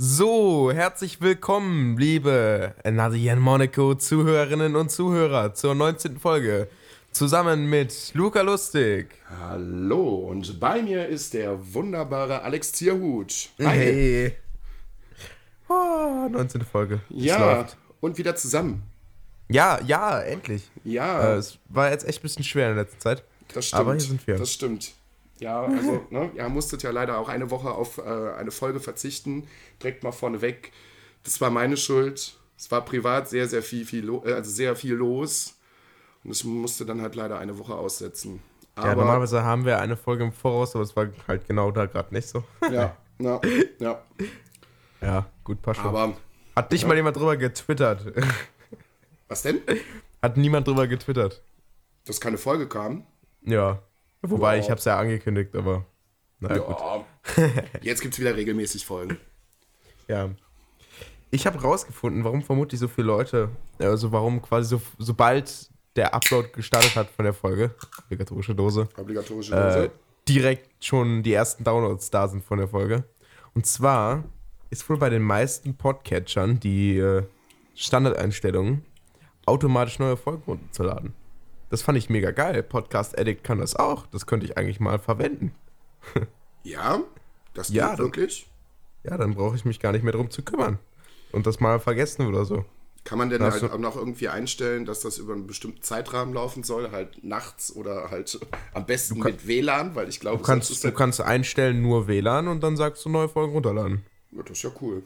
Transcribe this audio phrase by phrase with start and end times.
[0.00, 6.20] So, herzlich willkommen, liebe Nadine Monaco Zuhörerinnen und Zuhörer zur 19.
[6.20, 6.68] Folge.
[7.10, 9.08] Zusammen mit Luca Lustig.
[9.40, 13.48] Hallo, und bei mir ist der wunderbare Alex Zierhut.
[13.58, 13.66] Hi.
[13.66, 14.36] Hey.
[15.68, 16.60] Oh, 19.
[16.62, 17.00] Folge.
[17.10, 17.76] Es Ja, läuft.
[17.98, 18.84] und wieder zusammen.
[19.48, 20.70] Ja, ja, endlich.
[20.84, 23.24] Ja, Äh, es war jetzt echt ein bisschen schwer in letzter Zeit.
[23.52, 23.80] das stimmt.
[23.80, 24.36] aber hier sind wir.
[24.36, 24.92] Das stimmt.
[25.40, 28.02] Ja, also, ne, ihr musstet ja leider auch eine Woche auf äh,
[28.36, 29.46] eine Folge verzichten.
[29.82, 30.72] Direkt mal vorneweg.
[31.22, 32.36] Das war meine Schuld.
[32.56, 35.56] Es war privat sehr, sehr viel, viel, äh, also sehr viel los.
[36.24, 38.40] Und ich musste dann halt leider eine Woche aussetzen.
[38.76, 41.86] ja, Aber, normalerweise haben wir eine Folge im Voraus, aber es war halt genau da
[41.86, 42.42] gerade nicht so.
[42.70, 43.40] ja, ja,
[43.78, 44.02] ja.
[45.00, 45.90] Ja, gut, passt schon.
[45.90, 46.16] Aber,
[46.56, 48.12] Hat nicht mal jemand drüber getwittert.
[49.28, 49.60] was denn?
[50.20, 51.40] Hat niemand drüber getwittert.
[52.04, 53.06] Dass keine Folge kam?
[53.42, 53.80] Ja.
[54.22, 54.62] Wobei, Ja.
[54.62, 55.84] ich hab's ja angekündigt, aber.
[56.40, 56.76] Na gut.
[57.36, 57.52] Ja.
[57.82, 59.18] Jetzt gibt es wieder regelmäßig Folgen.
[60.06, 60.30] Ja.
[61.30, 66.48] Ich habe rausgefunden, warum vermutlich so viele Leute, also warum quasi so, sobald der Upload
[66.52, 69.90] gestartet hat von der Folge, obligatorische Dose, Obligatorische äh, Dose.
[70.28, 73.04] direkt schon die ersten Downloads da sind von der Folge.
[73.54, 74.24] Und zwar
[74.70, 77.24] ist wohl bei den meisten Podcatchern die äh,
[77.74, 78.82] Standardeinstellung,
[79.44, 81.12] automatisch neue Folgen runterzuladen.
[81.70, 82.62] Das fand ich mega geil.
[82.62, 84.06] Podcast Addict kann das auch.
[84.06, 85.54] Das könnte ich eigentlich mal verwenden.
[86.64, 87.00] Ja,
[87.54, 88.50] das Ja, geht dann- wirklich.
[89.04, 90.78] Ja, dann brauche ich mich gar nicht mehr drum zu kümmern.
[91.32, 92.64] Und das mal vergessen oder so.
[93.04, 96.62] Kann man denn halt auch noch irgendwie einstellen, dass das über einen bestimmten Zeitrahmen laufen
[96.64, 98.38] soll, halt nachts oder halt
[98.74, 102.48] am besten mit WLAN, weil ich glaube, Du kannst, ist du kannst einstellen nur WLAN
[102.48, 104.04] und dann sagst du neue Folgen runterladen.
[104.32, 105.02] ja, das ist ja cool.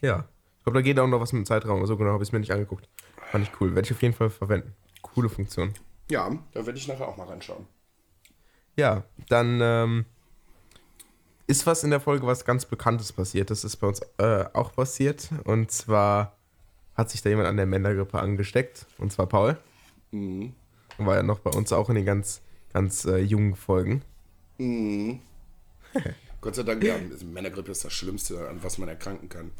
[0.00, 0.28] Ja.
[0.58, 1.84] Ich glaube, da geht auch noch was mit dem Zeitraum.
[1.86, 2.88] So genau habe ich es mir nicht angeguckt.
[3.32, 3.74] Fand ich cool.
[3.74, 4.72] Werde ich auf jeden Fall verwenden.
[5.02, 5.74] Coole Funktion.
[6.12, 7.64] Ja, da werde ich nachher auch mal reinschauen.
[8.76, 10.04] Ja, dann ähm,
[11.46, 13.48] ist was in der Folge was ganz Bekanntes passiert.
[13.48, 15.30] Das ist bei uns äh, auch passiert.
[15.44, 16.36] Und zwar
[16.96, 18.84] hat sich da jemand an der Männergrippe angesteckt.
[18.98, 19.56] Und zwar Paul.
[20.10, 20.52] Mhm.
[20.98, 22.42] War ja noch bei uns auch in den ganz,
[22.74, 24.02] ganz äh, jungen Folgen.
[24.58, 25.18] Mhm.
[26.42, 29.50] Gott sei Dank, ja, Männergrippe ist das Schlimmste, an was man erkranken kann.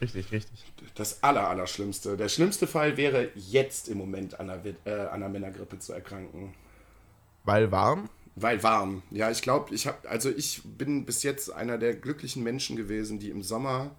[0.00, 0.64] Richtig, richtig.
[0.94, 2.16] Das aller, aller Schlimmste.
[2.16, 5.92] Der schlimmste Fall wäre jetzt im Moment an einer, Wi- äh, an einer Männergrippe zu
[5.92, 6.54] erkranken.
[7.44, 8.08] Weil warm.
[8.34, 9.02] Weil warm.
[9.10, 13.18] Ja, ich glaube, ich habe, also ich bin bis jetzt einer der glücklichen Menschen gewesen,
[13.18, 13.96] die im Sommer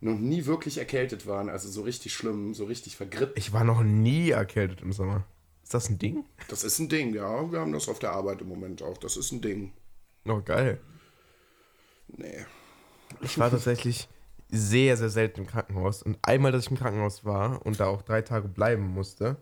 [0.00, 1.48] noch nie wirklich erkältet waren.
[1.48, 3.36] Also so richtig schlimm, so richtig vergrippt.
[3.36, 5.24] Ich war noch nie erkältet im Sommer.
[5.64, 6.24] Ist das ein Ding?
[6.48, 7.50] Das ist ein Ding, ja.
[7.50, 8.98] Wir haben das auf der Arbeit im Moment auch.
[8.98, 9.72] Das ist ein Ding.
[10.26, 10.80] Oh, geil.
[12.08, 12.44] Nee.
[13.22, 14.08] Ich war tatsächlich
[14.50, 16.02] sehr, sehr selten im Krankenhaus.
[16.02, 19.36] Und einmal, dass ich im Krankenhaus war und da auch drei Tage bleiben musste,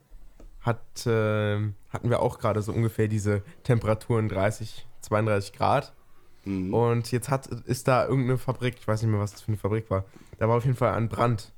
[0.60, 1.58] hat, äh,
[1.90, 5.92] hatten wir auch gerade so ungefähr diese Temperaturen 30, 32 Grad.
[6.72, 9.58] Und jetzt hat, ist da irgendeine Fabrik, ich weiß nicht mehr, was das für eine
[9.58, 10.04] Fabrik war.
[10.38, 11.52] Da war auf jeden Fall ein Brand.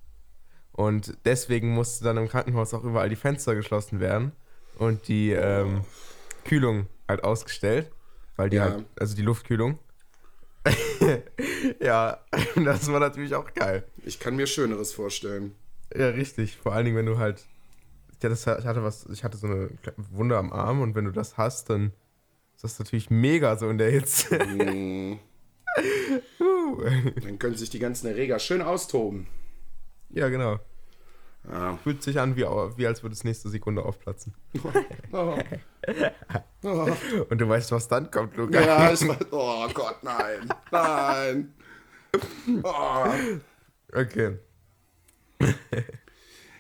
[0.72, 4.32] Und deswegen musste dann im Krankenhaus auch überall die Fenster geschlossen werden
[4.78, 5.82] und die ähm,
[6.44, 7.90] Kühlung halt ausgestellt.
[8.36, 8.64] Weil die Ja.
[8.64, 9.78] halt, also die Luftkühlung.
[11.80, 12.18] ja,
[12.56, 13.84] das war natürlich auch geil.
[14.04, 15.54] Ich kann mir Schöneres vorstellen.
[15.94, 16.56] Ja, richtig.
[16.56, 17.44] Vor allen Dingen, wenn du halt.
[18.22, 19.70] Ja, das, ich hatte was, ich hatte so eine
[20.10, 21.92] Wunde am Arm und wenn du das hast, dann
[22.54, 24.38] ist das natürlich mega so in der Hitze.
[26.40, 27.14] Mm.
[27.22, 29.28] Dann können sich die ganzen Erreger schön austoben.
[30.08, 30.58] ja, genau.
[31.48, 31.78] Ja.
[31.82, 34.34] Fühlt sich an, wie, wie als würde es nächste Sekunde aufplatzen.
[35.12, 35.36] Oh.
[36.62, 36.88] Oh.
[37.30, 38.60] Und du weißt, was dann kommt, Luca.
[38.60, 39.26] Ja, ich weiß.
[39.30, 40.48] Oh Gott, nein.
[40.70, 41.54] Nein.
[42.62, 43.04] Oh.
[43.92, 44.36] Okay.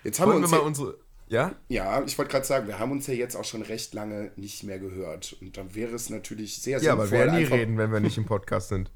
[0.02, 0.50] Jetzt haben wir Wollen wir uns.
[0.50, 0.98] mal Ja, unsere.
[1.28, 1.54] Ja?
[1.68, 4.64] ja, ich wollte gerade sagen, wir haben uns ja jetzt auch schon recht lange nicht
[4.64, 5.36] mehr gehört.
[5.40, 8.00] Und dann wäre es natürlich sehr Ja, aber wir sinnvoll, werden nie reden, wenn wir
[8.00, 8.90] nicht im Podcast sind.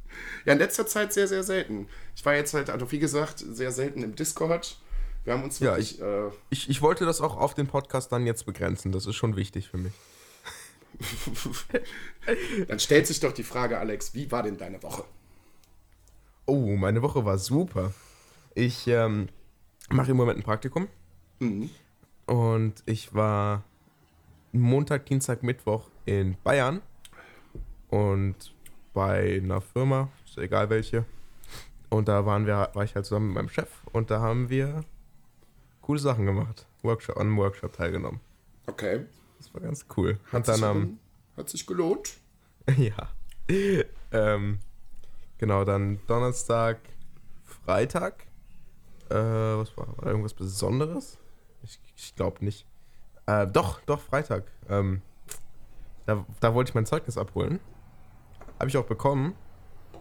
[0.46, 1.86] Ja, in letzter Zeit sehr, sehr selten.
[2.16, 4.80] Ich war jetzt halt, also wie gesagt, sehr selten im Discord.
[5.24, 6.00] Wir haben uns Ja, wirklich.
[6.00, 8.92] äh, Ich, ich wollte das auch auf den Podcast dann jetzt begrenzen.
[8.92, 9.92] Das ist schon wichtig für mich.
[12.68, 15.04] dann stellt sich doch die Frage, Alex, wie war denn deine Woche?
[16.46, 17.92] Oh, meine Woche war super.
[18.54, 19.28] Ich ähm,
[19.90, 20.88] mache im Moment ein Praktikum.
[21.40, 21.70] Mhm.
[22.26, 23.64] Und ich war
[24.52, 26.80] Montag, Dienstag, Mittwoch in Bayern.
[27.88, 28.54] Und
[28.92, 31.04] bei einer Firma, ist egal welche.
[31.88, 34.84] Und da waren wir, war ich halt zusammen mit meinem Chef und da haben wir
[35.84, 36.66] coole Sachen gemacht.
[36.82, 38.20] Workshop, an einem Workshop teilgenommen.
[38.66, 39.04] Okay.
[39.38, 40.18] Das war ganz cool.
[40.32, 40.98] Hat, dann sich, am
[41.36, 42.18] hat sich gelohnt.
[42.78, 43.10] Ja.
[44.10, 44.58] ähm,
[45.36, 46.78] genau, dann Donnerstag,
[47.44, 48.26] Freitag.
[49.10, 51.18] Äh, was war, war da irgendwas Besonderes?
[51.62, 52.64] Ich, ich glaube nicht.
[53.26, 54.44] Äh, doch, doch, Freitag.
[54.70, 55.02] Ähm,
[56.06, 57.60] da, da wollte ich mein Zeugnis abholen.
[58.58, 59.34] Habe ich auch bekommen.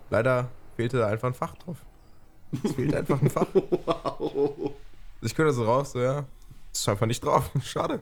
[0.10, 1.78] Leider fehlte da einfach ein Fach drauf.
[2.64, 3.48] Es fehlt einfach ein Fach.
[3.54, 4.72] Wow.
[5.24, 6.26] Ich könnte so raus, so, ja.
[6.74, 7.50] Ist einfach nicht drauf.
[7.64, 8.02] Schade.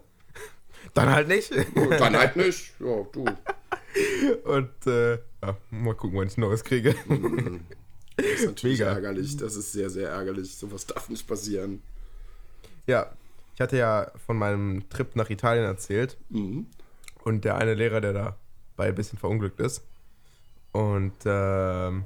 [0.94, 1.52] Dann halt nicht.
[2.00, 2.74] Dann halt nicht.
[2.80, 3.26] Ja, du.
[4.44, 6.96] Und äh, ja, mal gucken, wann ich Neues kriege.
[8.18, 8.92] Das ist natürlich Mega.
[8.92, 9.38] ärgerlich.
[9.38, 10.56] Das ist sehr, sehr ärgerlich.
[10.56, 11.82] Sowas darf nicht passieren.
[12.86, 13.10] Ja,
[13.56, 16.18] ich hatte ja von meinem Trip nach Italien erzählt.
[16.30, 16.68] Mhm.
[17.24, 19.84] Und der eine Lehrer, der dabei ein bisschen verunglückt ist.
[20.72, 22.06] Und ähm,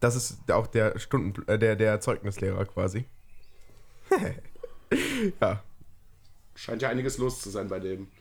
[0.00, 3.06] das ist auch der Stunden, äh, der, der Zeugnislehrer quasi.
[5.40, 5.62] ja.
[6.54, 8.08] Scheint ja einiges los zu sein bei dem.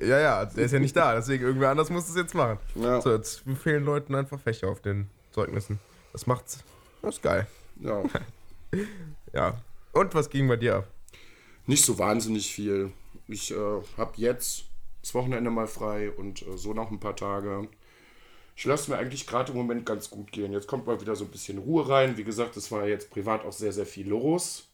[0.00, 2.58] Ja, ja, der ist ja nicht da, deswegen irgendwer anders muss es jetzt machen.
[2.74, 3.00] Ja.
[3.02, 5.78] So, jetzt fehlen Leuten einfach Fächer auf den Zeugnissen.
[6.12, 6.64] Das macht's.
[7.02, 7.46] Das ist geil.
[7.80, 8.02] Ja.
[9.34, 9.62] Ja.
[9.92, 10.88] Und was ging bei dir ab?
[11.66, 12.92] Nicht so wahnsinnig viel.
[13.28, 14.64] Ich äh, habe jetzt
[15.00, 17.68] das Wochenende mal frei und äh, so noch ein paar Tage.
[18.62, 20.52] Ich lasse mir eigentlich gerade im Moment ganz gut gehen.
[20.52, 22.16] Jetzt kommt mal wieder so ein bisschen Ruhe rein.
[22.16, 24.68] Wie gesagt, es war jetzt privat auch sehr, sehr viel los.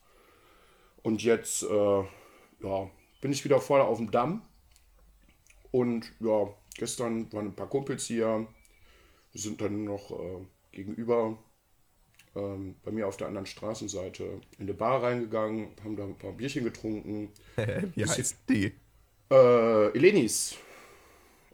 [1.03, 2.03] Und jetzt, äh,
[2.63, 2.91] ja,
[3.23, 4.43] bin ich wieder voll auf dem Damm.
[5.71, 8.47] Und ja, gestern waren ein paar Kumpels hier.
[9.33, 11.39] Wir sind dann noch äh, gegenüber
[12.37, 14.25] ähm, bei mir auf der anderen Straßenseite
[14.59, 17.33] in eine Bar reingegangen, haben da ein paar Bierchen getrunken.
[17.95, 18.75] Wie heißt die?
[19.31, 20.59] Äh, Elenis.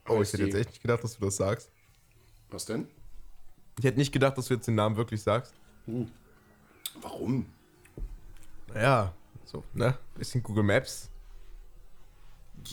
[0.09, 1.71] Oh, ich hätte jetzt echt nicht gedacht, dass du das sagst.
[2.55, 2.87] Was denn?
[3.81, 5.53] Ich hätte nicht gedacht, dass du jetzt den Namen wirklich sagst.
[7.03, 7.47] Warum?
[8.73, 9.13] Naja,
[9.45, 9.99] so, ne?
[10.17, 11.11] Bisschen Google Maps.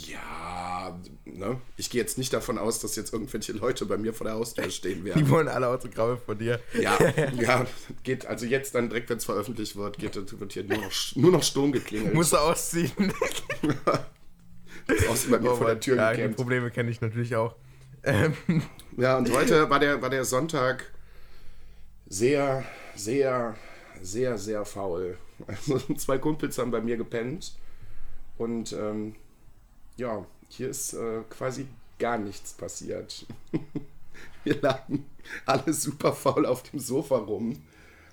[0.07, 0.95] Ja,
[1.25, 1.59] ne?
[1.77, 4.69] Ich gehe jetzt nicht davon aus, dass jetzt irgendwelche Leute bei mir vor der Haustür
[4.69, 5.29] stehen Die werden.
[5.31, 6.59] wollen alle Autogramme von dir.
[6.79, 6.95] Ja,
[7.33, 7.65] ja,
[8.03, 11.31] geht, also jetzt dann direkt, wenn es veröffentlicht wird, geht, wird hier nur noch, nur
[11.31, 12.13] noch Sturm geklingelt.
[12.13, 12.91] Musst du ausziehen.
[15.09, 16.27] Außer bei mir vor der Tür Oh ja, die.
[16.35, 17.55] Probleme kenne ich natürlich auch.
[18.03, 18.33] Ähm,
[18.97, 20.91] Ja, und heute war der, war der Sonntag
[22.07, 22.65] sehr,
[22.95, 23.55] sehr,
[24.01, 25.17] sehr, sehr faul.
[25.47, 27.53] Also zwei Kumpels haben bei mir gepennt.
[28.37, 29.15] Und ähm,
[29.95, 31.67] ja, hier ist äh, quasi
[31.99, 33.25] gar nichts passiert.
[34.43, 35.05] Wir lagen
[35.45, 37.61] alle super faul auf dem Sofa rum,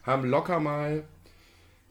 [0.03, 1.05] haben locker mal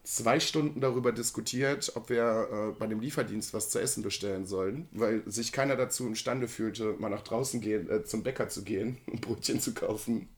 [0.07, 4.88] zwei Stunden darüber diskutiert, ob wir äh, bei dem Lieferdienst was zu essen bestellen sollen,
[4.92, 8.98] weil sich keiner dazu imstande fühlte, mal nach draußen gehen, äh, zum Bäcker zu gehen
[9.07, 10.30] und Brötchen zu kaufen.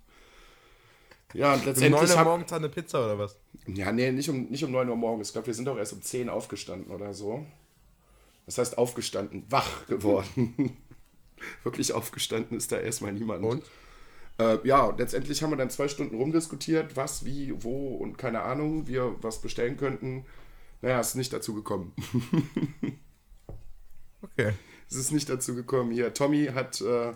[1.33, 3.37] Ja, und um 9 letztendlich Uhr hab, morgens eine Pizza oder was?
[3.67, 5.27] ja, nee, nicht um, nicht um 9 Uhr morgens.
[5.27, 7.45] Ich glaube, wir sind doch erst um 10 aufgestanden oder so.
[8.47, 10.77] Das heißt aufgestanden, wach geworden.
[11.63, 13.45] Wirklich aufgestanden ist da erstmal niemand.
[13.45, 13.63] Und?
[14.39, 18.87] Äh, ja, letztendlich haben wir dann zwei Stunden rumdiskutiert, was, wie, wo und keine Ahnung,
[18.87, 20.25] wir was bestellen könnten.
[20.81, 21.93] Naja, es ist nicht dazu gekommen.
[24.21, 24.51] Okay.
[24.89, 25.91] es ist nicht dazu gekommen.
[25.93, 27.13] Hier, Tommy hat äh,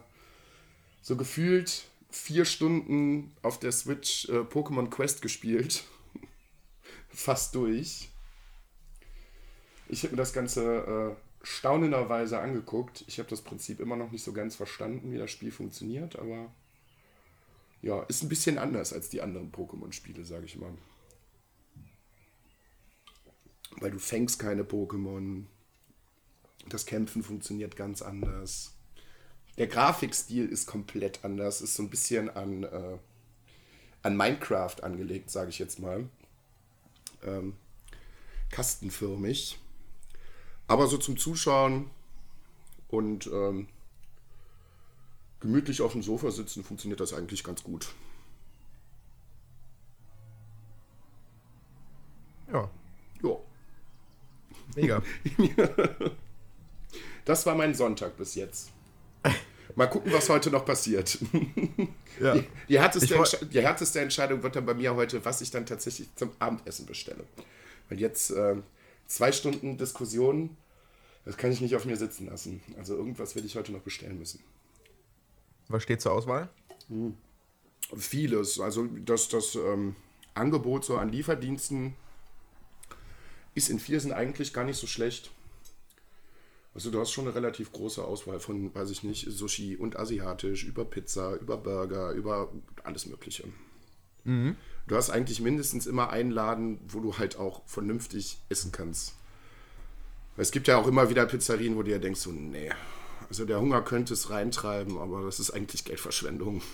[1.01, 5.83] so gefühlt vier Stunden auf der Switch äh, Pokémon Quest gespielt.
[7.09, 8.07] Fast durch.
[9.89, 13.03] Ich habe mir das Ganze äh, staunenderweise angeguckt.
[13.07, 16.53] Ich habe das Prinzip immer noch nicht so ganz verstanden, wie das Spiel funktioniert, aber
[17.83, 20.73] ja, ist ein bisschen anders als die anderen Pokémon-Spiele, sage ich mal.
[23.79, 25.43] Weil du fängst keine Pokémon.
[26.69, 28.73] Das Kämpfen funktioniert ganz anders.
[29.57, 31.59] Der Grafikstil ist komplett anders.
[31.59, 32.97] Ist so ein bisschen an, äh,
[34.01, 36.07] an Minecraft angelegt, sage ich jetzt mal.
[37.21, 37.57] Ähm,
[38.49, 39.59] kastenförmig.
[40.67, 41.89] Aber so zum Zuschauen
[42.87, 43.67] und ähm,
[45.43, 47.93] gemütlich auf dem Sofa sitzen funktioniert das eigentlich ganz gut.
[52.51, 52.69] Ja,
[53.21, 53.37] Ja.
[54.75, 55.03] mega.
[57.25, 58.69] Das war mein Sonntag bis jetzt.
[59.75, 61.17] Mal gucken, was heute noch passiert.
[62.21, 62.35] Ja.
[62.35, 66.13] Die, die, härteste die härteste Entscheidung wird dann bei mir heute, was ich dann tatsächlich
[66.15, 67.23] zum Abendessen bestelle.
[67.87, 68.57] Weil jetzt äh,
[69.07, 70.57] zwei Stunden Diskussion,
[71.25, 72.61] das kann ich nicht auf mir sitzen lassen.
[72.77, 74.41] Also irgendwas werde ich heute noch bestellen müssen.
[75.67, 76.49] Was steht zur Auswahl?
[77.95, 78.59] Vieles.
[78.59, 79.95] Also das, das ähm,
[80.33, 81.95] Angebot so an Lieferdiensten
[83.55, 85.31] ist in Viersen eigentlich gar nicht so schlecht.
[86.73, 90.63] Also du hast schon eine relativ große Auswahl von, weiß ich nicht, Sushi und asiatisch,
[90.63, 92.51] über Pizza, über Burger, über
[92.83, 93.43] alles Mögliche.
[94.87, 99.13] Du hast eigentlich mindestens immer einen Laden, wo du halt auch vernünftig essen kannst.
[100.35, 102.71] Es gibt ja auch immer wieder Pizzerien, wo du ja denkst, so, nee,
[103.33, 106.61] also der Hunger könnte es reintreiben, aber das ist eigentlich Geldverschwendung.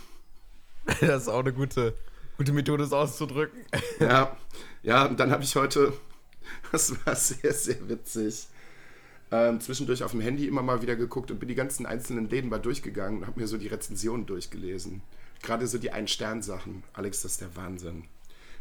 [1.00, 1.94] Das ist auch eine gute,
[2.36, 3.62] gute Methode, es auszudrücken.
[4.02, 4.36] Ja,
[4.84, 5.94] ja, und dann habe ich heute,
[6.74, 8.48] das war sehr, sehr witzig,
[9.32, 12.50] ähm, zwischendurch auf dem Handy immer mal wieder geguckt und bin die ganzen einzelnen Läden
[12.50, 15.02] mal durchgegangen und habe mir so die Rezensionen durchgelesen.
[15.42, 16.84] Gerade so die Ein-Stern-Sachen.
[16.92, 18.04] Alex, das ist der Wahnsinn.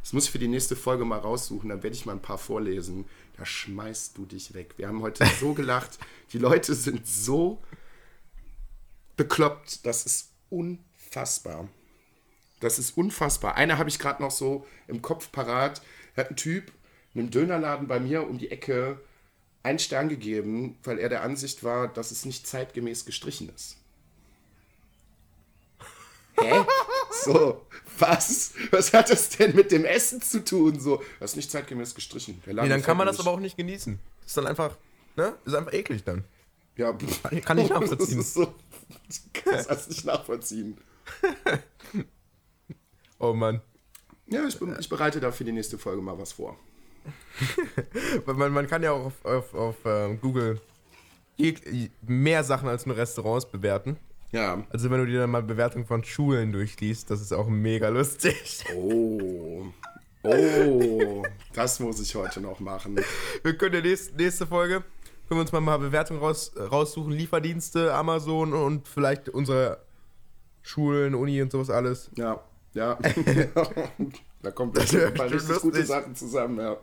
[0.02, 2.38] Das muss ich für die nächste Folge mal raussuchen, dann werde ich mal ein paar
[2.38, 3.06] vorlesen.
[3.36, 4.74] Da schmeißt du dich weg.
[4.76, 5.98] Wir haben heute so gelacht.
[6.32, 7.60] Die Leute sind so
[9.18, 9.84] bekloppt.
[9.84, 11.68] Das ist unfassbar.
[12.60, 13.56] Das ist unfassbar.
[13.56, 15.82] Eine habe ich gerade noch so im Kopf parat.
[16.16, 16.72] Hat ein Typ
[17.14, 18.98] in einem Dönerladen bei mir um die Ecke
[19.62, 23.76] einen Stern gegeben, weil er der Ansicht war, dass es nicht zeitgemäß gestrichen ist.
[26.40, 26.64] Hä?
[27.24, 27.66] So,
[27.98, 28.52] was?
[28.70, 30.78] Was hat das denn mit dem Essen zu tun?
[30.80, 32.40] So, das ist nicht zeitgemäß gestrichen.
[32.46, 33.98] Nee, dann kann man gefällt das aber auch nicht genießen.
[34.20, 34.76] Das ist dann einfach,
[35.16, 35.34] ne?
[35.44, 36.24] Ist einfach eklig dann.
[36.76, 36.92] Ja.
[37.44, 37.98] Kann ich- nachvollziehen.
[38.18, 38.54] Das ist so,
[39.08, 40.78] ich kann das nicht nachvollziehen.
[43.20, 43.60] Oh Mann.
[44.26, 46.56] Ja, ich, bin, ich bereite da für die nächste Folge mal was vor.
[48.26, 50.60] Man, man kann ja auch auf, auf, auf ähm, Google
[52.02, 53.96] mehr Sachen als nur Restaurants bewerten.
[54.32, 54.66] Ja.
[54.70, 58.64] Also wenn du dir dann mal Bewertungen von Schulen durchliest, das ist auch mega lustig.
[58.74, 59.66] Oh.
[60.22, 61.24] Oh.
[61.54, 63.00] Das muss ich heute noch machen.
[63.42, 64.84] Wir können in der nächsten, nächste Folge
[65.28, 69.82] können wir uns mal, mal Bewertungen raus, raussuchen, Lieferdienste, Amazon und vielleicht unsere
[70.62, 72.10] Schulen, Uni und sowas alles.
[72.16, 72.42] Ja.
[72.72, 72.98] Ja.
[74.42, 75.84] da kommen Das ein paar richtig gute.
[75.84, 76.76] Sachen zusammen, ja.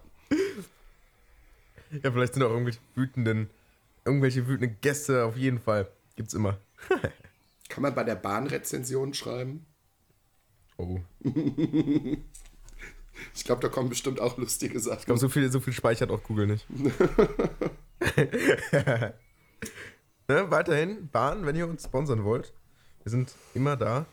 [2.03, 3.49] Ja, vielleicht sind auch irgendwelche wütenden,
[4.03, 5.87] irgendwelche wütenden Gäste auf jeden Fall.
[6.15, 6.57] Gibt's immer.
[7.69, 9.65] Kann man bei der Bahnrezension schreiben?
[10.77, 10.99] Oh.
[13.33, 14.99] Ich glaube, da kommen bestimmt auch lustige Sachen.
[14.99, 16.65] Ich glaube, so viel, so viel speichert auch Google nicht.
[20.27, 22.53] ne, weiterhin, Bahn, wenn ihr uns sponsern wollt.
[23.03, 24.05] Wir sind immer da.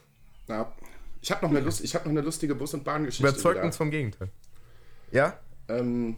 [0.48, 0.72] Ja.
[1.20, 3.26] Ich habe noch, eine Lust- ich hab noch eine lustige Bus- und Bahngeschichte.
[3.28, 3.64] Überzeugt wieder.
[3.66, 4.28] uns vom Gegenteil.
[5.12, 5.38] Ja?
[5.68, 6.16] Ähm,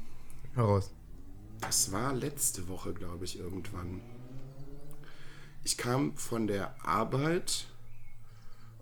[0.55, 0.91] Heraus.
[1.61, 4.01] das war letzte Woche, glaube ich, irgendwann.
[5.63, 7.67] Ich kam von der Arbeit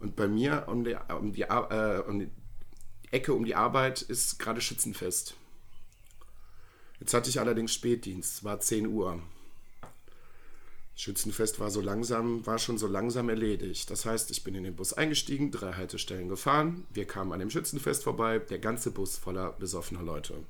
[0.00, 2.30] und bei mir um die, um die, äh, um die
[3.10, 5.36] Ecke um die Arbeit ist gerade Schützenfest.
[7.02, 9.20] Jetzt hatte ich allerdings Spätdienst, es war 10 Uhr.
[10.94, 13.90] Schützenfest war so langsam, war schon so langsam erledigt.
[13.90, 16.86] Das heißt, ich bin in den Bus eingestiegen, drei Haltestellen gefahren.
[16.90, 20.44] Wir kamen an dem Schützenfest vorbei, der ganze Bus voller besoffener Leute.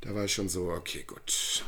[0.00, 1.62] Da war ich schon so, okay, gut.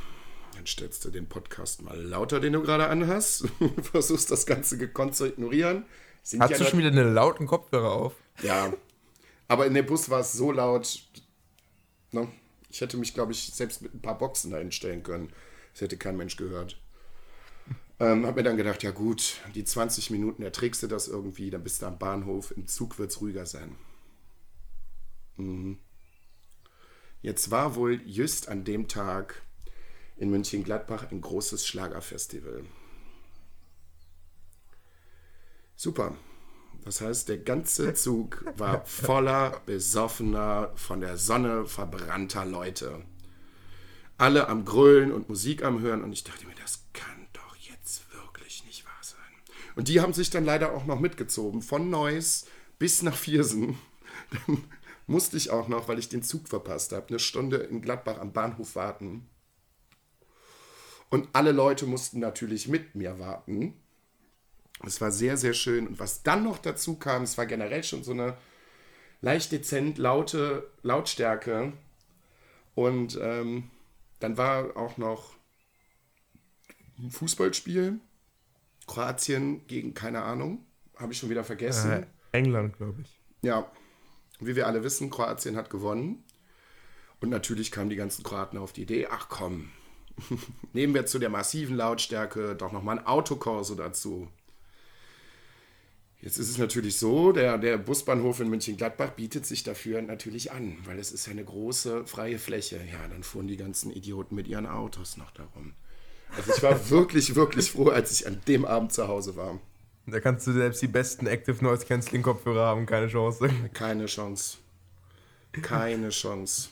[0.57, 3.45] Dann stellst du den Podcast mal lauter, den du gerade anhast.
[3.93, 5.85] Versuchst das Ganze gekonnt zu ignorieren.
[6.25, 8.15] Sind Hast ja du schon wieder eine lauten Kopfhörer auf?
[8.43, 8.73] ja,
[9.47, 11.05] aber in dem Bus war es so laut.
[12.11, 12.27] Ne?
[12.71, 15.33] Ich hätte mich, glaube ich, selbst mit ein paar Boxen dahin stellen können.
[15.73, 16.81] Das hätte kein Mensch gehört.
[17.99, 21.63] Ähm, hab mir dann gedacht, ja gut, die 20 Minuten erträgst du das irgendwie, dann
[21.63, 23.77] bist du am Bahnhof, im Zug wird es ruhiger sein.
[25.37, 25.79] Mhm.
[27.21, 29.43] Jetzt war wohl just an dem Tag
[30.17, 32.65] in München-Gladbach ein großes Schlagerfestival.
[35.77, 36.17] Super.
[36.85, 43.05] Das heißt, der ganze Zug war voller besoffener, von der Sonne verbrannter Leute.
[44.17, 48.03] Alle am Grölen und Musik am Hören und ich dachte mir, das kann doch jetzt
[48.13, 49.19] wirklich nicht wahr sein.
[49.77, 52.47] Und die haben sich dann leider auch noch mitgezogen, von Neuss
[52.79, 53.79] bis nach Viersen.
[54.47, 54.65] Dann
[55.07, 58.33] musste ich auch noch, weil ich den Zug verpasst habe, eine Stunde in Gladbach am
[58.33, 59.29] Bahnhof warten.
[61.11, 63.80] Und alle Leute mussten natürlich mit mir warten.
[64.85, 65.87] Es war sehr, sehr schön.
[65.87, 68.37] Und was dann noch dazu kam, es war generell schon so eine
[69.21, 71.73] leicht dezent laute Lautstärke.
[72.75, 73.71] Und ähm,
[74.21, 75.35] dann war auch noch
[76.99, 77.99] ein Fußballspiel.
[78.87, 80.65] Kroatien gegen, keine Ahnung,
[80.97, 81.91] habe ich schon wieder vergessen.
[81.91, 83.21] Äh, England, glaube ich.
[83.43, 83.71] Ja,
[84.41, 86.25] wie wir alle wissen, Kroatien hat gewonnen.
[87.21, 89.71] Und natürlich kamen die ganzen Kroaten auf die Idee, ach komm,
[90.73, 94.29] nehmen wir zu der massiven Lautstärke doch nochmal ein Autokorso dazu.
[96.23, 100.77] Jetzt ist es natürlich so, der, der Busbahnhof in München-Gladbach bietet sich dafür natürlich an,
[100.85, 102.77] weil es ist ja eine große freie Fläche.
[102.77, 105.73] Ja, dann fuhren die ganzen Idioten mit ihren Autos noch darum.
[106.37, 109.59] Also ich war wirklich, wirklich froh, als ich an dem Abend zu Hause war.
[110.07, 113.49] Da kannst du selbst die besten Active Noise Cancelling Kopfhörer haben, keine Chance.
[113.73, 114.59] Keine Chance.
[115.53, 116.69] Keine Chance.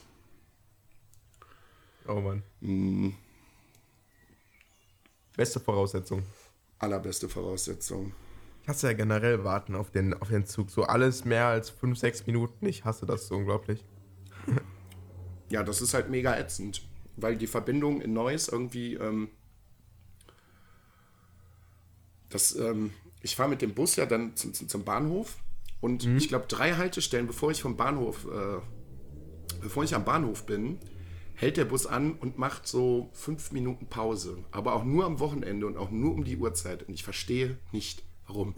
[2.07, 2.43] Oh Mann.
[2.61, 3.15] Mhm.
[5.35, 6.23] Beste Voraussetzung.
[6.79, 8.13] Allerbeste Voraussetzung.
[8.69, 10.69] Ich hasse ja generell warten auf den, auf den Zug.
[10.69, 12.67] So alles mehr als 5, 6 Minuten.
[12.67, 13.83] Ich hasse das so unglaublich.
[15.49, 18.93] Ja, das ist halt mega ätzend, weil die Verbindung in Neuss irgendwie.
[18.93, 19.29] Ähm,
[22.29, 22.91] das, ähm,
[23.23, 25.37] ich fahre mit dem Bus ja dann zum, zum, Bahnhof
[25.81, 28.59] und ich glaube, drei Haltestellen, bevor ich vom Bahnhof, äh,
[29.63, 30.77] bevor ich am Bahnhof bin,
[31.33, 34.37] hält der Bus an und macht so fünf Minuten Pause.
[34.51, 36.87] Aber auch nur am Wochenende und auch nur um die Uhrzeit.
[36.87, 38.53] Und ich verstehe nicht, Warum?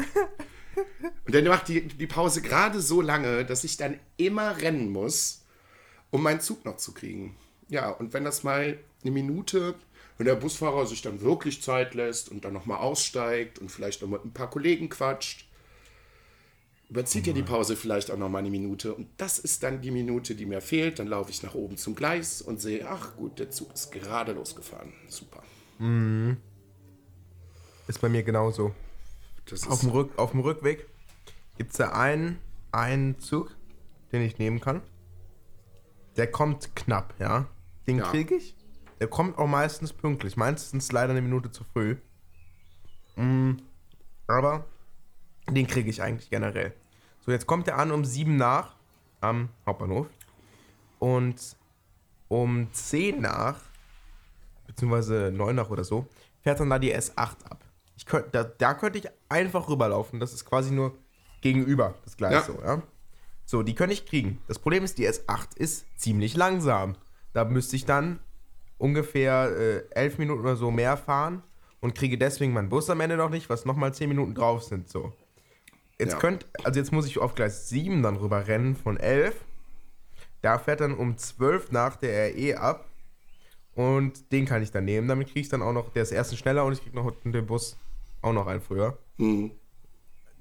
[1.26, 5.46] Und dann macht die, die Pause gerade so lange, dass ich dann immer rennen muss,
[6.10, 7.36] um meinen Zug noch zu kriegen.
[7.70, 9.76] Ja, und wenn das mal eine Minute,
[10.18, 14.10] wenn der Busfahrer sich dann wirklich Zeit lässt und dann nochmal aussteigt und vielleicht noch
[14.10, 15.48] mit ein paar Kollegen quatscht,
[16.90, 18.94] überzieht ja die Pause vielleicht auch noch mal eine Minute.
[18.94, 21.00] Und das ist dann die Minute, die mir fehlt.
[21.00, 24.34] Dann laufe ich nach oben zum Gleis und sehe, ach gut, der Zug ist gerade
[24.34, 24.92] losgefahren.
[25.08, 25.44] Super.
[27.88, 28.76] Ist bei mir genauso.
[29.68, 30.88] Auf dem, Rück, auf dem Rückweg
[31.58, 32.40] gibt es da einen,
[32.72, 33.56] einen Zug,
[34.12, 34.82] den ich nehmen kann.
[36.18, 37.48] Der kommt knapp, ja.
[37.88, 38.10] Den Ja.
[38.10, 38.56] kriege ich.
[39.00, 40.38] Der kommt auch meistens pünktlich.
[40.38, 41.98] Meistens leider eine Minute zu früh.
[43.16, 43.54] Mm,
[44.28, 44.66] aber
[45.50, 46.74] den kriege ich eigentlich generell.
[47.26, 48.76] So, jetzt kommt er an um 7 nach
[49.22, 50.08] am Hauptbahnhof.
[51.00, 51.56] Und
[52.28, 53.60] um 10 nach,
[54.68, 56.08] beziehungsweise 9 nach oder so,
[56.42, 57.64] fährt dann da die S8 ab.
[58.02, 60.20] Ich könnt, da, da könnte ich einfach rüberlaufen.
[60.20, 60.98] Das ist quasi nur
[61.42, 62.82] gegenüber das Gleis so, ja.
[63.46, 64.42] So, die könnte ich kriegen.
[64.48, 66.96] Das Problem ist, die S8 ist ziemlich langsam.
[67.34, 68.18] Da müsste ich dann
[68.80, 71.44] ungefähr äh, 11 Minuten oder so mehr fahren
[71.80, 74.90] und kriege deswegen meinen Bus am Ende noch nicht, was nochmal 10 Minuten drauf sind.
[74.90, 75.14] So.
[76.00, 76.18] Jetzt Ja.
[76.18, 79.36] könnt, also jetzt muss ich auf Gleis 7 dann rüber rennen von 11.
[80.42, 82.88] Da fährt dann um 12 nach der RE ab.
[83.76, 85.08] Und den kann ich dann nehmen.
[85.08, 87.46] Damit kriege ich dann auch noch, der ist erstens schneller und ich kriege noch den
[87.46, 87.78] Bus
[88.22, 88.98] auch noch einen früher.
[89.18, 89.52] hm,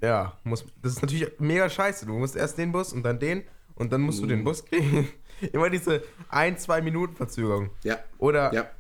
[0.03, 2.07] Ja, muss, das ist natürlich mega scheiße.
[2.07, 3.45] Du musst erst den Bus und dann den
[3.75, 5.09] und dann musst du den Bus kriegen.
[5.53, 7.71] Immer diese ein, zwei Minuten Verzögerung.
[7.83, 8.71] ja, Oder ja,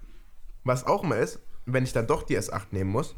[0.64, 3.16] was auch immer ist, wenn ich dann doch die S8 nehmen muss,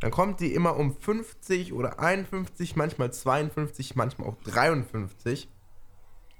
[0.00, 5.48] dann kommt die immer um 50 oder 51, manchmal 52, manchmal auch 53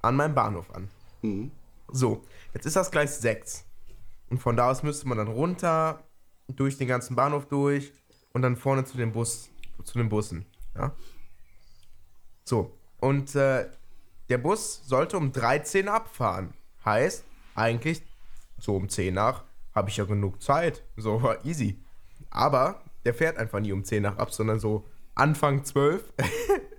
[0.02, 0.88] an meinem Bahnhof an.
[1.22, 1.50] hm,
[1.90, 2.22] So,
[2.52, 3.64] jetzt ist das Gleis 6.
[4.28, 6.04] Und von da aus müsste man dann runter,
[6.48, 7.92] durch den ganzen Bahnhof durch
[8.38, 9.50] und dann vorne zu dem Bus,
[9.82, 10.46] zu den Bussen.
[10.76, 10.94] Ja?
[12.44, 13.66] So, und äh,
[14.28, 16.54] der Bus sollte um 13 abfahren.
[16.84, 17.24] Heißt,
[17.56, 18.00] eigentlich
[18.58, 19.42] so um 10 nach
[19.74, 20.84] habe ich ja genug Zeit.
[20.96, 21.80] So, war easy.
[22.30, 24.84] Aber der fährt einfach nie um 10 nach ab, sondern so
[25.16, 26.04] Anfang 12.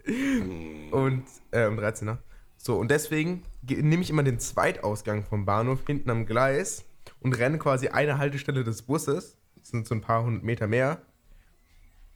[0.92, 2.20] und äh, um 13 nach.
[2.56, 6.86] So, und deswegen ge- nehme ich immer den Zweitausgang vom Bahnhof hinten am Gleis
[7.20, 9.38] und renne quasi eine Haltestelle des Busses.
[9.56, 11.02] Das sind so ein paar hundert Meter mehr.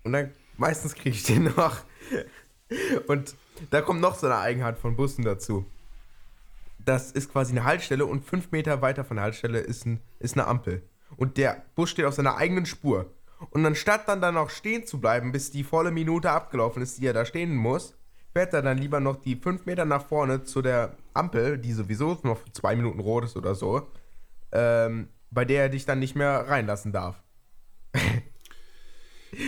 [0.03, 1.77] Und dann meistens kriege ich den noch.
[3.07, 3.35] Und
[3.69, 5.65] da kommt noch so eine Eigenheit von Bussen dazu.
[6.79, 10.35] Das ist quasi eine Haltestelle und fünf Meter weiter von der Haltestelle ist, ein, ist
[10.35, 10.83] eine Ampel.
[11.15, 13.11] Und der Bus steht auf seiner eigenen Spur.
[13.51, 17.07] Und anstatt dann da noch stehen zu bleiben, bis die volle Minute abgelaufen ist, die
[17.07, 17.95] er da stehen muss,
[18.33, 22.17] fährt er dann lieber noch die fünf Meter nach vorne zu der Ampel, die sowieso
[22.23, 23.87] noch für zwei Minuten rot ist oder so,
[24.51, 27.21] ähm, bei der er dich dann nicht mehr reinlassen darf.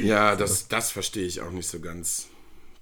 [0.04, 2.28] ja, das, das verstehe ich auch nicht so ganz.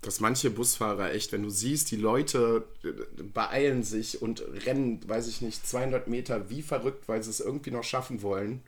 [0.02, 5.28] Dass manche Busfahrer echt, wenn du siehst, die Leute äh, beeilen sich und rennen, weiß
[5.28, 8.62] ich nicht, 200 Meter wie verrückt, weil sie es irgendwie noch schaffen wollen.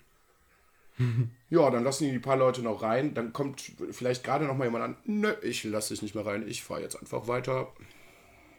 [1.51, 3.13] Ja, dann lassen die die paar Leute noch rein.
[3.13, 4.97] Dann kommt vielleicht gerade noch mal jemand an.
[5.05, 6.45] Nö, ich lasse dich nicht mehr rein.
[6.47, 7.71] Ich fahre jetzt einfach weiter.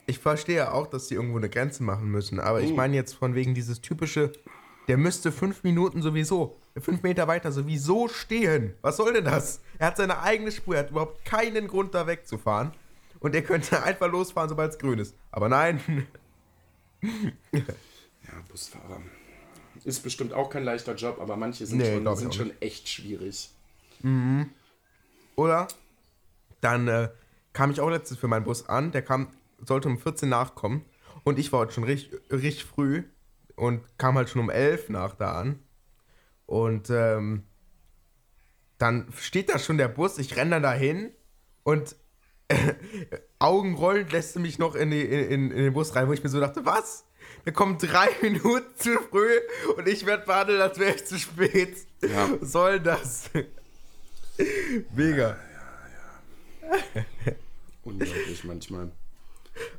[0.06, 3.14] Ich verstehe ja auch, dass die irgendwo eine Grenze machen müssen, aber ich meine jetzt
[3.14, 4.32] von wegen dieses typische,
[4.86, 8.74] der müsste fünf Minuten sowieso, fünf Meter weiter sowieso stehen.
[8.82, 9.60] Was soll denn das?
[9.78, 12.72] Er hat seine eigene Spur, er hat überhaupt keinen Grund da wegzufahren
[13.20, 15.14] und er könnte einfach losfahren, sobald es grün ist.
[15.30, 16.06] Aber nein,
[17.52, 17.62] Ja,
[18.50, 19.00] Busfahrer.
[19.84, 23.50] Ist bestimmt auch kein leichter Job, aber manche sind, Nee, schon, sind schon echt schwierig.
[25.36, 25.68] oder?
[26.60, 27.08] Dann äh,
[27.52, 29.28] kam ich auch letztens für meinen Bus an, der kam,
[29.64, 30.84] sollte um 14 nachkommen
[31.24, 33.04] und ich war heute schon richtig, richtig früh
[33.54, 35.60] und kam halt schon um 11 nach da an.
[36.46, 37.44] Und ähm,
[38.78, 41.10] dann steht da schon der Bus, ich renne dann dahin
[41.64, 41.96] und
[43.38, 46.28] Augenrollend lässt sie mich noch in, die, in, in den Bus rein, wo ich mir
[46.28, 47.04] so dachte, was?
[47.44, 49.30] Der kommt drei Minuten zu früh
[49.76, 51.76] und ich werde behandelt, als wäre ich zu spät.
[52.02, 52.30] Ja.
[52.40, 53.30] Was soll das?
[54.94, 55.36] Mega.
[57.82, 58.90] Unglaublich manchmal.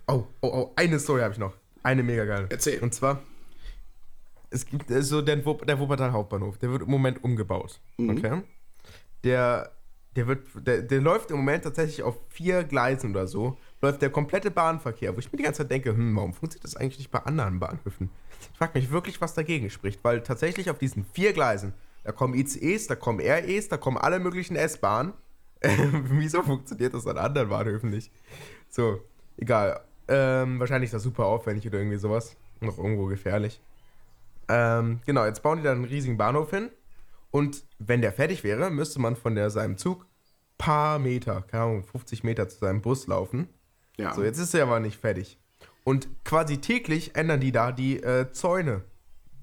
[0.07, 1.53] Oh, oh, oh, eine Story habe ich noch.
[1.83, 2.47] Eine mega geile.
[2.49, 2.79] Erzähl.
[2.79, 3.21] Und zwar,
[4.49, 7.79] es gibt äh, so den Wupp, der Wuppertal Hauptbahnhof, der wird im Moment umgebaut.
[7.99, 8.41] Okay?
[9.23, 9.71] Der,
[10.15, 14.09] der wird, der, der läuft im Moment tatsächlich auf vier Gleisen oder so, läuft der
[14.09, 17.11] komplette Bahnverkehr, wo ich mir die ganze Zeit denke, hm, warum funktioniert das eigentlich nicht
[17.11, 18.09] bei anderen Bahnhöfen?
[18.51, 22.33] Ich frage mich wirklich, was dagegen spricht, weil tatsächlich auf diesen vier Gleisen, da kommen
[22.35, 25.13] ICEs, da kommen REs, da kommen alle möglichen S-Bahnen.
[25.61, 28.11] Wieso funktioniert das an anderen Bahnhöfen nicht?
[28.69, 29.01] So,
[29.37, 29.81] egal.
[30.07, 32.37] Ähm, wahrscheinlich ist das super aufwendig oder irgendwie sowas.
[32.61, 33.59] Noch irgendwo gefährlich.
[34.49, 36.69] Ähm, genau, jetzt bauen die da einen riesigen Bahnhof hin.
[37.31, 40.05] Und wenn der fertig wäre, müsste man von der, seinem Zug
[40.57, 43.47] paar Meter, keine Ahnung, 50 Meter zu seinem Bus laufen.
[43.97, 44.13] Ja.
[44.13, 45.37] So, jetzt ist er aber nicht fertig.
[45.83, 48.83] Und quasi täglich ändern die da die äh, Zäune,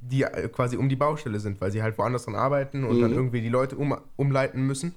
[0.01, 3.13] die äh, quasi um die Baustelle sind, weil sie halt woanders dran arbeiten und dann
[3.13, 4.95] irgendwie die Leute um, umleiten müssen.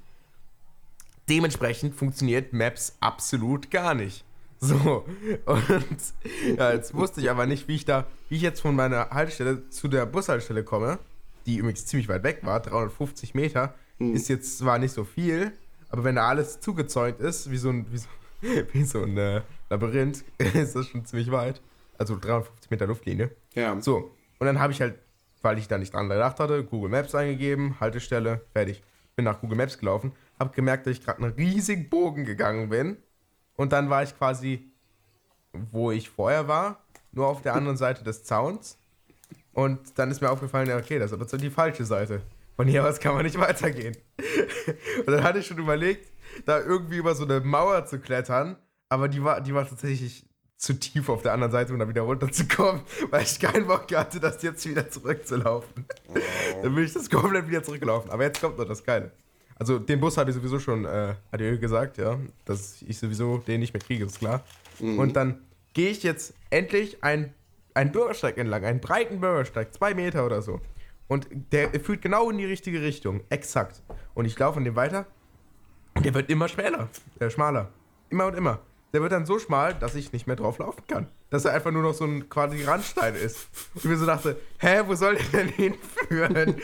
[1.30, 4.24] Dementsprechend funktioniert Maps absolut gar nicht.
[4.60, 5.06] So,
[5.46, 9.10] und ja, jetzt wusste ich aber nicht, wie ich da, wie ich jetzt von meiner
[9.12, 11.00] Haltestelle zu der Bushaltestelle komme,
[11.46, 15.52] die übrigens ziemlich weit weg war, 350 Meter, ist jetzt zwar nicht so viel,
[15.90, 18.08] aber wenn da alles zugezäunt ist, wie so ein, wie so,
[18.74, 21.62] wie so ein äh, Labyrinth, ist das schon ziemlich weit.
[21.98, 23.32] Also 350 Meter Luftlinie.
[23.56, 23.80] Ja.
[23.82, 25.00] So, und dann habe ich halt,
[25.42, 28.84] weil ich da nicht dran gedacht hatte, Google Maps eingegeben, Haltestelle, fertig.
[29.16, 32.98] Bin nach Google Maps gelaufen, habe gemerkt, dass ich gerade einen riesigen Bogen gegangen bin.
[33.58, 34.72] Und dann war ich quasi,
[35.72, 38.78] wo ich vorher war, nur auf der anderen Seite des Zauns.
[39.52, 42.22] Und dann ist mir aufgefallen, ja, okay, das ist aber die falsche Seite.
[42.56, 43.98] Von hier aus kann man nicht weitergehen.
[45.00, 46.12] Und dann hatte ich schon überlegt,
[46.46, 48.56] da irgendwie über so eine Mauer zu klettern,
[48.90, 52.02] aber die war, die war tatsächlich zu tief auf der anderen Seite, um da wieder
[52.02, 55.86] runterzukommen, weil ich keinen Bock hatte, das jetzt wieder zurückzulaufen.
[56.62, 58.10] Dann bin ich das komplett wieder zurückgelaufen.
[58.10, 59.12] Aber jetzt kommt noch das Geile.
[59.60, 63.60] Also den Bus habe ich sowieso schon äh, adieu gesagt, ja, dass ich sowieso den
[63.60, 64.44] nicht mehr kriege, ist klar.
[64.80, 65.42] Und dann
[65.74, 67.34] gehe ich jetzt endlich einen,
[67.74, 70.62] einen Bürgersteig entlang, einen breiten Bürgersteig, zwei Meter oder so.
[71.08, 73.82] Und der führt genau in die richtige Richtung, exakt.
[74.14, 75.06] Und ich laufe an dem weiter
[75.96, 76.90] und der wird immer schmäler,
[77.20, 77.70] äh, schmaler.
[78.10, 78.60] Immer und immer.
[78.94, 81.08] Der wird dann so schmal, dass ich nicht mehr drauf laufen kann.
[81.30, 83.48] Dass er einfach nur noch so ein quasi Randstein ist.
[83.76, 86.56] Und ich mir so dachte, hä, wo soll der denn hinführen?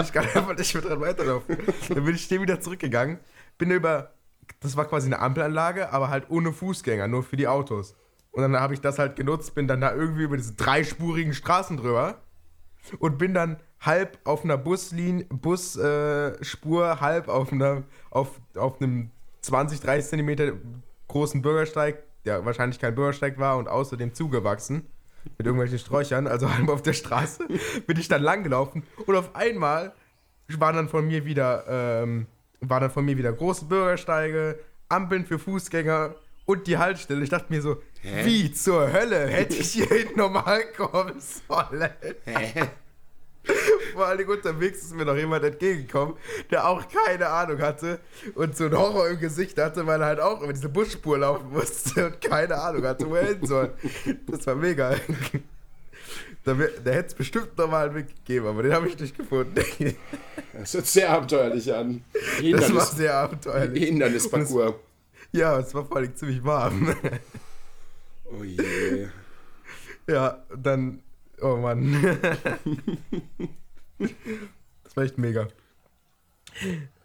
[0.00, 1.58] Ich kann einfach nicht mehr dran weiterlaufen.
[1.88, 3.18] Dann bin ich stehen wieder zurückgegangen,
[3.58, 4.12] bin über,
[4.60, 7.96] das war quasi eine Ampelanlage, aber halt ohne Fußgänger, nur für die Autos.
[8.30, 11.76] Und dann habe ich das halt genutzt, bin dann da irgendwie über diese dreispurigen Straßen
[11.76, 12.22] drüber
[12.98, 19.10] und bin dann halb auf einer Buslinie, Busspur, äh, halb auf einer, auf, auf einem
[19.42, 20.52] 20, 30 Zentimeter
[21.12, 24.86] großen Bürgersteig, der wahrscheinlich kein Bürgersteig war und außerdem zugewachsen
[25.38, 27.46] mit irgendwelchen Sträuchern, also halb auf der Straße,
[27.86, 29.92] bin ich dann langgelaufen und auf einmal
[30.48, 32.26] waren dann von mir wieder, ähm,
[32.60, 37.22] waren dann von mir wieder große Bürgersteige, Ampeln für Fußgänger und die Haltestelle.
[37.22, 38.24] Ich dachte mir so, Hä?
[38.24, 41.90] wie zur Hölle hätte ich hier normal kommen sollen?
[42.24, 42.68] Hä?
[43.92, 46.16] Vor allen Dingen unterwegs ist mir noch jemand entgegengekommen,
[46.50, 47.98] der auch keine Ahnung hatte
[48.34, 51.50] und so einen Horror im Gesicht hatte, weil er halt auch über diese Busspur laufen
[51.50, 53.74] musste und keine Ahnung hatte, wo er hin soll.
[54.28, 54.94] Das war mega.
[56.44, 59.54] Da, da hätte es bestimmt nochmal einen Weg gegeben, aber den habe ich nicht gefunden.
[60.52, 62.04] Das hört sehr abenteuerlich an.
[62.12, 63.84] Das war Hindernis, sehr abenteuerlich.
[63.84, 64.74] Hindernisparcours.
[65.32, 66.94] Ja, es war vor allem ziemlich warm.
[68.24, 69.08] Oh je.
[70.06, 71.00] Ja, dann.
[71.42, 72.18] Oh Mann.
[74.84, 75.48] Das war echt mega.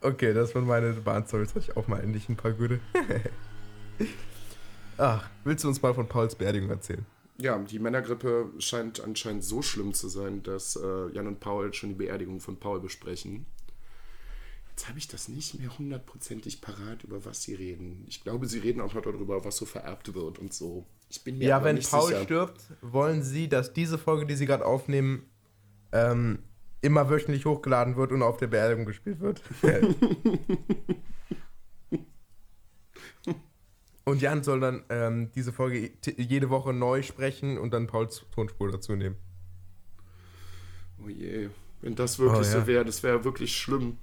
[0.01, 1.55] Okay, das waren meine Bahnstories.
[1.55, 2.81] Hatte ich auch mal endlich ein paar gute.
[4.97, 7.05] Ach, willst du uns mal von Pauls Beerdigung erzählen?
[7.37, 11.89] Ja, die Männergrippe scheint anscheinend so schlimm zu sein, dass äh, Jan und Paul schon
[11.89, 13.45] die Beerdigung von Paul besprechen.
[14.77, 18.05] Jetzt habe ich das nicht mehr hundertprozentig parat, über was sie reden.
[18.07, 20.85] Ich glaube, sie reden auch noch darüber, was so vererbt wird und so.
[21.09, 22.21] Ich bin mir Ja, wenn nicht Paul sicher.
[22.25, 25.25] stirbt, wollen sie, dass diese Folge, die sie gerade aufnehmen,
[25.91, 26.43] ähm,
[26.81, 29.41] immer wöchentlich hochgeladen wird und auf der Beerdigung gespielt wird.
[34.05, 38.71] und Jan soll dann ähm, diese Folge jede Woche neu sprechen und dann Pauls Tonspur
[38.71, 39.15] dazu nehmen.
[41.03, 41.49] Oh je,
[41.81, 42.59] wenn das wirklich Oh, ja.
[42.61, 43.97] so wäre, das wäre wirklich schlimm.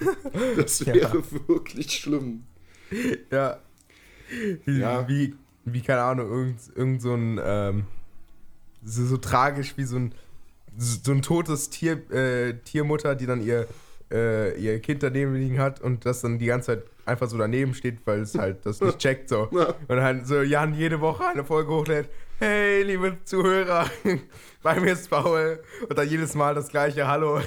[0.56, 0.94] das Ja.
[0.94, 2.44] wäre wirklich schlimm.
[3.30, 3.58] Ja.
[4.64, 5.08] Wie, Ja.
[5.08, 7.84] wie, wie keine Ahnung, irgend, irgend so ein, ähm,
[8.84, 10.14] so, so tragisch wie so ein,
[10.76, 13.66] so ein totes Tier, äh, Tiermutter, die dann ihr,
[14.10, 17.74] äh, ihr Kind daneben liegen hat und das dann die ganze Zeit einfach so daneben
[17.74, 19.48] steht, weil es halt das nicht checkt so.
[19.52, 19.74] Ja.
[19.88, 22.08] Und dann so Jan jede Woche eine Folge hochlädt.
[22.38, 23.86] Hey, liebe Zuhörer,
[24.62, 25.60] bei mir ist Paul.
[25.88, 27.40] Und dann jedes Mal das gleiche Hallo.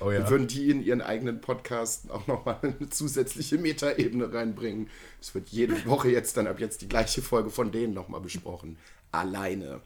[0.00, 0.20] Oh ja.
[0.20, 4.88] Und würden die in ihren eigenen Podcast auch nochmal eine zusätzliche Metaebene reinbringen.
[5.20, 8.76] Es wird jede Woche jetzt dann ab jetzt die gleiche Folge von denen nochmal besprochen.
[9.10, 9.80] Alleine.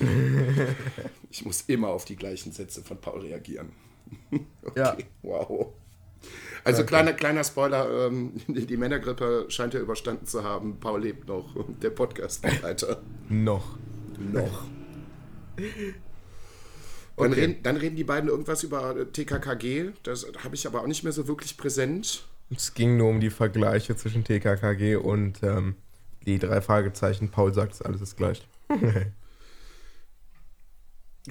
[1.30, 3.72] Ich muss immer auf die gleichen Sätze von Paul reagieren.
[4.76, 4.96] Ja.
[5.22, 5.72] Wow.
[6.64, 6.88] Also Okay.
[6.88, 10.78] kleiner, kleiner Spoiler, ähm, die Männergrippe scheint ja überstanden zu haben.
[10.80, 13.02] Paul lebt noch und der Podcast geht weiter.
[13.28, 13.78] Noch.
[14.18, 14.64] Noch.
[17.16, 17.40] Dann, Okay.
[17.40, 19.92] reden, dann reden die beiden irgendwas über äh, TKKG.
[20.02, 22.26] Das habe ich aber auch nicht mehr so wirklich präsent.
[22.54, 25.76] Es ging nur um die Vergleiche zwischen TKKG und ähm,
[26.26, 27.30] die drei Fragezeichen.
[27.30, 28.46] Paul sagt, es alles ist gleich.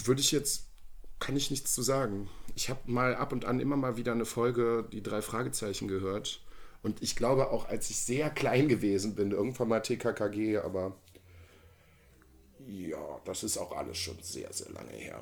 [0.03, 0.65] Würde ich jetzt
[1.19, 2.29] kann ich nichts zu sagen.
[2.55, 6.41] Ich habe mal ab und an immer mal wieder eine Folge, die drei Fragezeichen gehört.
[6.83, 10.95] Und ich glaube auch, als ich sehr klein gewesen bin, irgendwann mal TKKG, aber
[12.67, 15.19] ja, das ist auch alles schon sehr, sehr lange her.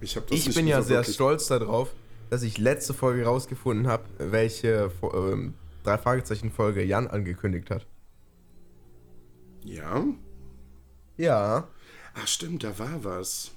[0.00, 1.90] Ich, ich bin ja sehr stolz darauf,
[2.30, 7.86] dass ich letzte Folge rausgefunden habe, welche ähm, drei Fragezeichen Folge Jan angekündigt hat.
[9.62, 10.04] Ja?
[11.16, 11.68] Ja.
[12.14, 13.50] Ach stimmt, da war was.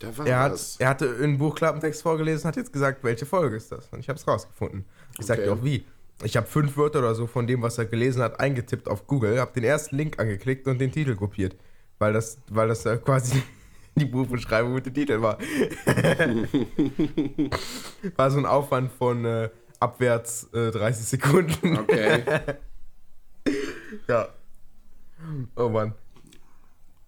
[0.00, 0.74] Da war er, was.
[0.74, 3.88] Hat, er hatte einen Buchklappentext vorgelesen, hat jetzt gesagt, welche Folge ist das?
[3.90, 4.84] Und ich habe es rausgefunden.
[5.12, 5.26] Ich okay.
[5.26, 5.84] sag dir auch wie.
[6.24, 9.40] Ich habe fünf Wörter oder so von dem, was er gelesen hat, eingetippt auf Google,
[9.40, 11.56] habe den ersten Link angeklickt und den Titel kopiert.
[11.98, 13.42] Weil das, weil das quasi
[13.98, 15.38] die Buchbeschreibung mit dem Titel war.
[18.16, 21.78] war so ein Aufwand von äh, abwärts äh, 30 Sekunden.
[21.78, 22.22] Okay.
[24.08, 24.28] ja.
[25.56, 25.94] Oh Mann.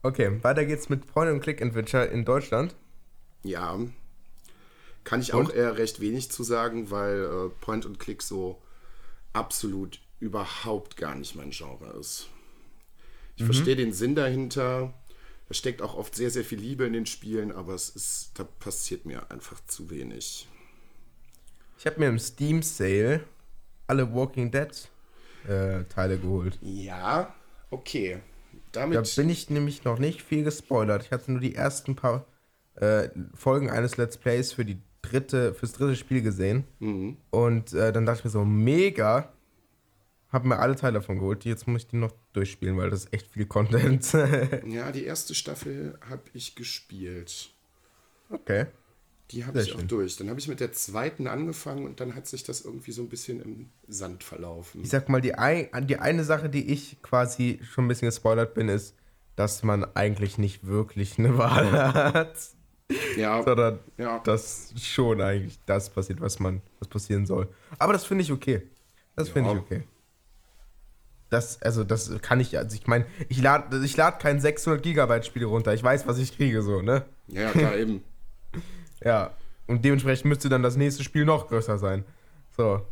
[0.03, 2.75] Okay, weiter geht's mit Point and Click Adventure in Deutschland.
[3.43, 3.79] Ja.
[5.05, 5.47] Kann ich und?
[5.47, 8.61] auch eher recht wenig zu sagen, weil äh, Point and Click so
[9.33, 12.29] absolut überhaupt gar nicht mein Genre ist.
[13.37, 13.47] Ich mhm.
[13.47, 14.93] verstehe den Sinn dahinter.
[15.51, 18.45] Da steckt auch oft sehr, sehr viel Liebe in den Spielen, aber es ist, da
[18.45, 20.47] passiert mir einfach zu wenig.
[21.77, 23.25] Ich habe mir im Steam Sale
[23.89, 24.71] alle Walking Dead
[25.49, 26.57] äh, Teile geholt.
[26.63, 27.35] Ja,
[27.69, 28.21] okay.
[28.71, 31.07] Damit da bin ich nämlich noch nicht viel gespoilert.
[31.07, 32.27] Ich hatte nur die ersten paar
[32.77, 36.63] äh, Folgen eines Let's Plays für die dritte, fürs dritte Spiel gesehen.
[36.79, 37.17] Mhm.
[37.31, 39.33] Und äh, dann dachte ich mir so, mega.
[40.33, 41.45] Hab mir alle Teile davon geholt.
[41.45, 44.13] Jetzt muss ich die noch durchspielen, weil das ist echt viel Content.
[44.67, 47.51] ja, die erste Staffel habe ich gespielt.
[48.31, 48.67] Okay.
[49.33, 49.81] Die habe ich schön.
[49.81, 50.17] auch durch.
[50.17, 53.09] Dann habe ich mit der zweiten angefangen und dann hat sich das irgendwie so ein
[53.09, 54.83] bisschen im Sand verlaufen.
[54.83, 58.55] Ich sag mal, die, ein, die eine Sache, die ich quasi schon ein bisschen gespoilert
[58.55, 58.95] bin, ist,
[59.37, 62.37] dass man eigentlich nicht wirklich eine Wahl hat.
[63.17, 63.43] Ja.
[63.43, 64.19] Sondern ja.
[64.21, 67.49] dass schon eigentlich das passiert, was man, was passieren soll.
[67.79, 68.63] Aber das finde ich okay.
[69.15, 69.35] Das ja.
[69.35, 69.83] finde ich okay.
[71.31, 75.25] Das, also, das kann ich, also ich meine, ich lade ich lad kein 600 Gigabyte
[75.25, 75.73] Spiel runter.
[75.73, 77.05] Ich weiß, was ich kriege, so, ne?
[77.29, 78.03] Ja, klar, eben.
[79.05, 79.31] ja.
[79.69, 82.05] Und dementsprechend müsste dann das nächste Spiel noch größer sein.
[82.57, 82.85] So.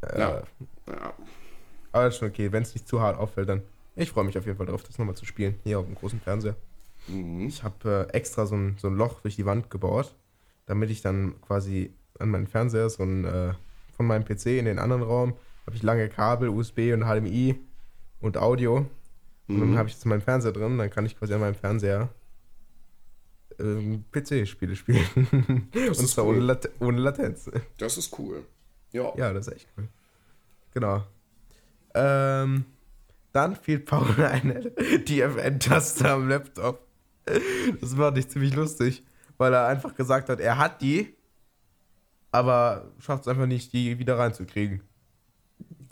[0.00, 0.42] Äh, ja.
[0.88, 1.12] ja.
[1.92, 3.62] Aber das ist schon okay, wenn es nicht zu hart auffällt, dann.
[3.94, 5.56] Ich freue mich auf jeden Fall darauf, das nochmal zu spielen.
[5.62, 6.56] Hier auf dem großen Fernseher.
[7.06, 7.46] Mhm.
[7.46, 10.14] Ich habe äh, extra so ein, so ein Loch durch die Wand gebaut,
[10.66, 13.54] damit ich dann quasi an meinen Fernseher so ein, äh,
[13.96, 15.34] von meinem PC in den anderen Raum
[15.68, 17.54] habe ich lange Kabel, USB und HDMI
[18.20, 18.86] und Audio.
[19.48, 19.60] Und mhm.
[19.60, 22.08] dann habe ich jetzt meinen Fernseher drin, dann kann ich quasi an meinem Fernseher
[23.58, 25.68] ähm, PC-Spiele spielen.
[25.72, 26.36] Das und zwar cool.
[26.36, 27.50] ohne, Lat ohne, Latenz.
[27.78, 28.44] Das ist cool.
[28.92, 29.12] Ja.
[29.16, 29.88] Ja, das ist echt cool.
[30.74, 31.04] Genau.
[31.94, 32.64] Ähm,
[33.32, 36.86] dann fiel Paul eine DFN-Taste am Laptop.
[37.80, 39.02] Das war nicht ziemlich lustig,
[39.36, 41.14] weil er einfach gesagt hat, er hat die,
[42.30, 44.87] aber schafft es einfach nicht, die wieder reinzukriegen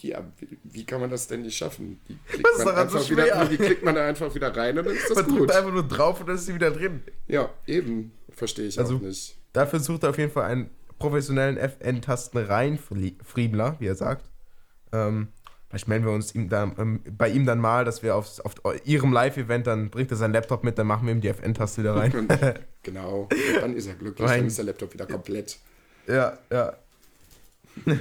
[0.03, 0.25] ja,
[0.65, 2.01] wie kann man das denn nicht schaffen?
[2.09, 4.95] Die klickt, man einfach so wieder, die klickt man da einfach wieder rein und dann
[4.95, 5.33] ist das man gut.
[5.33, 7.03] Man drückt einfach nur drauf und dann ist sie wieder drin.
[7.27, 8.13] Ja, eben.
[8.31, 9.37] Verstehe ich also, auch nicht.
[9.53, 12.79] Dafür sucht er auf jeden Fall einen professionellen FN-Tasten rein,
[13.25, 14.29] Friemler, wie er sagt.
[14.93, 15.29] Ähm,
[15.69, 18.55] vielleicht melden wir uns ihm dann, ähm, bei ihm dann mal, dass wir auf, auf
[18.85, 21.97] ihrem Live-Event, dann bringt er seinen Laptop mit, dann machen wir ihm die FN-Taste wieder
[21.97, 22.29] rein.
[22.83, 23.29] genau,
[23.61, 25.59] dann ist er glücklich, mein, dann ist der Laptop wieder komplett.
[26.07, 26.77] Ja, ja.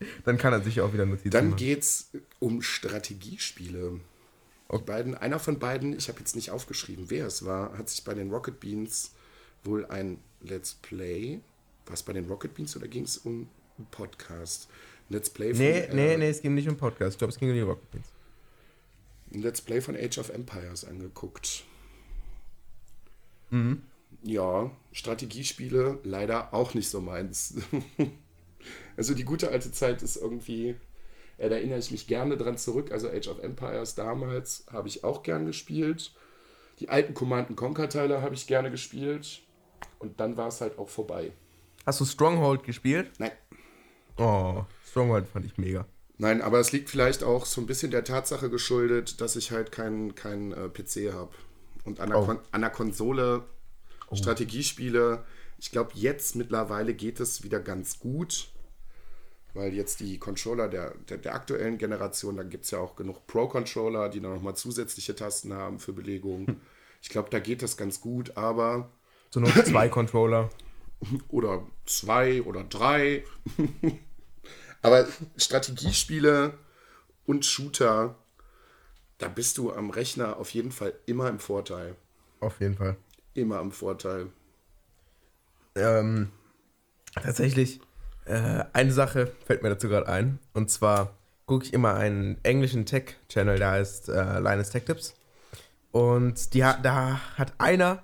[0.24, 4.00] Dann kann er sich auch wieder Notizen Dann geht es um Strategiespiele.
[4.72, 8.04] Die beiden, einer von beiden, ich habe jetzt nicht aufgeschrieben, wer es war, hat sich
[8.04, 9.12] bei den Rocket Beans
[9.64, 11.40] wohl ein Let's Play.
[11.86, 14.68] War es bei den Rocket Beans oder ging es um einen Podcast?
[15.08, 15.58] Let's Play von.
[15.58, 17.14] Nee, äh, nee, nee, es ging nicht um Podcast.
[17.14, 18.06] Ich glaube, es ging um die Rocket Beans.
[19.34, 21.64] Ein Let's Play von Age of Empires angeguckt.
[23.50, 23.82] Mhm.
[24.22, 27.54] Ja, Strategiespiele leider auch nicht so meins.
[28.96, 30.76] Also die gute alte Zeit ist irgendwie,
[31.38, 32.92] da erinnere ich mich gerne dran zurück.
[32.92, 36.12] Also Age of Empires damals habe ich auch gern gespielt.
[36.78, 39.42] Die alten Command Conquer Teile habe ich gerne gespielt.
[39.98, 41.32] Und dann war es halt auch vorbei.
[41.86, 43.10] Hast du Stronghold gespielt?
[43.18, 43.32] Nein.
[44.16, 45.86] Oh, Stronghold fand ich mega.
[46.18, 49.72] Nein, aber es liegt vielleicht auch so ein bisschen der Tatsache geschuldet, dass ich halt
[49.72, 51.30] keinen kein, äh, PC habe.
[51.84, 52.26] Und an der, oh.
[52.26, 53.44] Kon Konsole
[54.10, 54.16] oh.
[54.16, 55.24] Strategiespiele,
[55.60, 58.50] ich glaube, jetzt mittlerweile geht es wieder ganz gut
[59.54, 63.26] weil jetzt die Controller der, der, der aktuellen Generation, da gibt es ja auch genug
[63.26, 66.60] Pro-Controller, die dann nochmal zusätzliche Tasten haben für Belegung.
[67.02, 68.90] Ich glaube, da geht das ganz gut, aber.
[69.30, 70.50] So nur zwei Controller.
[71.28, 73.24] Oder zwei oder drei.
[74.82, 76.52] aber Strategiespiele
[77.24, 78.16] und Shooter,
[79.16, 81.96] da bist du am Rechner auf jeden Fall immer im Vorteil.
[82.40, 82.98] Auf jeden Fall.
[83.32, 84.26] Immer im Vorteil.
[85.74, 86.30] Ähm,
[87.14, 87.80] tatsächlich,
[88.24, 90.38] äh, eine Sache fällt mir dazu gerade ein.
[90.52, 91.14] Und zwar
[91.46, 95.14] gucke ich immer einen englischen Tech-Channel, der heißt äh, Linus Tech Tips.
[95.92, 98.02] Und die, da hat einer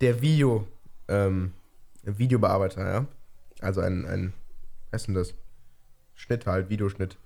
[0.00, 0.66] der Video,
[1.08, 1.52] ähm,
[2.02, 3.06] Videobearbeiter, ja.
[3.60, 4.32] Also ein, ein,
[4.90, 5.34] was ist denn das?
[6.14, 7.16] Schnitt halt, Videoschnitt.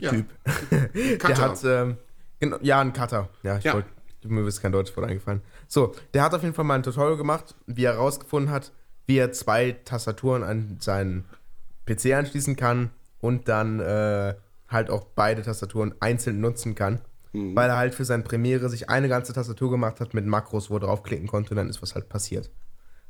[0.00, 0.10] Ja.
[0.10, 0.26] Typ.
[1.26, 1.96] Der hat, ähm,
[2.38, 3.30] genau, ja, ein Cutter.
[3.42, 3.74] Ja, ich Ja.
[3.74, 3.88] wollte,
[4.24, 5.40] mir ist kein Deutsch Wort eingefallen.
[5.68, 8.72] So, der hat auf jeden Fall mal ein Tutorial gemacht, wie er herausgefunden hat,
[9.06, 11.24] wie er zwei Tastaturen an seinen
[11.86, 12.90] PC anschließen kann
[13.20, 14.34] und dann äh,
[14.68, 17.00] halt auch beide Tastaturen einzeln nutzen kann.
[17.54, 20.76] Weil er halt für sein Premiere sich eine ganze Tastatur gemacht hat mit Makros, wo
[20.76, 22.50] er draufklicken konnte und dann ist was halt passiert.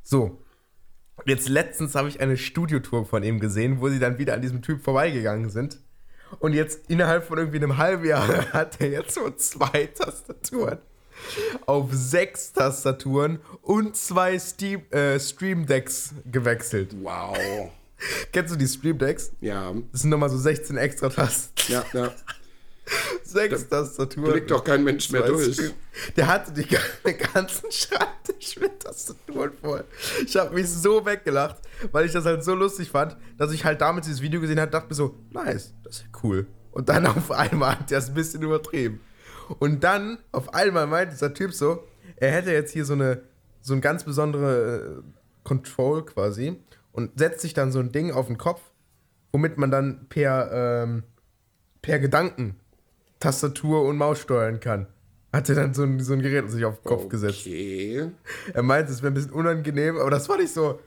[0.02, 0.42] So.
[1.24, 4.62] Jetzt letztens habe ich eine Studiotour von ihm gesehen, wo sie dann wieder an diesem
[4.62, 5.78] Typ vorbeigegangen sind.
[6.40, 10.78] Und jetzt innerhalb von irgendwie einem halben Jahr hat er jetzt so zwei Tastaturen.
[11.66, 16.94] Auf sechs Tastaturen und zwei Steam, äh, Stream Decks gewechselt.
[17.02, 17.36] Wow.
[18.32, 19.32] Kennst du die Stream Decks?
[19.40, 21.72] Ja, Das sind nochmal so 16 extra Tasten.
[21.72, 22.12] ja, ja.
[23.24, 24.30] Sechs Tastaturen.
[24.32, 25.58] Blickt doch kein Mensch mehr durch.
[26.16, 26.66] Der hatte die,
[27.04, 29.84] den ganzen Schreibtisch mit Tastaturen voll.
[30.24, 31.56] Ich habe mich so weggelacht,
[31.90, 34.70] weil ich das halt so lustig fand, dass ich halt damit dieses Video gesehen habe,
[34.70, 36.46] dachte mir so, nice, das ist ja cool.
[36.70, 39.00] Und dann auf einmal hat er es ein bisschen übertrieben.
[39.58, 41.84] Und dann auf einmal meint dieser Typ so,
[42.16, 43.22] er hätte jetzt hier so eine
[43.60, 45.02] so ein ganz besondere äh,
[45.42, 46.60] Control quasi
[46.92, 48.60] und setzt sich dann so ein Ding auf den Kopf,
[49.32, 51.02] womit man dann per ähm,
[51.82, 52.56] per Gedanken
[53.18, 54.86] Tastatur und Maus steuern kann.
[55.32, 57.40] Hat er dann so ein, so ein Gerät sich auf den Kopf gesetzt.
[57.40, 58.10] Okay.
[58.52, 60.80] Er meinte, es wäre ein bisschen unangenehm, aber das war nicht so.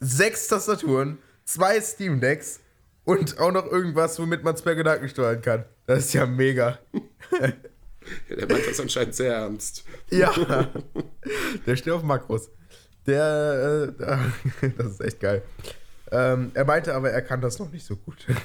[0.00, 2.60] Sechs Tastaturen, zwei Steam Decks
[3.04, 5.64] und auch noch irgendwas, womit man es per Gedanken steuern kann.
[5.86, 6.78] Das ist ja mega.
[8.28, 9.84] Ja, der meint das anscheinend sehr ernst.
[10.10, 10.32] Ja.
[11.66, 12.50] Der steht auf Makros.
[13.06, 15.42] Der, äh, das ist echt geil.
[16.10, 18.26] Ähm, er meinte aber, er kann das noch nicht so gut.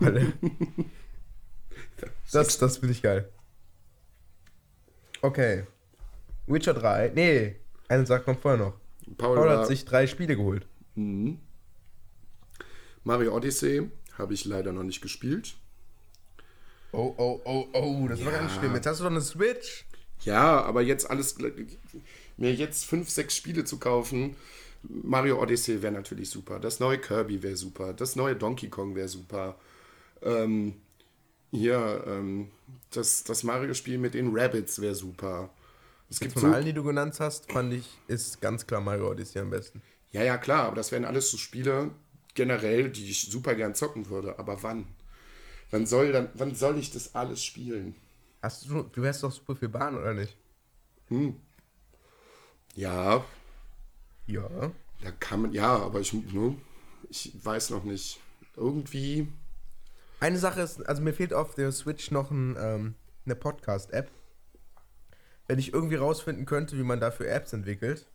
[0.00, 0.32] Er,
[2.32, 3.28] das das finde ich geil.
[5.20, 5.64] Okay.
[6.46, 7.12] Witcher 3.
[7.14, 7.56] Nee,
[7.88, 8.74] eine Sache kommt vorher noch.
[9.16, 10.66] Paul, Paul hat sich drei Spiele geholt.
[13.04, 15.54] Mario Odyssey habe ich leider noch nicht gespielt.
[16.92, 18.38] Oh, oh, oh, oh, das war Ja.
[18.38, 18.74] ganz schlimm.
[18.74, 19.86] Jetzt hast du doch eine Switch.
[20.24, 21.36] Ja, aber jetzt alles,
[22.36, 24.36] mir jetzt fünf, sechs Spiele zu kaufen,
[24.82, 26.60] Mario Odyssey wäre natürlich super.
[26.60, 27.92] Das neue Kirby wäre super.
[27.92, 29.56] Das neue Donkey Kong wäre super.
[30.22, 30.74] Ähm,
[31.50, 32.50] hier, ähm,
[32.90, 35.50] das, das Mario-Spiel mit den Rabbits wäre super.
[36.10, 39.10] Es gibt Von so, allen, die du genannt hast, fand ich, ist ganz klar Mario
[39.10, 39.82] Odyssey am besten.
[40.12, 41.90] ja, ja, klar, aber das wären alles so Spiele
[42.34, 44.38] generell, die ich super gern zocken würde.
[44.38, 44.86] Aber wann?
[45.72, 47.96] Wann soll, dann, wann soll ich das alles spielen?
[48.42, 50.36] Hast du, du hast doch super viel Bahn, oder nicht?
[52.74, 53.24] Ja,
[54.26, 54.48] Ja.
[55.02, 56.56] Da kann man, ja, aber ich, ne,
[57.10, 58.20] ich weiß noch nicht.
[58.54, 59.26] Irgendwie,
[60.20, 64.10] Eine Sache ist, also mir fehlt auf der Switch noch ein, ähm, eine Podcast-App.
[65.48, 68.06] Wenn ich irgendwie rausfinden könnte, wie man dafür Apps entwickelt,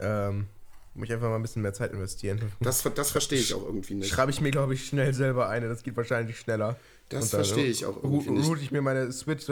[0.00, 0.48] ähm,
[0.94, 2.40] muss ich einfach mal ein bisschen mehr Zeit investieren.
[2.60, 4.08] das, das verstehe ich auch irgendwie nicht.
[4.08, 5.68] Schreibe ich mir, glaube ich, schnell selber eine.
[5.68, 6.76] Das geht wahrscheinlich schneller.
[7.08, 8.48] Das dann, verstehe ich auch irgendwie nicht.
[8.48, 9.46] Route ich mir meine Switch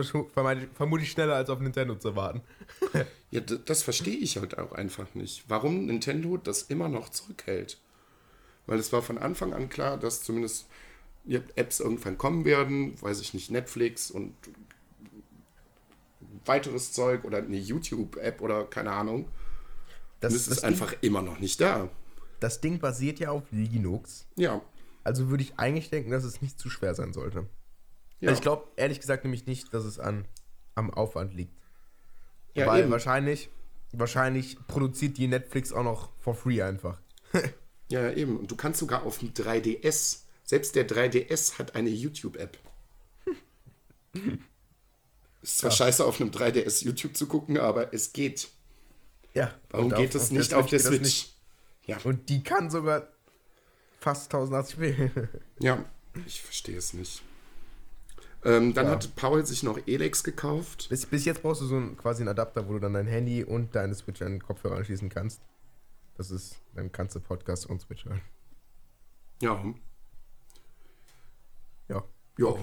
[0.74, 2.42] vermutlich schneller als auf Nintendo zu warten.
[3.32, 5.44] Ja, das verstehe ich halt auch einfach nicht.
[5.48, 7.76] Warum Nintendo das immer noch zurückhält.
[8.66, 10.66] Weil es war von Anfang an klar, dass zumindest
[11.56, 14.32] Apps irgendwann kommen werden, weiß ich nicht, Netflix und
[16.44, 19.28] weiteres Zeug oder eine YouTube-App oder keine Ahnung.
[20.20, 21.82] Das, Das, das, ist einfach immer noch nicht da.
[21.82, 21.90] Ding,
[22.40, 24.26] das Ding basiert ja auf Linux.
[24.36, 24.62] Ja.
[25.04, 27.48] Also würde ich eigentlich denken, dass es nicht zu schwer sein sollte.
[28.20, 28.32] ja.
[28.32, 30.26] Ich glaube ehrlich gesagt nämlich nicht, dass es an,
[30.74, 31.54] am Aufwand liegt.
[32.54, 32.90] ja, Weil eben.
[32.90, 33.50] wahrscheinlich,
[33.92, 37.00] wahrscheinlich produziert die Netflix auch noch for free einfach.
[37.88, 38.36] Ja, ja, eben.
[38.36, 42.58] Und du kannst sogar auf dem 3DS, selbst der 3DS hat eine YouTube-App.
[45.42, 48.48] Ist zwar scheiße, auf einem 3DS YouTube zu gucken, aber es geht.
[49.36, 49.54] Ja.
[49.70, 51.00] Warum geht es nicht auf der Switch?
[51.02, 51.36] nicht.
[51.86, 51.98] Ja.
[52.04, 53.06] Und die kann sogar
[54.00, 55.28] fast 1080p.
[55.60, 55.84] ja,
[56.26, 57.22] ich verstehe es nicht.
[58.44, 58.92] Ähm, dann Ja.
[58.92, 60.88] hat Paul sich noch Elex gekauft.
[60.88, 63.42] bis, bis jetzt brauchst du so einen, quasi einen Adapter, wo du dann dein Handy
[63.44, 65.40] und deine Switch an den Kopfhörer anschließen kannst.
[66.16, 68.20] Das ist, dann kannst du Podcast und Switch hören.
[69.42, 69.62] Ja.
[71.88, 72.04] Ja.
[72.38, 72.54] Ja.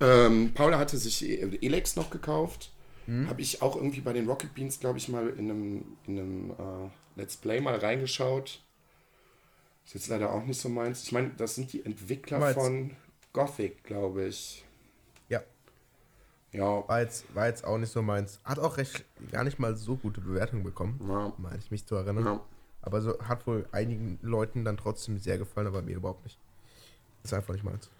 [0.00, 2.72] Ähm, Paula hatte sich E- Elex noch gekauft.
[3.10, 3.28] Hm?
[3.28, 6.50] Habe ich auch irgendwie bei den Rocket Beans, glaube ich, mal in einem, in einem
[6.52, 6.90] äh,
[7.20, 8.62] Let's Play mal reingeschaut.
[9.84, 11.02] Ist jetzt leider auch nicht so meins.
[11.02, 12.54] Ich meine, das sind die Entwickler Meins.
[12.54, 12.94] von
[13.32, 14.64] Gothic, glaube ich.
[15.28, 15.42] Ja.
[16.52, 16.86] Ja.
[16.88, 18.38] War jetzt, war jetzt auch nicht so meins.
[18.44, 21.32] Hat auch recht gar nicht mal so gute Bewertungen bekommen, Ja.
[21.38, 22.24] meine ich mich zu erinnern.
[22.24, 22.40] ja.
[22.82, 26.38] Aber so hat wohl einigen Leuten dann trotzdem sehr gefallen, aber mir überhaupt nicht.
[27.24, 27.90] Ist einfach nicht meins.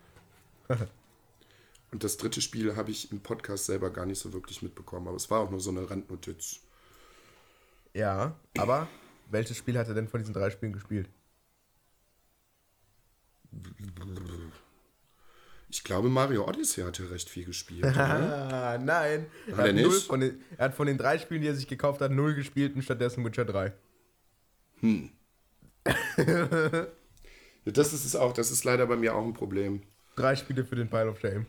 [1.93, 5.16] Und das dritte Spiel habe ich im Podcast selber gar nicht so wirklich mitbekommen, aber
[5.16, 6.61] es war auch nur so eine Randnotiz.
[7.93, 8.88] Ja, aber
[9.30, 11.09] welches Spiel hat er denn von diesen drei Spielen gespielt?
[15.68, 17.84] Ich glaube, Mario Odyssey hat ja recht viel gespielt.
[17.84, 19.26] Ah, nein.
[19.51, 20.11] Hat er, er nicht?
[20.11, 22.82] den, er hat von den drei Spielen, die er sich gekauft hat, null gespielt und
[22.82, 23.72] stattdessen Witcher 3.
[27.64, 29.82] Ja, das ist es auch, das ist leider bei mir auch ein Problem.
[30.16, 31.47] Drei Spiele für den Pile of Shame.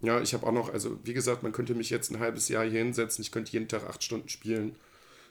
[0.00, 2.64] Ja, ich habe auch noch, also wie gesagt, man könnte mich jetzt ein halbes Jahr
[2.64, 4.76] hier hinsetzen, ich könnte jeden Tag acht Stunden spielen.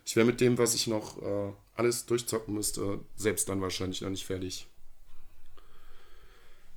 [0.06, 4.10] Ich wäre mit dem, was ich noch äh, alles durchzocken müsste, selbst dann wahrscheinlich noch
[4.10, 4.68] nicht fertig.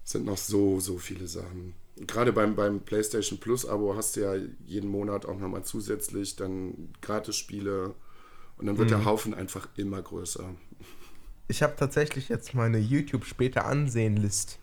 [0.05, 1.75] Es sind noch so, so viele Sachen.
[1.97, 4.35] Gerade beim, beim PlayStation Plus-Abo hast du ja
[4.67, 7.95] jeden Monat auch nochmal zusätzlich dann Gratis-Spiele
[8.57, 10.55] und dann wird der Haufen einfach immer größer.
[11.49, 14.59] Ich habe tatsächlich jetzt meine YouTube später ansehen List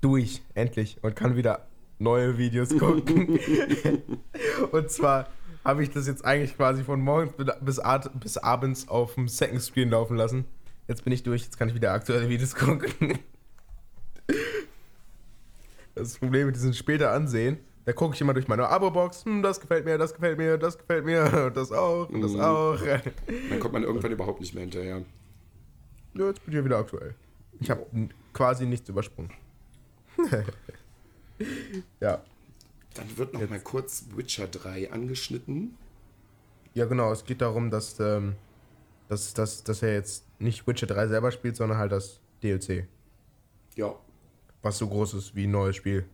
[0.00, 1.67] durch, endlich, und kann wieder
[1.98, 3.38] neue Videos gucken.
[4.72, 5.28] und zwar
[5.64, 7.80] habe ich das jetzt eigentlich quasi von morgens bis,
[8.20, 10.44] bis abends auf dem Second Screen laufen lassen.
[10.86, 13.18] Jetzt bin ich durch, jetzt kann ich wieder aktuelle Videos gucken.
[15.94, 19.60] Das Problem mit diesem später ansehen, da gucke ich immer durch meine Abo-Box, hm, das
[19.60, 22.40] gefällt mir, das gefällt mir, das gefällt mir, und das auch, und das Mhm.
[22.40, 22.78] auch.
[23.50, 25.02] Dann kommt man irgendwann überhaupt nicht mehr hinterher.
[26.14, 27.14] Ja, jetzt bin ich ja wieder aktuell.
[27.60, 27.84] Ich habe
[28.32, 29.32] quasi nichts übersprungen.
[32.00, 32.22] ja.
[32.94, 35.76] Dann wird noch mal kurz Witcher 3 angeschnitten.
[36.74, 37.12] Ja, genau.
[37.12, 38.34] Es geht darum, dass, ähm,
[39.08, 42.86] dass, dass, dass er jetzt nicht Witcher 3 selber spielt, sondern halt das DLC.
[43.76, 43.94] Ja.
[44.62, 46.06] Was so groß ist wie ein neues Spiel.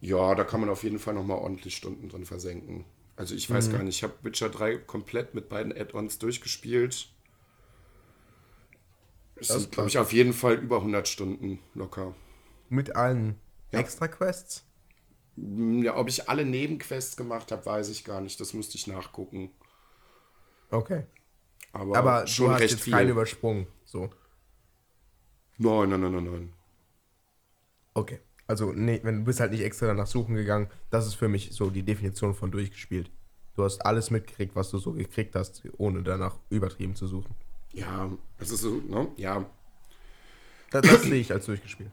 [0.00, 2.84] Ja, da kann man auf jeden Fall noch mal ordentlich Stunden drin versenken.
[3.16, 7.08] Also ich weiß gar nicht, ich habe Witcher 3 komplett mit beiden Add-ons durchgespielt.
[9.36, 12.14] Es Das ist sind, glaube ich, auf jeden Fall über 100 Stunden locker.
[12.68, 13.36] Mit allen
[13.72, 13.80] Ja.
[13.80, 14.64] Extra-Quests?
[15.36, 18.40] Hm, Ja, ob ich alle Nebenquests gemacht habe, weiß ich gar nicht.
[18.40, 19.50] Das müsste ich nachgucken.
[20.70, 21.04] Okay.
[21.72, 22.92] Aber, Aber schon du hast recht jetzt viel.
[22.92, 23.66] keinen übersprungen.
[23.84, 24.10] So.
[25.58, 26.52] Nein, nein, nein, nein, nein.
[27.94, 28.20] Okay.
[28.46, 31.50] Also, nee, wenn du bist halt nicht extra danach suchen gegangen, das ist für mich
[31.52, 33.10] so die Definition von durchgespielt.
[33.56, 37.34] Du hast alles mitgekriegt, was du so gekriegt hast, ohne danach übertrieben zu suchen.
[37.72, 39.08] Ja, es ist so, ne?
[39.16, 39.44] Ja,
[40.70, 41.90] Das, das sehe ich als durchgespielt.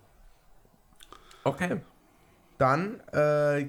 [1.43, 1.79] Okay.
[2.57, 3.67] Dann äh,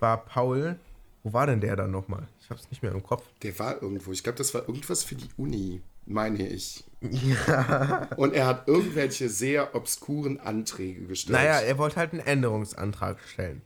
[0.00, 0.78] war Paul.
[1.22, 2.28] Wo war denn der dann nochmal?
[2.40, 3.24] Ich hab's nicht mehr im Kopf.
[3.42, 4.12] der war irgendwo.
[4.12, 6.84] Ich glaube, das war irgendwas für die Uni, meine ich.
[7.00, 8.08] Ja.
[8.16, 11.38] Und er hat irgendwelche sehr obskuren Anträge gestellt.
[11.38, 13.62] Naja, er wollte halt einen Änderungsantrag stellen.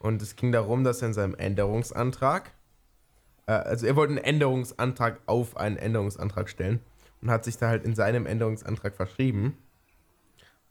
[0.00, 2.50] Und es ging darum, dass er in seinem Änderungsantrag,
[3.46, 6.80] äh, also er wollte einen Änderungsantrag auf einen Änderungsantrag stellen
[7.22, 9.56] und hat sich da halt in seinem Änderungsantrag verschrieben.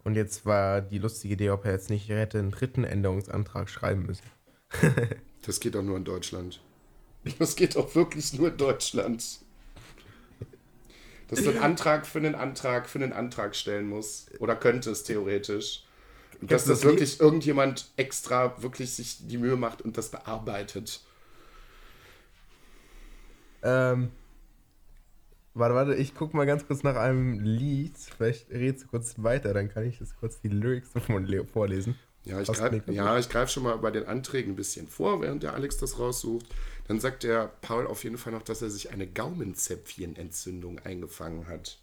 [0.04, 4.06] Und jetzt war die lustige Idee, ob er jetzt nicht hätte einen dritten Änderungsantrag schreiben
[4.06, 4.24] müssen.
[5.46, 6.62] Das geht doch nur in Deutschland.
[7.38, 9.40] Das geht doch wirklich nur in Deutschland.
[11.28, 14.28] Dass du einen Antrag für einen Antrag für einen Antrag stellen muss.
[14.40, 15.84] Oder könnte es theoretisch.
[16.40, 21.02] Und dass das wirklich irgendjemand extra wirklich sich die Mühe macht und das bearbeitet.
[23.64, 24.12] Ähm,
[25.54, 27.98] warte, warte, ich guck mal ganz kurz nach einem Lied.
[27.98, 31.96] Vielleicht redest du kurz weiter, dann kann ich das kurz die Lyrics davon le- vorlesen.
[32.26, 35.54] Ja, ich greife ja, greif schon mal bei den Anträgen ein bisschen vor, während der
[35.56, 36.46] Alex das raussucht.
[36.88, 41.80] Dann sagt der Paul auf jeden Fall noch, dass er sich eine Gaumenzäpfchenentzündung eingefangen hat.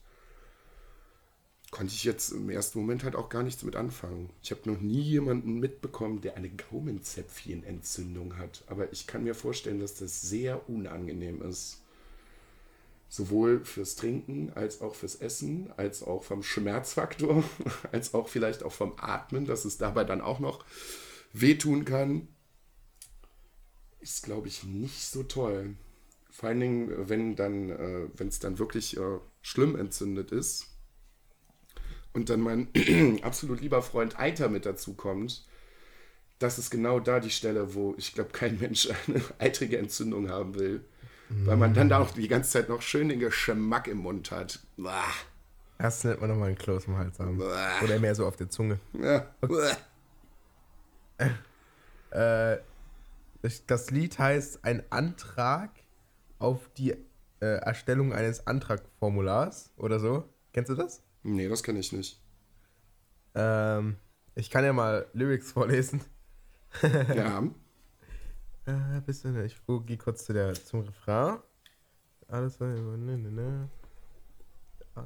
[1.70, 4.30] Konnte ich jetzt im ersten Moment halt auch gar nichts mit anfangen.
[4.42, 8.64] Ich habe noch nie jemanden mitbekommen, der eine Gaumenzäpfchenentzündung hat.
[8.66, 11.80] Aber ich kann mir vorstellen, dass das sehr unangenehm ist.
[13.10, 17.42] Sowohl fürs Trinken als auch fürs Essen, als auch vom Schmerzfaktor,
[17.92, 20.64] als auch vielleicht auch vom Atmen, dass es dabei dann auch noch
[21.32, 22.28] wehtun kann.
[23.98, 25.74] Ist, glaube ich, nicht so toll.
[26.30, 30.68] Vor allen Dingen, wenn dann, äh, wenn es dann wirklich äh, schlimm entzündet ist
[32.12, 32.68] und dann mein
[33.22, 35.44] absolut lieber Freund Eiter mit dazu kommt,
[36.38, 40.54] das ist genau da die Stelle, wo ich glaube, kein Mensch eine eitrige Entzündung haben
[40.54, 40.84] will.
[41.30, 44.58] Weil man dann da auch die ganze Zeit noch schön den Geschmack im Mund hat.
[44.76, 45.04] Bah.
[45.78, 47.38] Erst nennt man nochmal einen Kloß im Hals haben.
[47.38, 47.84] Bäh.
[47.84, 48.80] Oder mehr so auf der Zunge.
[48.92, 49.26] Ja.
[49.40, 49.76] Bah.
[52.10, 52.58] Äh,
[53.42, 55.70] das, das Lied heißt Ein Antrag
[56.38, 56.96] auf die
[57.40, 60.24] äh, Erstellung eines Antragformulars oder so.
[60.52, 61.02] Kennst du das?
[61.22, 62.20] Nee, das kenne ich nicht.
[63.34, 63.96] Ähm,
[64.34, 66.00] ich kann ja mal Lyrics vorlesen.
[67.14, 67.42] Ja.
[68.70, 71.38] Äh, bist du, ich gehe kurz zu der, zum Refrain.
[72.28, 73.68] Alles ne, ne, ne.
[74.94, 75.04] Ah,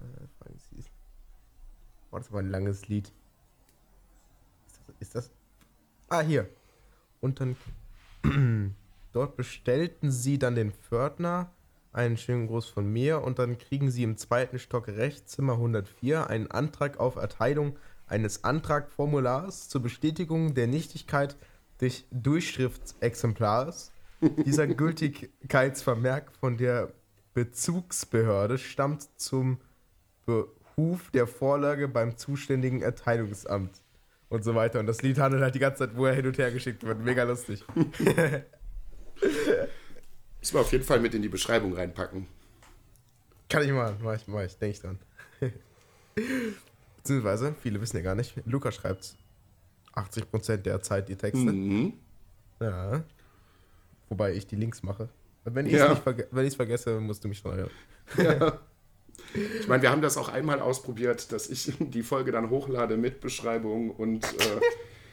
[2.10, 3.10] Boah, das war ein langes Lied.
[4.66, 5.30] Ist das, ist das?
[6.10, 6.46] Ah, hier.
[7.22, 7.56] Und dann
[9.12, 11.50] dort bestellten sie dann den Pförtner,
[11.94, 16.28] einen schönen Gruß von mir, und dann kriegen sie im zweiten Stock rechts, Zimmer 104,
[16.28, 21.36] einen Antrag auf Erteilung eines Antragformulars zur Bestätigung der Nichtigkeit
[21.84, 23.92] des Durchschriftsexemplars.
[24.20, 26.92] Dieser Gültigkeitsvermerk von der
[27.34, 29.60] Bezugsbehörde stammt zum
[30.24, 33.82] Behuf der Vorlage beim zuständigen Erteilungsamt
[34.30, 34.80] und so weiter.
[34.80, 37.00] Und das Lied handelt halt die ganze Zeit, wo er hin und her geschickt wird.
[37.00, 37.62] Mega lustig.
[40.40, 42.26] Müssen wir auf jeden Fall mit in die Beschreibung reinpacken.
[43.50, 44.98] Kann ich mal, mach ich, mach ich, denke ich dran.
[46.96, 49.16] Beziehungsweise, viele wissen ja gar nicht, Luca schreibt
[49.94, 51.52] 80% der Zeit die Texte.
[51.52, 51.94] Mhm.
[52.60, 53.04] Ja.
[54.08, 55.08] Wobei ich die Links mache.
[55.44, 55.94] Wenn ich es ja.
[55.96, 57.70] verge vergesse, musst du mich erinnern.
[58.18, 58.60] Ja.
[59.60, 63.20] Ich meine, wir haben das auch einmal ausprobiert, dass ich die Folge dann hochlade mit
[63.20, 64.60] Beschreibung und äh,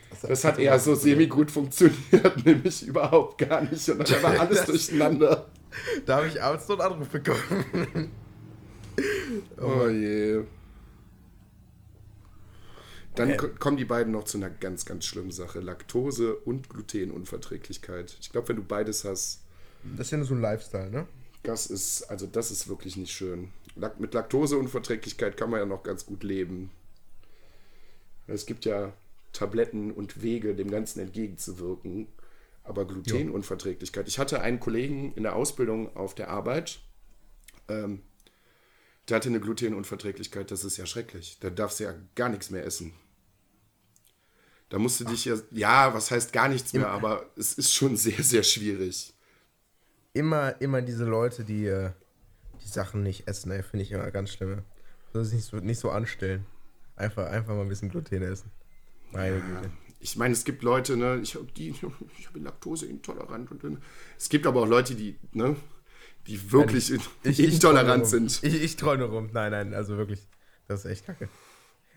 [0.10, 3.88] das, das hat eher so semi-gut funktioniert, nämlich überhaupt gar nicht.
[3.90, 5.48] Und dann war alles das, durcheinander.
[6.06, 8.12] Da habe ich abends so einen Anruf bekommen.
[9.58, 10.42] oh je.
[13.16, 13.50] Dann okay.
[13.60, 18.16] kommen die beiden noch zu einer ganz, ganz schlimmen Sache: Laktose und Glutenunverträglichkeit.
[18.22, 19.42] Ich glaube, wenn du beides hast.
[19.98, 21.08] Das ist ja nur so ein Lifestyle, ne?
[21.44, 23.50] Das ist, also das ist wirklich nicht schön.
[23.98, 26.70] Mit Laktoseunverträglichkeit kann man ja noch ganz gut leben.
[28.28, 28.94] Es gibt ja
[29.34, 32.08] Tabletten und Wege, dem Ganzen entgegenzuwirken.
[32.64, 34.08] Aber Glutenunverträglichkeit.
[34.08, 36.80] Ich hatte einen Kollegen in der Ausbildung auf der Arbeit,
[37.68, 38.04] ähm,
[39.12, 40.52] der hatte eine Glutenunverträglichkeit.
[40.52, 41.38] Das ist ja schrecklich.
[41.42, 42.94] Da darfst du ja gar nichts mehr essen.
[44.70, 47.98] Da musst du dich ja, ja, was heißt gar nichts mehr, aber es ist schon
[47.98, 49.14] sehr, sehr schwierig.
[50.14, 51.92] Immer, immer diese Leute, die äh,
[52.64, 54.62] die Sachen nicht essen, finde ich immer ganz schlimm.
[55.12, 56.46] Soll sich nicht so, nicht so anstellen.
[56.96, 58.50] Einfach, einfach mal ein bisschen Gluten essen.
[59.12, 59.62] Meine ja,
[60.00, 61.70] Ich meine, es gibt Leute, ne, ich, die,
[62.18, 63.82] ich habe Laktoseintolerant und
[64.18, 65.58] es gibt aber auch Leute, die, ne,
[66.28, 68.44] die wirklich ich, ich, intolerant sind.
[68.44, 69.30] Ich, ich träume rum.
[69.34, 70.28] Nein, nein, also wirklich,
[70.68, 71.30] das ist echt kacke.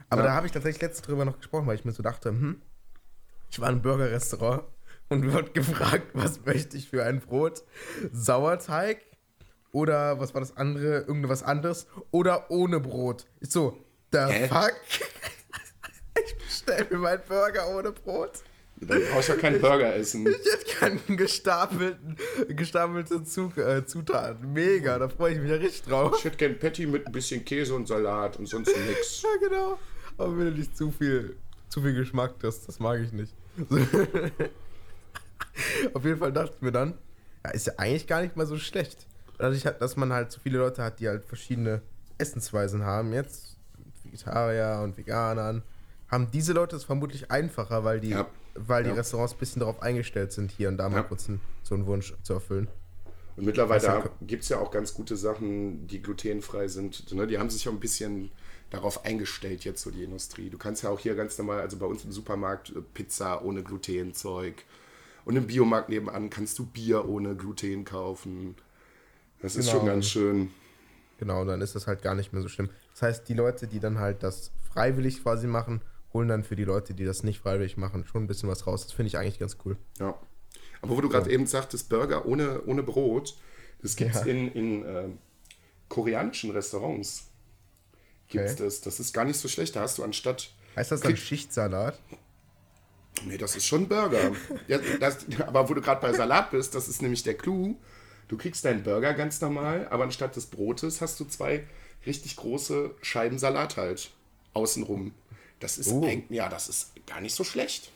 [0.09, 0.29] Aber ja.
[0.29, 2.61] da habe ich tatsächlich letztens drüber noch gesprochen, weil ich mir so dachte, hm,
[3.51, 4.65] ich war im Burgerrestaurant
[5.09, 7.65] und wurde gefragt, was möchte ich für ein Brot?
[8.13, 9.03] Sauerteig
[9.73, 11.01] oder was war das andere?
[11.01, 13.27] Irgendwas anderes oder ohne Brot.
[13.41, 14.49] Ich so, the Hä?
[14.49, 14.75] fuck?
[16.25, 18.43] ich bestell mir meinen Burger ohne Brot.
[18.77, 20.27] Dann brauchst du ja keinen Burger essen.
[20.27, 22.17] Ich hätte keinen gestapelten,
[22.49, 24.53] gestapelte Zug, äh, Zutaten.
[24.53, 26.17] Mega, da freue ich mich ja richtig drauf.
[26.19, 29.23] Ich hätte gern Patty mit ein bisschen Käse und Salat und sonst nichts.
[29.23, 29.79] Ja, genau.
[30.19, 31.37] Aber wenn du nicht zu viel,
[31.69, 33.33] zu viel Geschmack hast, das mag ich nicht.
[35.95, 36.95] Auf jeden Fall dachte ich mir dann,
[37.45, 39.07] ja, ist ja eigentlich gar nicht mal so schlecht.
[39.39, 41.83] Dadurch, dass man halt so viele Leute hat, die halt verschiedene
[42.19, 43.57] Essensweisen haben, jetzt
[44.05, 45.63] Vegetarier und Veganern,
[46.09, 48.27] haben diese Leute es vermutlich einfacher, weil die, ja.
[48.55, 48.97] Weil die ja.
[48.97, 51.03] Restaurants ein bisschen darauf eingestellt sind, hier und da mal ja.
[51.03, 52.69] kurz einen, so einen Wunsch zu erfüllen.
[53.37, 57.13] Und mittlerweile gibt es ja auch ganz gute Sachen, die glutenfrei sind.
[57.13, 57.27] Ne?
[57.27, 58.31] Die haben sich ja ein bisschen
[58.71, 60.51] darauf eingestellt, jetzt so die Industrie.
[60.51, 63.63] Du kannst ja auch hier ganz normal, also bei uns im Supermarkt, äh, Pizza ohne
[63.63, 64.65] Glutenzeug.
[65.25, 68.55] Und im Biomarkt nebenan kannst du Bier ohne Gluten kaufen.
[69.41, 69.79] Das ist genau.
[69.79, 70.51] schon ganz schön.
[71.19, 72.71] Genau, dann ist das halt gar nicht mehr so schlimm.
[72.93, 75.81] Das heißt, die Leute, die dann halt das freiwillig quasi machen,
[76.15, 78.85] holen dann für die Leute, die das nicht freiwillig machen, schon ein bisschen was raus.
[78.85, 79.77] Das finde ich eigentlich ganz cool.
[79.99, 80.19] Ja.
[80.81, 81.35] Aber wo du gerade ja.
[81.35, 83.37] eben sagtest, Burger ohne, ohne Brot,
[83.83, 84.27] das gibt es ja.
[84.31, 85.09] in, in äh,
[85.89, 87.31] koreanischen Restaurants.
[88.29, 88.65] Gibt's okay.
[88.65, 88.81] das.
[88.81, 89.77] Das ist gar nicht so schlecht.
[89.77, 90.51] Da hast du anstatt.
[90.77, 91.99] Heißt das dann Schichtsalat?
[93.25, 94.33] Nee, das ist schon Burger.
[94.69, 97.77] ja, das, aber wo du gerade bei Salat bist, das ist nämlich der Clou.
[98.29, 101.67] Du kriegst deinen Burger ganz normal, aber anstatt des Brotes hast du zwei
[102.07, 104.11] richtig große Scheiben Salat halt
[104.53, 105.13] außenrum.
[105.65, 106.05] Das ist, oh.
[106.05, 107.91] ein, ja, das ist gar nicht so schlecht.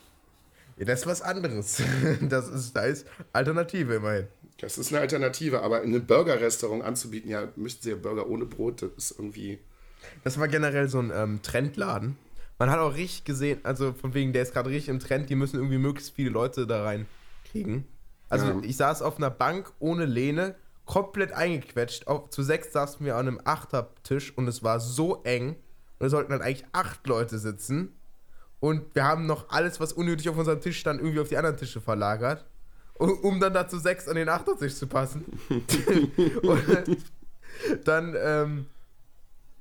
[0.79, 1.83] Ja, das ist was anderes.
[2.23, 4.27] Das ist, da ist Alternative immerhin.
[4.57, 8.47] Das ist eine Alternative, aber in einem Burger-Restaurant anzubieten, ja, möchten sie ja Burger ohne
[8.47, 9.59] Brot, das ist irgendwie.
[10.25, 12.17] Das war generell so ein ähm, Trendladen.
[12.59, 15.35] Man hat auch richtig gesehen, also von wegen, der ist gerade richtig im Trend, die
[15.35, 17.05] müssen irgendwie möglichst viele Leute da rein
[17.53, 17.87] kriegen.
[18.31, 18.61] Also ja.
[18.63, 20.55] ich saß auf einer Bank ohne Lehne,
[20.87, 22.07] komplett eingequetscht.
[22.07, 25.57] Auf, zu sechs saßen wir an einem Achtertisch und es war so eng.
[25.99, 27.93] Und es sollten dann eigentlich acht Leute sitzen.
[28.61, 31.57] Und wir haben noch alles, was unnötig auf unserem Tisch stand, irgendwie auf die anderen
[31.57, 32.45] Tische verlagert.
[32.95, 35.25] Um, um dann dazu sechs an den Achtertisch zu passen.
[36.43, 36.99] und
[37.85, 38.67] dann, ähm,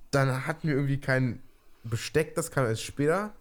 [0.09, 1.43] dann hatten wir irgendwie kein
[1.83, 3.33] Besteck, das kam erst später.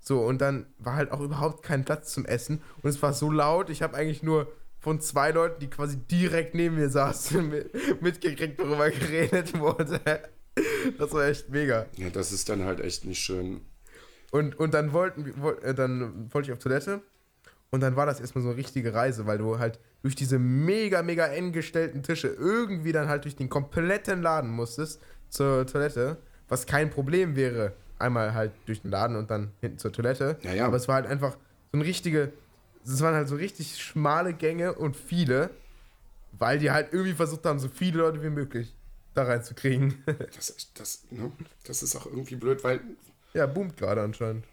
[0.00, 2.62] So, und dann war halt auch überhaupt kein Platz zum Essen.
[2.82, 6.54] Und es war so laut, ich habe eigentlich nur von zwei Leuten, die quasi direkt
[6.54, 10.00] neben mir saßen, mit, mitgekriegt, worüber geredet wurde.
[10.98, 11.86] Das war echt mega.
[11.96, 13.60] Ja, das ist dann halt echt nicht schön.
[14.30, 15.32] Und, und dann wollten
[15.62, 17.00] äh, dann wollte ich auf Toilette
[17.70, 21.02] und dann war das erstmal so eine richtige Reise, weil du halt durch diese mega,
[21.02, 26.66] mega eng gestellten Tische irgendwie dann halt durch den kompletten Laden musstest zur Toilette, was
[26.66, 27.72] kein Problem wäre.
[27.98, 30.38] Einmal halt durch den Laden und dann hinten zur Toilette.
[30.42, 30.66] Ja, ja.
[30.66, 31.36] Aber es war halt einfach
[31.72, 32.32] so ein richtige,
[32.84, 35.50] es waren halt so richtig schmale Gänge und viele,
[36.32, 38.77] weil die halt irgendwie versucht haben, so viele Leute wie möglich
[39.14, 40.02] da reinzukriegen.
[40.36, 41.32] Das, das, ne?
[41.64, 42.80] das ist auch irgendwie blöd, weil.
[43.34, 44.44] ja, boomt gerade anscheinend.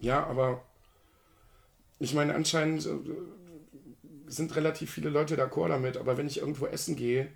[0.00, 0.64] Ja, aber
[1.98, 2.90] ich meine, anscheinend äh,
[4.26, 7.28] sind relativ viele Leute d'accord damit, aber wenn ich irgendwo essen gehe,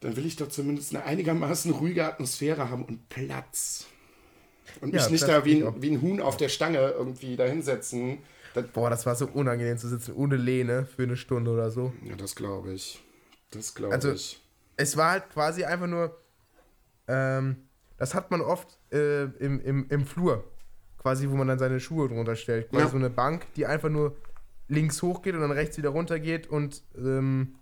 [0.00, 3.86] dann will ich doch zumindest eine einigermaßen ruhige Atmosphäre haben und Platz.
[4.80, 7.44] Und mich Ja, nicht da wie ein, wie ein Huhn auf der Stange irgendwie da
[7.44, 8.18] hinsetzen.
[8.54, 11.92] Das, Boah, das war so unangenehm zu sitzen ohne Lehne für eine Stunde oder so.
[12.04, 13.00] ja, das glaube ich.
[13.50, 14.40] Das glaube Also- ich.
[14.78, 16.16] Es war halt quasi einfach nur,
[17.08, 17.56] ähm,
[17.98, 20.44] das hat man oft äh, im, im, im Flur,
[20.98, 22.70] quasi, wo man dann seine Schuhe drunter stellt.
[22.70, 22.88] Quasi Ja.
[22.90, 24.16] so eine Bank, die einfach nur
[24.68, 27.56] links hochgeht und dann rechts wieder runter geht und, ähm,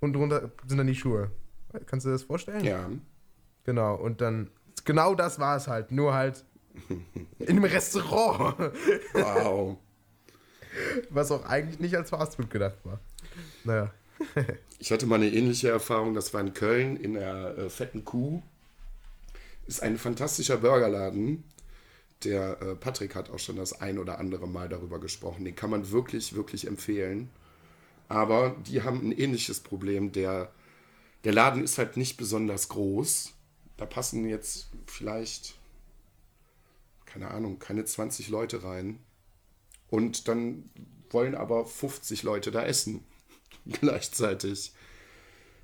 [0.00, 1.30] und drunter sind dann die Schuhe.
[1.86, 2.64] Kannst du dir das vorstellen?
[2.64, 2.88] Ja.
[3.64, 4.50] Genau, und dann,
[4.84, 6.44] genau das war es halt, nur halt
[7.38, 8.56] in einem Restaurant,
[9.14, 9.78] Wow.
[11.10, 13.00] was auch eigentlich nicht als Fastfood gedacht war.
[13.64, 13.90] Naja.
[14.80, 18.42] Ich hatte mal eine ähnliche Erfahrung, das war in Köln in der äh, Fetten Kuh.
[19.66, 21.42] Ist ein fantastischer Burgerladen.
[22.24, 25.44] Der äh, Patrick hat auch schon das ein oder andere Mal darüber gesprochen.
[25.44, 27.28] Den kann man wirklich, wirklich empfehlen.
[28.08, 30.12] Aber die haben ein ähnliches Problem.
[30.12, 30.52] Der,
[31.24, 33.34] der Laden ist halt nicht besonders groß.
[33.76, 35.54] Da passen jetzt vielleicht,
[37.04, 39.00] keine Ahnung, keine 20 Leute rein.
[39.90, 40.70] Und dann
[41.10, 43.04] wollen aber 50 Leute da essen.
[43.80, 44.72] Gleichzeitig.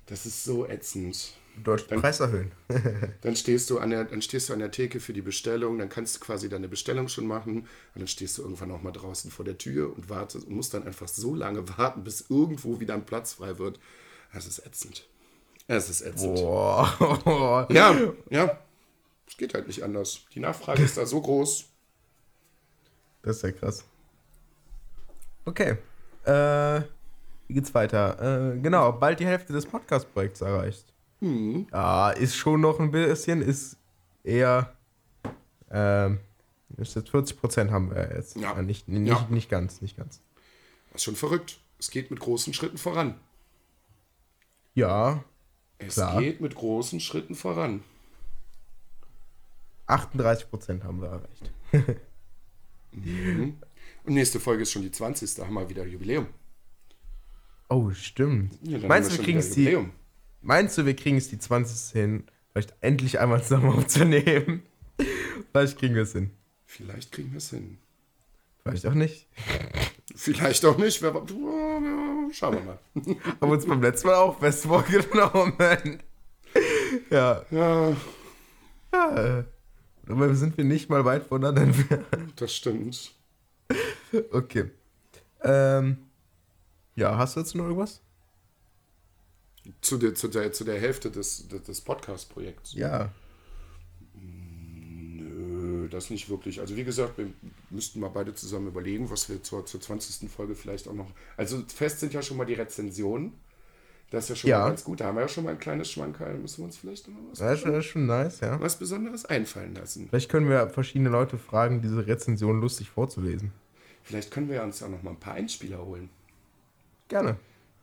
[0.05, 1.33] Das ist so ätzend.
[1.63, 2.51] Deutschen Preis erhöhen.
[3.21, 5.87] Dann stehst du an der, dann stehst du an der Theke für die Bestellung, dann
[5.87, 9.31] kannst du quasi deine Bestellung schon machen und dann stehst du irgendwann auch mal draußen
[9.31, 12.93] vor der Tür und wartest und musst dann einfach so lange warten, bis irgendwo wieder
[12.93, 13.79] ein Platz frei wird.
[14.33, 15.07] Es ist ätzend.
[15.67, 16.35] Es ist ätzend.
[16.35, 17.67] Boah.
[17.71, 18.59] Ja, ja.
[19.27, 20.21] Es geht halt nicht anders.
[20.33, 21.65] Die Nachfrage ist da so groß.
[23.23, 23.85] Das ist ja krass.
[25.45, 25.77] Okay.
[26.25, 26.81] Äh,
[27.53, 28.53] geht's weiter?
[28.55, 30.85] Äh, genau, bald die Hälfte des Podcast-Projekts erreicht.
[31.21, 33.77] Ja, ist schon noch ein bisschen, ist
[34.23, 34.73] eher.
[35.71, 36.19] Ähm,
[36.77, 38.35] ist jetzt 40 Prozent haben wir jetzt.
[38.35, 38.53] Ja.
[38.57, 39.25] Äh, Nicht, nicht, Ja.
[39.29, 40.21] nicht ganz, nicht ganz.
[40.91, 41.57] Das ist schon verrückt.
[41.79, 43.15] Es geht mit großen Schritten voran.
[44.75, 45.23] Ja,
[45.77, 46.19] Es Klar.
[46.21, 47.83] geht mit großen Schritten voran.
[49.87, 51.51] 38 Prozent haben wir erreicht.
[52.93, 55.35] Und nächste Folge ist schon die 20.
[55.35, 56.27] Da haben wir wieder Jubiläum.
[57.69, 58.57] Oh, stimmt.
[58.61, 59.91] Ja, meinst, du, wir schon kriegen wieder es die,
[60.41, 61.91] meinst du, wir kriegen es die 20.
[61.93, 64.63] hin, vielleicht endlich einmal zusammen aufzunehmen?
[65.51, 66.31] vielleicht kriegen wir es hin.
[66.65, 67.77] Vielleicht kriegen wir es hin.
[68.63, 69.27] Vielleicht auch nicht.
[70.15, 71.01] Vielleicht auch nicht.
[71.01, 71.11] Wer,
[72.31, 72.79] schauen wir mal.
[73.41, 75.99] Haben uns beim letzten Mal auch fest vorgenommen.
[77.11, 77.45] ja.
[77.51, 77.95] Ja,
[78.93, 79.39] ja.
[79.39, 79.43] äh,
[80.07, 82.05] Aber sind wir nicht mal weit voneinander entfernt.
[82.37, 83.13] das stimmt.
[84.31, 84.71] Okay.
[85.43, 85.97] Ähm,
[86.95, 88.01] ja, hast du jetzt noch irgendwas?
[89.81, 92.73] Zu der, zu der, zu der Hälfte des, des, Podcast-Projekts.
[92.73, 93.11] Ja.
[94.13, 96.59] Nö, das nicht wirklich.
[96.59, 97.31] Also wie gesagt, wir
[97.71, 100.29] müssten mal beide zusammen überlegen, was wir zur, zur 20.
[100.29, 101.11] Folge vielleicht auch noch...
[101.35, 103.33] Also fest sind ja schon mal die Rezensionen.
[104.11, 104.59] Das ist ja schon Ja.
[104.59, 104.99] mal ganz gut.
[105.01, 106.37] Da haben wir ja schon mal ein kleines Schmankerl.
[106.37, 108.59] Müssen wir uns vielleicht noch was, Das ist schon, das ist schon nice, ja.
[108.61, 110.07] was Besonderes einfallen lassen.
[110.09, 113.51] Vielleicht können wir verschiedene Leute fragen, diese Rezension lustig vorzulesen.
[114.03, 116.09] Vielleicht können wir uns ja noch mal ein paar Einspieler holen.
[117.07, 117.37] Gerne.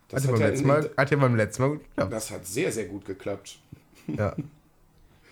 [0.09, 1.85] Das hat, ja hat beim ja letzten in- Mal, hat ja beim letzten Mal gut
[1.89, 2.13] geklappt.
[2.13, 3.59] Das hat sehr, sehr gut geklappt.
[4.07, 4.35] Ja.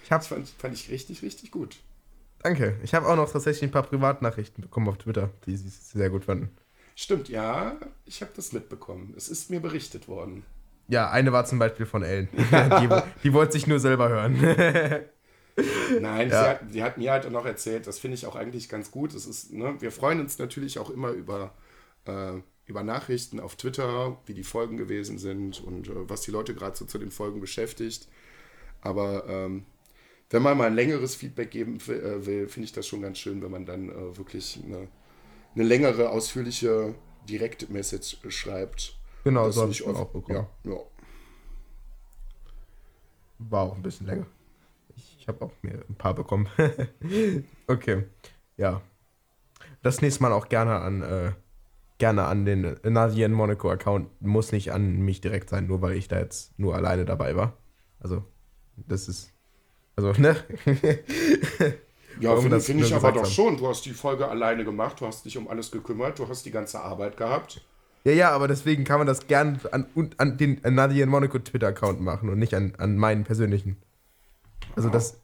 [0.05, 1.76] Ich hab, Das fand, fand ich richtig, richtig gut.
[2.43, 2.76] danke.
[2.82, 6.24] Ich habe auch noch tatsächlich ein paar Privatnachrichten bekommen auf Twitter, die sie sehr gut
[6.24, 6.51] fanden.
[6.97, 7.76] Stimmt, ja,
[8.07, 9.14] ich habe das mitbekommen.
[9.16, 10.43] Es ist mir berichtet worden.
[10.88, 12.28] Ja, eine war zum Beispiel von Ellen.
[12.32, 12.88] die,
[13.22, 14.34] die wollte sich nur selber hören.
[16.01, 16.43] Nein, Ja.
[16.45, 19.14] sie, hat, sie hat mir halt noch erzählt, das finde ich auch eigentlich ganz gut.
[19.14, 21.53] Es ist, ne, wir freuen uns natürlich auch immer über,
[22.07, 22.32] äh,
[22.71, 26.77] über Nachrichten auf Twitter, wie die Folgen gewesen sind und äh, was die Leute gerade
[26.77, 28.09] so zu den Folgen beschäftigt.
[28.81, 29.64] Aber ähm,
[30.31, 33.18] wenn man mal ein längeres Feedback geben will, äh, will finde ich das schon ganz
[33.18, 34.89] schön, wenn man dann äh, wirklich eine,
[35.55, 36.95] eine längere, ausführliche
[37.29, 38.97] Direct-Message schreibt.
[39.25, 40.47] genau, Das so habe ich auch oft- bekommen.
[40.64, 40.79] Ja, ja.
[43.39, 44.27] War auch ein bisschen länger.
[44.97, 46.49] Ich, ich habe auch mir ein paar bekommen.
[47.66, 48.05] okay.
[48.57, 48.83] Ja.
[49.83, 51.33] Das nächste Mal auch gerne an äh,
[52.01, 54.09] gerne an den Nasien Monaco Account.
[54.20, 57.57] Muss nicht an mich direkt sein, nur weil ich da jetzt nur alleine dabei war.
[58.01, 58.24] Also,
[58.76, 59.32] das ist.
[59.94, 60.36] Also, ne?
[62.20, 63.30] Ja, finde find ich aber doch haben.
[63.30, 63.57] schon.
[63.57, 66.51] Du hast die Folge alleine gemacht, du hast dich um alles gekümmert, du hast die
[66.51, 67.61] ganze Arbeit gehabt.
[68.05, 69.86] Ja, ja, aber deswegen kann man das gern an,
[70.16, 73.76] an den Nadia Monaco Twitter-Account machen und nicht an, an meinen persönlichen.
[74.74, 75.18] Also das.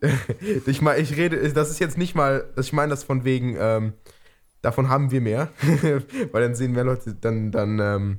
[0.66, 3.92] ich meine, ich rede, das ist jetzt nicht mal, ich meine das von wegen, ähm,
[4.66, 5.48] davon haben wir mehr.
[6.32, 8.18] Weil dann sehen mehr Leute, dann, dann, ähm,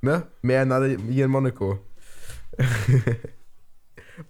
[0.00, 0.26] ne?
[0.42, 1.78] Mehr Nadia in Monaco.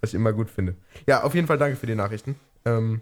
[0.00, 0.74] was ich immer gut finde.
[1.06, 2.34] Ja, auf jeden Fall danke für die Nachrichten.
[2.64, 3.00] Ähm,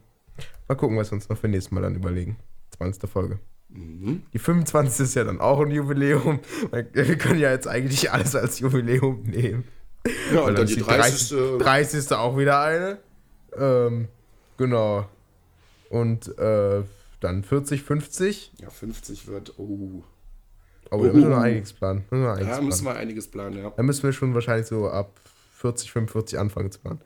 [0.68, 2.36] mal gucken, was wir uns noch für nächstes Mal dann überlegen.
[2.76, 3.08] 20.
[3.08, 3.38] Folge.
[3.70, 4.24] Mhm.
[4.34, 6.40] Die 25 ist ja dann auch ein Jubiläum.
[6.92, 9.64] Wir können ja jetzt eigentlich alles als Jubiläum nehmen.
[10.32, 11.58] Ja, Weil und dann ist die 30.
[11.58, 12.12] 30.
[12.12, 12.98] auch wieder eine.
[13.56, 14.08] Ähm,
[14.58, 15.08] genau.
[15.88, 16.82] Und äh,
[17.24, 18.52] dann 40, 50.
[18.60, 19.58] Ja, 50 wird.
[19.58, 20.02] Oh.
[20.90, 22.04] Aber da müssen wir noch einiges planen.
[22.10, 22.66] Müssen wir einiges Ja, planen.
[22.68, 23.70] müssen wir einiges planen, ja.
[23.76, 25.20] Da müssen wir schon wahrscheinlich so ab
[25.58, 27.00] 40, 45 anfangen zu planen.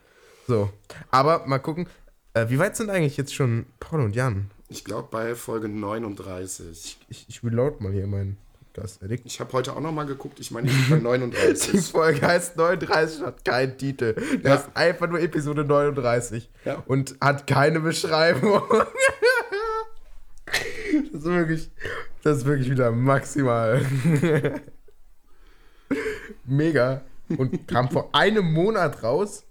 [0.46, 0.70] So.
[1.10, 1.86] Aber mal gucken.
[2.34, 4.50] Äh, wie weit sind eigentlich jetzt schon Paul und Jan?
[4.68, 6.98] Ich glaube bei Folge 39.
[7.08, 8.36] Ich, ich reload mal hier meinen
[8.74, 9.02] Podcast.
[9.02, 9.22] Edit.
[9.24, 11.86] Ich habe heute auch noch mal geguckt, ich meine, ich bin bei Die 39.
[11.90, 14.14] Folge heißt 39, hat keinen Titel.
[14.14, 14.54] Das Ja.
[14.56, 16.50] ist einfach nur Episode 39.
[16.64, 16.82] Ja.
[16.86, 18.62] Und hat keine Beschreibung.
[21.12, 21.70] das ist wirklich,
[22.22, 23.84] das ist wirklich wieder maximal.
[26.44, 27.02] Mega.
[27.36, 29.44] Und kam vor einem Monat raus.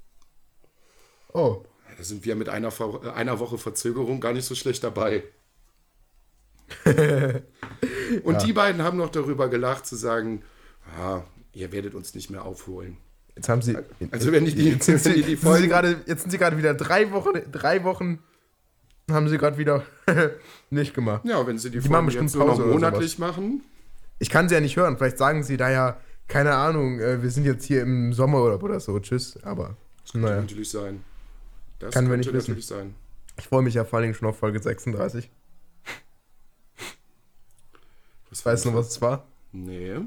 [1.34, 1.64] Oh.
[1.98, 5.24] Da sind wir mit einer, äh, einer Woche Verzögerung gar nicht so schlecht dabei.
[8.24, 10.44] Und die beiden haben noch darüber gelacht, zu sagen,
[11.00, 11.22] ah,
[11.54, 12.98] ihr werdet uns nicht mehr aufholen.
[13.36, 13.78] Jetzt haben sie.
[14.12, 18.20] Also wenn die- die- sind sie, jetzt sind sie gerade wieder drei Wochen, drei Wochen
[19.12, 19.84] haben sie gerade wieder
[20.70, 21.22] nicht gemacht.
[21.26, 23.64] Ja, wenn sie die, Die machen Folgen jetzt nur noch monatlich machen.
[24.20, 24.97] Ich kann sie ja nicht hören.
[24.97, 28.80] Vielleicht sagen sie da ja, keine Ahnung, äh, wir sind jetzt hier im Sommerurlaub oder
[28.80, 28.99] so.
[28.99, 29.38] Tschüss.
[29.43, 29.78] Aber
[30.12, 30.41] Kann naja.
[30.41, 31.03] natürlich sein.
[31.80, 32.51] Das Kann könnte nicht wissen.
[32.51, 32.95] natürlich sein.
[33.38, 35.30] Ich freue mich ja vor allen Dingen schon auf Folge 36.
[38.30, 39.26] Was Weißt du noch, was es war?
[39.51, 39.99] Nee.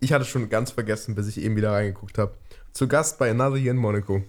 [0.00, 2.34] Ich hatte schon ganz vergessen, bis ich eben wieder reingeguckt habe.
[2.72, 4.22] Zu Gast bei Another Year in Monaco.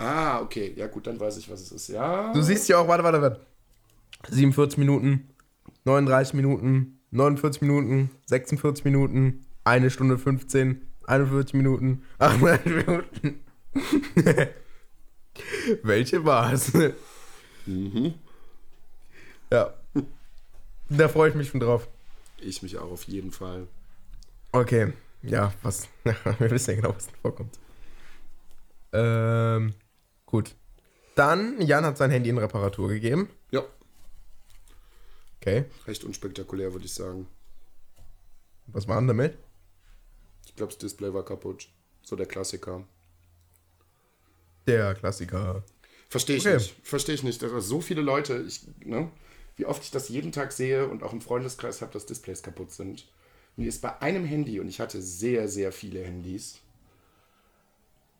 [0.00, 0.72] Ah, okay.
[0.76, 1.88] Ja, gut, dann weiß ich, was es ist.
[1.88, 2.32] Ja.
[2.32, 3.40] Du siehst ja auch, warte, warte, warte.
[4.28, 5.28] 47 Minuten,
[5.84, 13.40] 39 Minuten, 49 Minuten, 46 Minuten, 1 Stunde 15, 41 Minuten, 38 Minuten.
[15.82, 16.72] Welche war es?
[17.66, 18.14] Mhm.
[19.52, 19.74] Ja.
[20.88, 21.88] Da freue ich mich schon drauf.
[22.38, 23.66] Ich mich auch auf jeden Fall.
[24.52, 24.92] Okay.
[25.22, 25.88] Ja, was.
[26.04, 27.58] Wir wissen ja genau, was da vorkommt.
[28.92, 29.74] Ähm,
[30.30, 30.54] gut.
[31.14, 33.28] Dann, Jan hat sein Handy in Reparatur gegeben.
[33.50, 33.64] Ja,
[35.40, 35.64] Okay.
[35.86, 37.26] recht unspektakulär, würde ich sagen.
[38.66, 39.38] Was war denn damit?
[40.46, 41.68] Ich glaube, das Display war kaputt.
[42.02, 42.84] So der Klassiker.
[44.66, 45.64] Der Klassiker.
[46.10, 46.54] Verstehe ich Okay.
[46.56, 46.74] nicht.
[46.82, 47.42] Verstehe ich nicht.
[47.42, 49.10] Also so viele Leute, ich, ne,
[49.56, 52.72] wie oft ich das jeden Tag sehe und auch im Freundeskreis habe, dass Displays kaputt
[52.72, 53.08] sind.
[53.56, 56.58] Mir ist bei einem Handy, und ich hatte sehr, sehr viele Handys,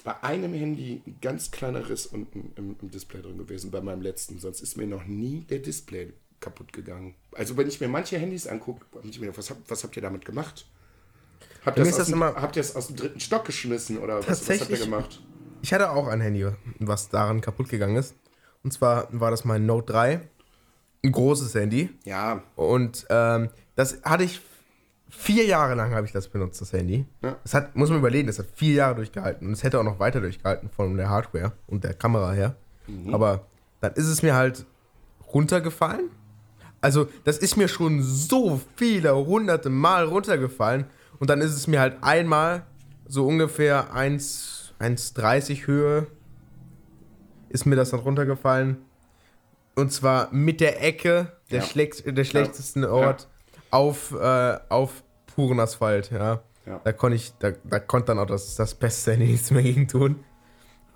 [0.05, 4.03] bei einem Handy ein ganz kleiner Riss unten im, im Display drin gewesen, bei meinem
[4.03, 4.39] letzten.
[4.39, 7.15] Sonst ist mir noch nie der Display kaputt gegangen.
[7.35, 10.03] Also wenn ich mir manche Handys angucke, hab ich mir was, habt- was habt ihr
[10.03, 10.67] damit gemacht?
[11.65, 14.49] Habt ihr aus, das dem- habt ihr es aus dem dritten Stock geschmissen oder was,
[14.49, 15.21] was habt ihr gemacht?
[15.63, 16.47] Ich hatte auch ein Handy,
[16.79, 18.15] was daran kaputt gegangen ist.
[18.63, 20.21] Und zwar war das mein Note 3.
[21.05, 21.91] Ein großes Handy.
[22.05, 24.41] Ja, Und ähm, das hatte ich
[25.11, 27.05] vier Jahre lang habe ich das benutzt, das Handy.
[27.23, 27.37] Ja.
[27.43, 29.47] Das hat, muss man überlegen, das hat vier Jahre durchgehalten.
[29.49, 32.57] Und es hätte auch noch weiter durchgehalten von der Hardware und der Kamera her.
[33.13, 33.47] Aber
[33.81, 34.67] dann ist es mir halt
[35.33, 36.11] runtergefallen.
[36.81, 40.87] Also, das ist mir schon so viele hunderte Mal runtergefallen.
[41.19, 42.63] Und dann ist es mir halt einmal
[43.07, 46.07] so ungefähr 1 1,30 Höhe
[47.51, 48.79] ist mir das dann runtergefallen.
[49.75, 51.67] Und zwar mit der Ecke, der, Ja.
[51.67, 53.29] schlecht, der schlechtesten Ort,
[53.71, 56.43] auf, äh, auf puren Asphalt, ja.
[56.67, 56.81] Ja.
[56.85, 60.25] Da konnte ich, da, da konnte dann auch das, das beste nichts mehr gegen tun.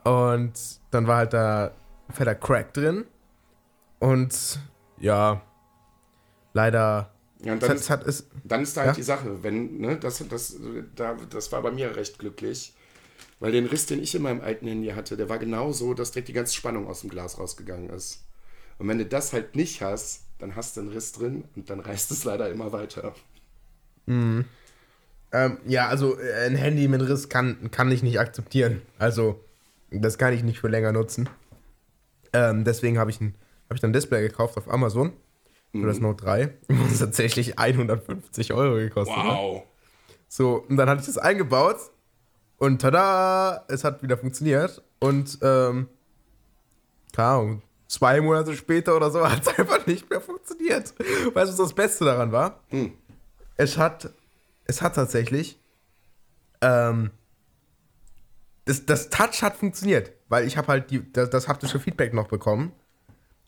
[0.05, 0.53] Und
[0.91, 1.73] dann war halt da
[2.11, 3.07] fetter Crack drin.
[3.99, 4.61] Und
[5.01, 5.41] ja,
[6.53, 7.11] leider.
[7.43, 8.95] Ja, und dann, hat, ist, hat, es, dann ist da halt Ja?
[8.95, 10.57] die Sache, wenn, ne, das, das,
[10.95, 12.75] da, das war bei mir recht glücklich,
[13.39, 16.13] weil den Riss, den ich in meinem alten Handy hatte, der war genau so, dass
[16.13, 18.25] direkt die ganze Spannung aus dem Glas rausgegangen ist.
[18.79, 21.81] Und wenn du das halt nicht hast, dann hast du einen Riss drin und dann
[21.81, 23.15] reißt es leider immer weiter.
[25.33, 28.83] ähm, ja, also äh, ein Handy mit Riss kann, kann ich nicht akzeptieren.
[28.99, 29.41] Also,
[29.91, 31.29] das kann ich nicht für länger nutzen.
[32.33, 33.35] Ähm, deswegen habe ich, ein,
[33.69, 35.13] hab ich dann ein Display gekauft auf Amazon.
[35.73, 36.55] für das Note 3.
[36.69, 39.17] Und es tatsächlich 150 Euro gekostet.
[39.17, 39.25] Ne?
[39.25, 39.63] Wow.
[40.29, 41.79] So, und dann hatte ich das eingebaut
[42.59, 44.83] und tada, es hat wieder funktioniert.
[45.01, 45.89] Und, ähm,
[47.13, 47.63] keine Ahnung,
[47.95, 50.95] zwei Monate später oder so hat es einfach nicht mehr funktioniert.
[50.99, 52.61] Weißt du, was das Beste daran war?
[53.57, 54.11] Es hat,
[54.67, 55.61] es hat tatsächlich,
[56.61, 57.11] ähm,
[58.65, 62.29] das, das Touch hat funktioniert, weil ich habe halt die, das, das haptische Feedback noch
[62.29, 62.73] bekommen.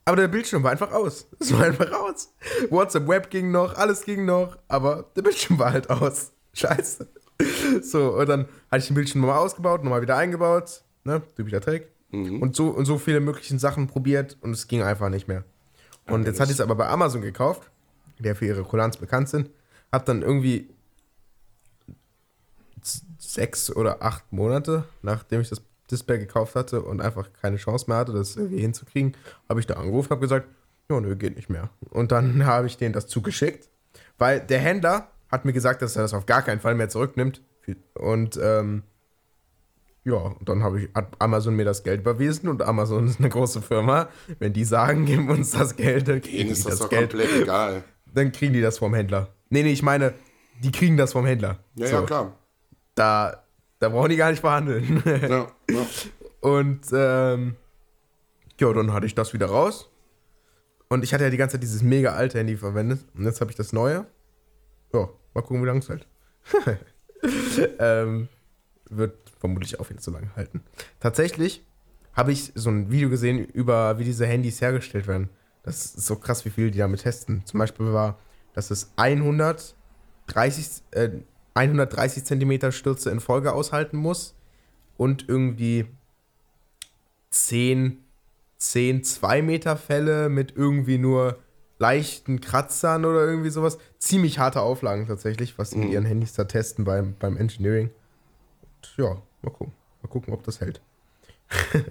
[0.05, 1.27] Aber der Bildschirm war einfach aus.
[1.41, 2.33] Es war einfach aus.
[2.71, 6.33] WhatsApp Web ging noch, alles ging noch, aber der Bildschirm war halt aus.
[6.55, 7.09] Scheiße.
[7.83, 11.91] So, und dann hatte ich den Bildschirm nochmal ausgebaut, nochmal wieder eingebaut, ne, typischer Trick.
[12.13, 15.45] Und, so, und so viele möglichen Sachen probiert und es ging einfach nicht mehr.
[16.07, 17.71] Und jetzt hatte ich es aber bei Amazon gekauft,
[18.19, 19.51] der für ihre Kulanz bekannt sind.
[19.91, 20.71] Hab dann irgendwie
[23.19, 27.99] sechs oder acht Monate, nachdem ich das Display gekauft hatte und einfach keine Chance mehr
[27.99, 29.17] hatte, das irgendwie hinzukriegen,
[29.49, 30.49] habe ich da angerufen und habe gesagt,
[30.89, 31.71] ja, nö, geht nicht mehr.
[31.91, 33.69] Und dann habe ich denen das zugeschickt,
[34.19, 37.43] weil der Händler hat mir gesagt, dass er das auf gar keinen Fall mehr zurücknimmt.
[37.95, 38.85] Und ähm,
[40.07, 43.29] ja, und dann habe ich, hat Amazon mir das Geld überwiesen und Amazon ist eine
[43.29, 44.09] große Firma.
[44.39, 46.91] Wenn die sagen, gib uns das Geld, dann kriegen Denen die ist das das doch
[46.91, 47.11] Geld.
[47.11, 47.83] komplett egal.
[48.15, 49.31] Dann kriegen die das vom Händler.
[49.51, 50.15] Nee, nee, ich meine,
[50.63, 51.59] die kriegen das vom Händler.
[51.75, 52.39] Ja, So, ja, klar.
[52.95, 53.43] Da,
[53.81, 55.03] da brauchen die gar nicht verhandeln.
[55.05, 55.87] Ja, ja.
[56.41, 57.57] Und ähm,
[58.61, 59.91] ja, dann hatte ich das wieder raus.
[60.89, 63.01] Und ich hatte ja die ganze Zeit dieses mega alte Handy verwendet.
[63.17, 64.07] Und jetzt habe ich das neue.
[64.95, 66.07] Ja, mal gucken, wie lange es hält.
[67.81, 68.29] ähm,
[68.89, 70.62] wird vermutlich auch wieder so lange halten.
[71.01, 71.64] Tatsächlich
[72.12, 75.28] habe ich so ein Video gesehen über, wie diese Handys hergestellt werden.
[75.62, 77.45] Das ist so krass, wie viel die damit testen.
[77.45, 78.18] Zum Beispiel war,
[78.55, 79.74] dass es 130,
[80.93, 81.11] äh,
[81.55, 84.34] 130 Zentimeter Stürze in Folge aushalten muss
[84.97, 85.87] und irgendwie
[87.30, 87.99] 10,
[88.59, 91.39] 10 2 Meter Fälle mit irgendwie nur
[91.78, 93.78] leichten Kratzern oder irgendwie sowas.
[93.99, 97.91] Ziemlich harte Auflagen tatsächlich, was sie mit ihren Handys da testen beim, beim Engineering.
[98.62, 99.73] Und ja, mal gucken.
[100.03, 100.81] Mal gucken, ob das hält.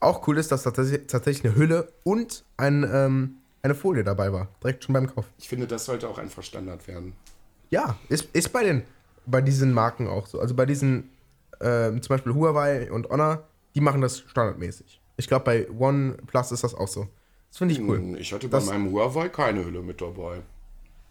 [0.00, 4.48] Auch cool ist, dass tatsächlich tatsächlich eine Hülle und ein, ähm, eine Folie dabei war.
[4.62, 5.26] Direkt schon beim Kauf.
[5.38, 7.14] Ich finde, das sollte auch einfach Standard werden.
[7.70, 8.82] Ja, ist, ist bei den
[9.26, 10.38] bei diesen Marken auch so.
[10.40, 11.10] Also bei diesen,
[11.60, 13.42] ähm, zum Beispiel Huawei und Honor,
[13.74, 15.00] die machen das standardmäßig.
[15.16, 17.08] Ich glaube, bei OnePlus ist das auch so.
[17.50, 17.98] Das finde ich cool.
[17.98, 20.42] Hm, Ich hatte Das- bei meinem Huawei keine Hülle mit dabei.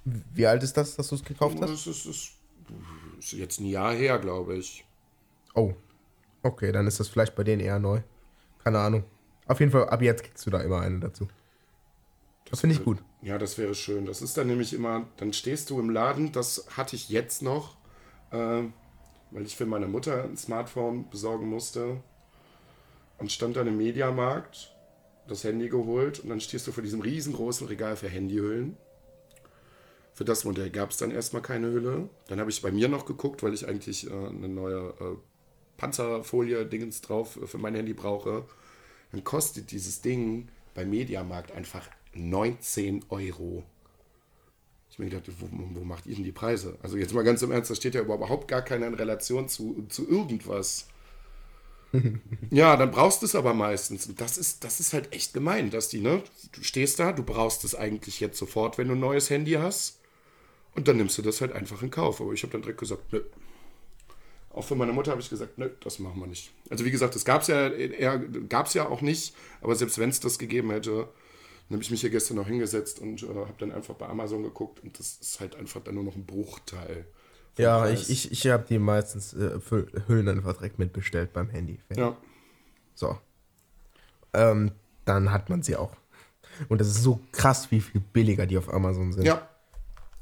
[0.05, 1.69] Wie alt ist das, dass du es gekauft hast?
[1.71, 2.31] Das ist, ist,
[3.19, 4.85] ist jetzt ein Jahr her, glaube ich.
[5.55, 5.73] Oh.
[6.45, 8.01] Okay, dann ist das vielleicht bei denen eher neu.
[8.63, 9.03] Keine Ahnung.
[9.47, 11.27] Auf jeden Fall, ab jetzt kriegst du da immer eine dazu.
[12.51, 12.99] Das finde ich gut.
[13.23, 14.05] Ja, das wäre schön.
[14.05, 17.77] Das ist dann nämlich immer, dann stehst du im Laden, das hatte ich jetzt noch,
[18.29, 18.61] äh,
[19.31, 21.97] weil ich für meine Mutter ein Smartphone besorgen musste
[23.17, 24.71] und stand dann im Mediamarkt,
[25.27, 28.77] das Handy geholt und dann stehst du vor diesem riesengroßen Regal für Handyhüllen.
[30.13, 32.07] Für das Modell gab es dann erstmal keine Hülle.
[32.27, 35.17] Dann habe ich bei mir noch geguckt, weil ich eigentlich äh, eine neue äh,
[35.77, 38.45] Panzerfolie-Dingens drauf äh, für mein Handy brauche.
[39.11, 43.63] Dann kostet dieses Ding beim Mediamarkt einfach 19 Euro.
[44.89, 46.77] Ich mir gedacht, wo, wo macht ihr denn die Preise?
[46.81, 49.85] Also jetzt mal ganz im Ernst, da steht ja überhaupt gar keiner in Relation zu,
[49.89, 50.87] zu irgendwas.
[52.49, 54.07] ja, dann brauchst du es aber meistens.
[54.07, 56.23] Und das ist, das ist halt echt gemein, dass die, ne?
[56.53, 59.99] Du stehst da, du brauchst es eigentlich jetzt sofort, wenn du ein neues Handy hast.
[60.75, 62.21] Und dann nimmst du das halt einfach in Kauf.
[62.21, 63.21] Aber ich habe dann direkt gesagt, nö.
[64.55, 66.53] Auch für meine Mutter habe ich gesagt, nö, das machen wir nicht.
[66.69, 68.15] Also wie gesagt, das gab es ja,
[68.47, 69.35] gab's ja auch nicht.
[69.61, 71.09] Aber selbst wenn es das gegeben hätte,
[71.67, 74.43] dann habe ich mich hier gestern noch hingesetzt und äh, habe dann einfach bei Amazon
[74.43, 74.81] geguckt.
[74.81, 77.05] Und das ist halt einfach dann nur noch ein Bruchteil.
[77.57, 78.07] Ja, Preis.
[78.07, 81.79] ich, ich, ich habe die meistens äh, für Hüllen einfach direkt mitbestellt beim Handy.
[81.93, 82.15] Ja,
[82.93, 83.17] So.
[84.33, 84.71] Ähm,
[85.03, 85.91] dann hat man sie auch.
[86.69, 89.25] Und das ist so krass, wie viel billiger die auf Amazon sind.
[89.25, 89.49] ja,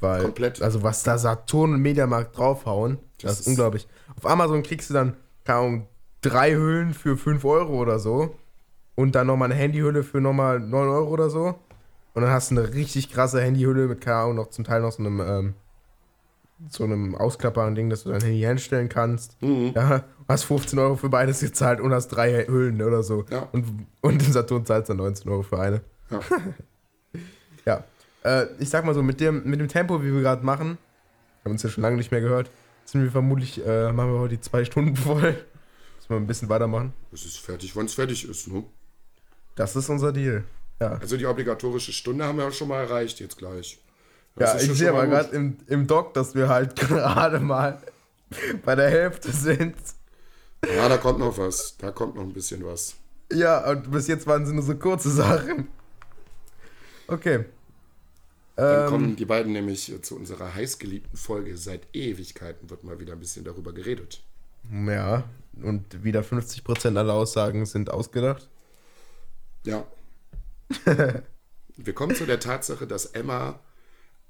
[0.04, 0.62] Weil, komplett.
[0.62, 3.88] Also was da Saturn und Mediamarkt draufhauen, das, Das ist unglaublich.
[4.18, 5.88] Auf Amazon kriegst du dann, keine Ahnung,
[6.22, 8.36] drei Hüllen für 5 Euro oder so.
[8.96, 11.56] Und dann nochmal eine Handyhülle für nochmal 9 Euro oder so.
[12.14, 14.92] Und dann hast du eine richtig krasse Handyhülle mit, keine Ahnung, noch zum Teil noch
[14.92, 15.54] so einem, ähm,
[16.70, 19.42] so einem ausklappbaren Ding, dass du dein Handy hinstellen kannst.
[19.42, 19.72] Mhm.
[19.74, 23.24] Ja, hast 15 Euro für beides gezahlt und hast drei Hüllen oder so.
[23.30, 23.48] Ja.
[23.54, 25.82] Und, und im Saturn zahlst du dann 19 Euro für eine.
[26.12, 26.20] Ja.
[27.66, 27.86] Ja.
[28.24, 30.78] Äh, ich sag mal so, mit dem, mit dem Tempo, wie wir gerade machen,
[31.44, 32.50] haben uns ja schon lange nicht mehr gehört,
[32.86, 35.22] sind wir vermutlich, äh, machen wir heute die zwei Stunden voll.
[35.22, 36.94] Müssen wir ein bisschen weitermachen.
[37.12, 38.48] es ist fertig, wann es fertig ist.
[38.48, 38.64] Ne?
[39.56, 40.44] Das ist unser Deal.
[40.80, 40.98] Ja.
[40.98, 43.80] Also die obligatorische Stunde haben wir ja schon mal erreicht jetzt gleich.
[44.36, 47.82] Das Ja, ich sehe aber gerade im, im Doc, dass wir halt gerade mal
[48.66, 49.76] bei der Hälfte sind.
[50.76, 51.78] Ja, da kommt noch was.
[51.78, 52.96] Da kommt noch ein bisschen was.
[53.32, 55.68] Ja, und bis jetzt waren es nur so kurze Sachen.
[57.08, 57.46] Okay.
[58.56, 61.58] Dann kommen die beiden nämlich zu unserer heißgeliebten Folge.
[61.58, 64.22] Seit Ewigkeiten wird mal wieder ein bisschen darüber geredet.
[64.72, 65.24] Ja,
[65.62, 68.48] und wieder 50% aller Aussagen sind ausgedacht.
[69.66, 69.86] Ja.
[71.76, 73.60] Wir kommen zu der Tatsache, dass Emma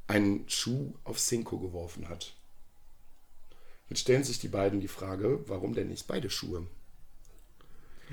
[0.08, 2.34] einen Schuh auf Cinco geworfen hat.
[3.90, 6.66] Jetzt stellen sich die beiden die Frage, warum denn nicht beide Schuhe?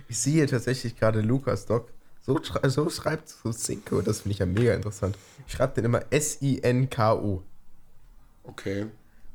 [0.08, 1.92] Ich sehe tatsächlich gerade Lukas Doc.
[2.22, 5.16] So, so schreibt so Cinco, das finde ich ja mega interessant.
[5.46, 7.42] Ich schreibe den immer S-I-N-K-O.
[8.44, 8.86] Okay.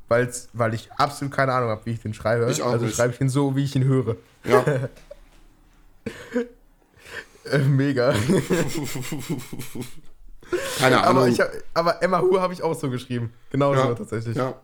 [0.08, 2.50] Weil's, weil ich absolut keine Ahnung habe, wie ich den schreibe.
[2.50, 4.16] Ich also schreibe ich ihn so, wie ich ihn höre.
[4.44, 4.64] Ja.
[7.50, 8.12] Äh, mega.
[10.78, 11.22] Keine Ahnung.
[11.22, 13.32] aber, hab, aber Emma Hu habe ich auch so geschrieben.
[13.50, 13.86] Genau ja.
[13.86, 14.36] so tatsächlich.
[14.36, 14.54] Ja.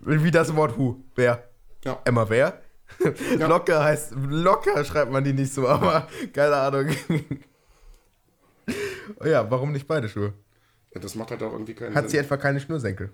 [0.00, 0.96] Wie das Wort Hu.
[1.14, 1.44] Wer?
[1.84, 2.00] Ja.
[2.04, 2.60] Emma wer?
[3.38, 6.88] Locker heißt, locker schreibt man die nicht so, aber keine Ahnung.
[9.20, 10.32] Oh ja, warum nicht beide Schuhe?
[10.94, 11.00] ja.
[11.00, 12.24] Das macht halt auch irgendwie keinen Hat sie Sinn.
[12.24, 13.10] etwa keine Schnürsenkel?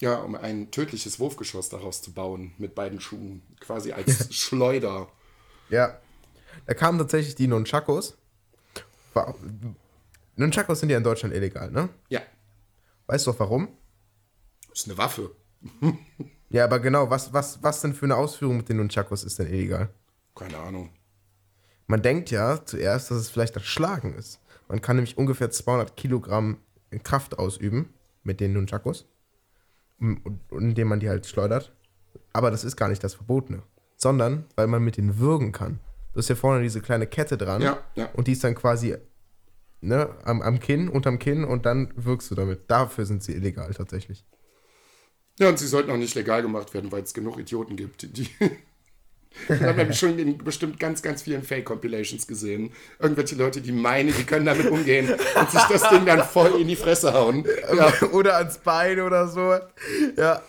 [0.00, 3.42] Ja, um ein tödliches Wurfgeschoss daraus zu bauen mit beiden Schuhen.
[3.60, 5.08] Quasi als Schleuder.
[5.68, 5.98] Ja.
[6.66, 8.16] Da kamen tatsächlich die Nunchakos.
[10.36, 11.88] Nunchakos sind ja in Deutschland illegal, ne?
[12.08, 12.22] Ja.
[13.06, 13.68] Weißt du auch warum?
[14.72, 15.32] Ist eine Waffe.
[16.48, 19.48] Ja, aber genau, was, was, was denn für eine Ausführung mit den Nunchakos ist denn
[19.48, 19.90] illegal?
[20.34, 20.90] Keine Ahnung.
[21.90, 24.38] Man denkt ja zuerst, dass es vielleicht das Schlagen ist.
[24.68, 26.58] Man kann nämlich ungefähr 200 Kilogramm
[27.02, 29.08] Kraft ausüben mit den Nunchakos,
[30.52, 31.72] indem man die halt schleudert.
[32.32, 33.64] Aber das ist gar nicht das Verbotene,
[33.96, 35.80] sondern weil man mit denen würgen kann.
[36.12, 38.08] Du hast ja vorne diese kleine Kette dran Ja, ja.
[38.12, 38.96] und die ist dann quasi
[39.80, 42.70] ne, am, am Kinn, unterm Kinn und dann wirkst du damit.
[42.70, 44.24] Dafür sind sie illegal tatsächlich.
[45.40, 48.28] Ja, und sie sollten auch nicht legal gemacht werden, weil es genug Idioten gibt, die.
[49.48, 52.72] Ich habe nämlich schon in bestimmt ganz, ganz vielen Fake-Compilations gesehen.
[52.98, 56.66] Irgendwelche Leute, die meinen, die können damit umgehen und sich das Ding dann voll in
[56.68, 57.44] die Fresse hauen.
[57.74, 59.54] Ja, oder ans Bein oder so.
[60.16, 60.42] Ja.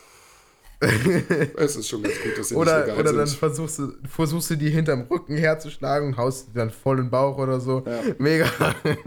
[1.57, 3.37] es ist schon ganz gut, dass sie Oder, nicht legal oder dann sind.
[3.37, 7.11] versuchst du, versuchst du die hinterm Rücken herzuschlagen und haust die dann voll in den
[7.11, 7.83] Bauch oder so.
[7.85, 8.01] Ja.
[8.17, 8.47] Mega.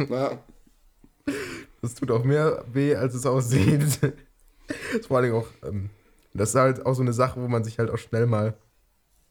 [0.09, 0.39] Ja,
[1.83, 3.83] Das tut auch mehr weh, als es aussieht.
[4.95, 5.91] Das vor allem auch, ähm,
[6.33, 8.55] das ist halt auch so eine Sache, wo man sich halt auch schnell mal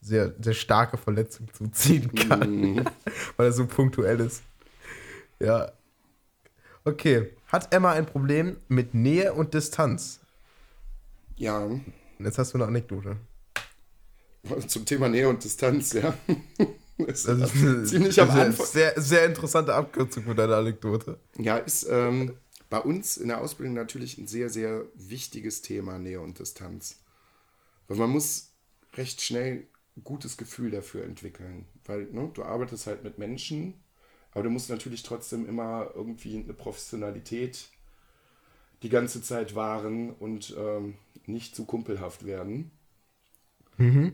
[0.04, 2.84] sehr, sehr starke Verletzungen zuziehen kann, Mhm.
[3.36, 4.42] weil er so punktuell ist.
[5.40, 5.72] Ja.
[6.84, 7.30] Okay.
[7.48, 10.20] Hat Emma ein Problem mit Nähe und Distanz?
[11.36, 11.68] ja.
[12.20, 13.16] Jetzt hast du eine Anekdote.
[14.68, 16.16] Zum Thema Nähe und Distanz, ja.
[16.96, 18.66] Das Das ist eine, ziemlich am Anfang.
[18.66, 21.18] sehr, sehr interessante Abkürzung für deine Anekdote.
[21.38, 22.36] Ja, ist ähm,
[22.70, 27.00] bei uns in der Ausbildung natürlich ein sehr, sehr wichtiges Thema, Nähe und Distanz.
[27.88, 28.50] Weil man muss
[28.96, 29.66] recht schnell
[30.02, 31.66] gutes Gefühl dafür entwickeln.
[31.84, 33.74] Weil ne, du arbeitest halt mit Menschen,
[34.32, 37.70] aber du musst natürlich trotzdem immer irgendwie eine Professionalität
[38.82, 40.94] die ganze Zeit wahren und ähm,
[41.26, 42.70] nicht zu kumpelhaft werden.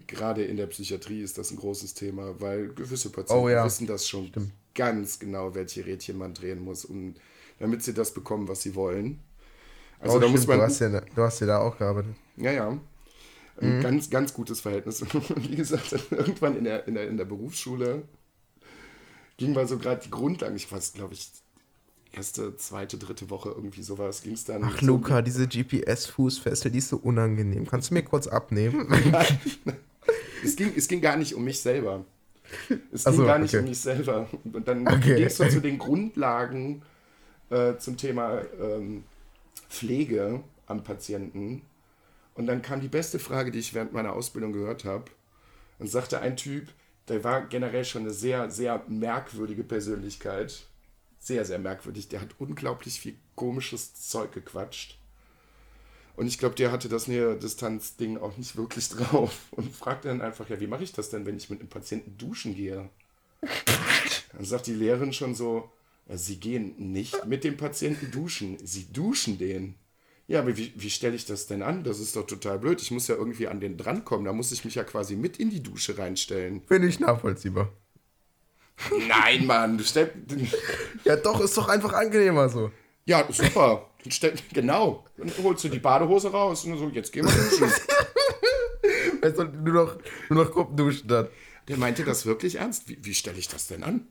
[0.06, 3.64] Gerade in der Psychiatrie ist das ein großes Thema, weil gewisse Patienten Oh ja.
[3.64, 4.32] wissen das schon
[4.74, 7.14] ganz genau, welche Rädchen man drehen muss, um,
[7.58, 9.20] damit sie das bekommen, was sie wollen.
[10.00, 10.60] Also oh, da stimmt, muss man.
[10.60, 12.16] du, hast ja, du hast ja da auch gearbeitet.
[12.36, 12.78] Ja, ja.
[13.60, 15.02] Ein ganz, ganz gutes Verhältnis.
[15.36, 18.02] Wie gesagt, irgendwann in der, in der, in der Berufsschule
[19.36, 21.30] ging mal so gerade die Grundlagen, ich weiß, glaube ich,
[22.12, 24.64] erste, zweite, dritte Woche irgendwie sowas, ging es dann.
[24.64, 27.66] Ach, so- Luca, diese GPS-Fußfessel, die ist so unangenehm.
[27.66, 28.88] Kannst du mir kurz abnehmen?
[30.42, 32.02] Es ging, es ging gar nicht um mich selber.
[32.90, 33.62] Es ging so, gar nicht okay.
[33.62, 34.26] um mich selber.
[34.50, 35.16] Und dann Okay.
[35.16, 36.80] ging es so zu den Grundlagen
[37.50, 39.04] äh, zum Thema ähm,
[39.68, 41.60] Pflege am Patienten.
[42.40, 45.04] Und dann kam die beste Frage, die ich während meiner Ausbildung gehört habe.
[45.78, 46.68] Und sagte ein Typ,
[47.08, 50.64] der war generell schon eine sehr, sehr merkwürdige Persönlichkeit.
[51.18, 52.08] Sehr, sehr merkwürdig.
[52.08, 54.98] Der hat unglaublich viel komisches Zeug gequatscht.
[56.16, 60.48] Und ich glaube, der hatte das Nähe-Distanz-Ding auch nicht wirklich drauf und fragte dann einfach,
[60.48, 62.88] ja, wie mache ich das denn, wenn ich mit einem Patienten duschen gehe?
[64.32, 65.70] Dann sagt die Lehrerin schon so,
[66.08, 69.74] ja, sie gehen nicht mit dem Patienten duschen, sie duschen den.
[70.30, 71.82] Ja, aber wie, wie stelle ich das denn an?
[71.82, 72.80] Das ist doch total blöd.
[72.80, 74.26] Ich muss ja irgendwie an den drankommen.
[74.26, 76.62] Da muss ich mich ja quasi mit in die Dusche reinstellen.
[76.68, 77.72] Finde ich nachvollziehbar.
[79.08, 80.14] Nein, Mann, du stellst.
[81.04, 82.70] Ja, doch, ist doch einfach angenehmer so.
[83.06, 83.90] Ja, super.
[84.52, 85.04] Genau.
[85.16, 87.68] Dann holst du die Badehose raus und so, jetzt gehen wir duschen.
[89.22, 91.26] Weißt du, nur noch, nur noch Gruppen duschen dann.
[91.66, 92.88] Der meinte das wirklich ernst.
[92.88, 94.06] Wie, wie stelle ich das denn an?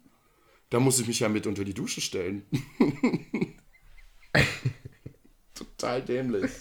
[0.69, 2.45] Da muss ich mich ja mit unter die Dusche stellen.
[5.79, 6.51] Total dämlich.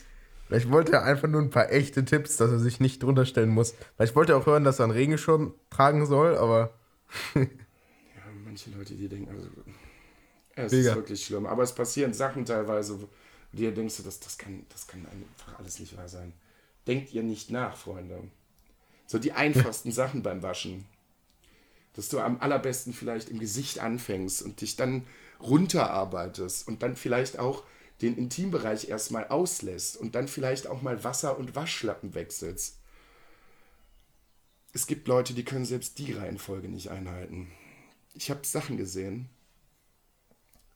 [0.46, 3.50] Vielleicht wollte er einfach nur ein paar echte Tipps, dass er sich nicht drunter stellen
[3.50, 3.74] muss.
[3.96, 6.72] Vielleicht wollte er auch hören, dass er einen Regenschirm tragen soll, aber
[7.34, 7.44] Ja,
[8.44, 9.48] manche Leute, die denken, also,
[10.54, 10.90] es Mega.
[10.90, 11.46] ist wirklich schlimm.
[11.46, 13.08] Aber es passieren Sachen teilweise, Und
[13.52, 16.32] dir denkst du, das, das, kann, das kann einfach alles nicht wahr sein.
[16.86, 18.22] Denkt ihr nicht nach, Freunde.
[19.06, 20.86] So die einfachsten Sachen beim Waschen.
[21.94, 25.04] Dass du am allerbesten vielleicht im Gesicht anfängst und dich dann
[25.40, 27.64] runterarbeitest und dann vielleicht auch
[28.02, 32.78] den Intimbereich erstmal auslässt und dann vielleicht auch mal Wasser und Waschlappen wechselst.
[34.72, 37.50] Es gibt Leute, die können selbst die Reihenfolge nicht einhalten.
[38.14, 39.28] Ich habe Sachen gesehen.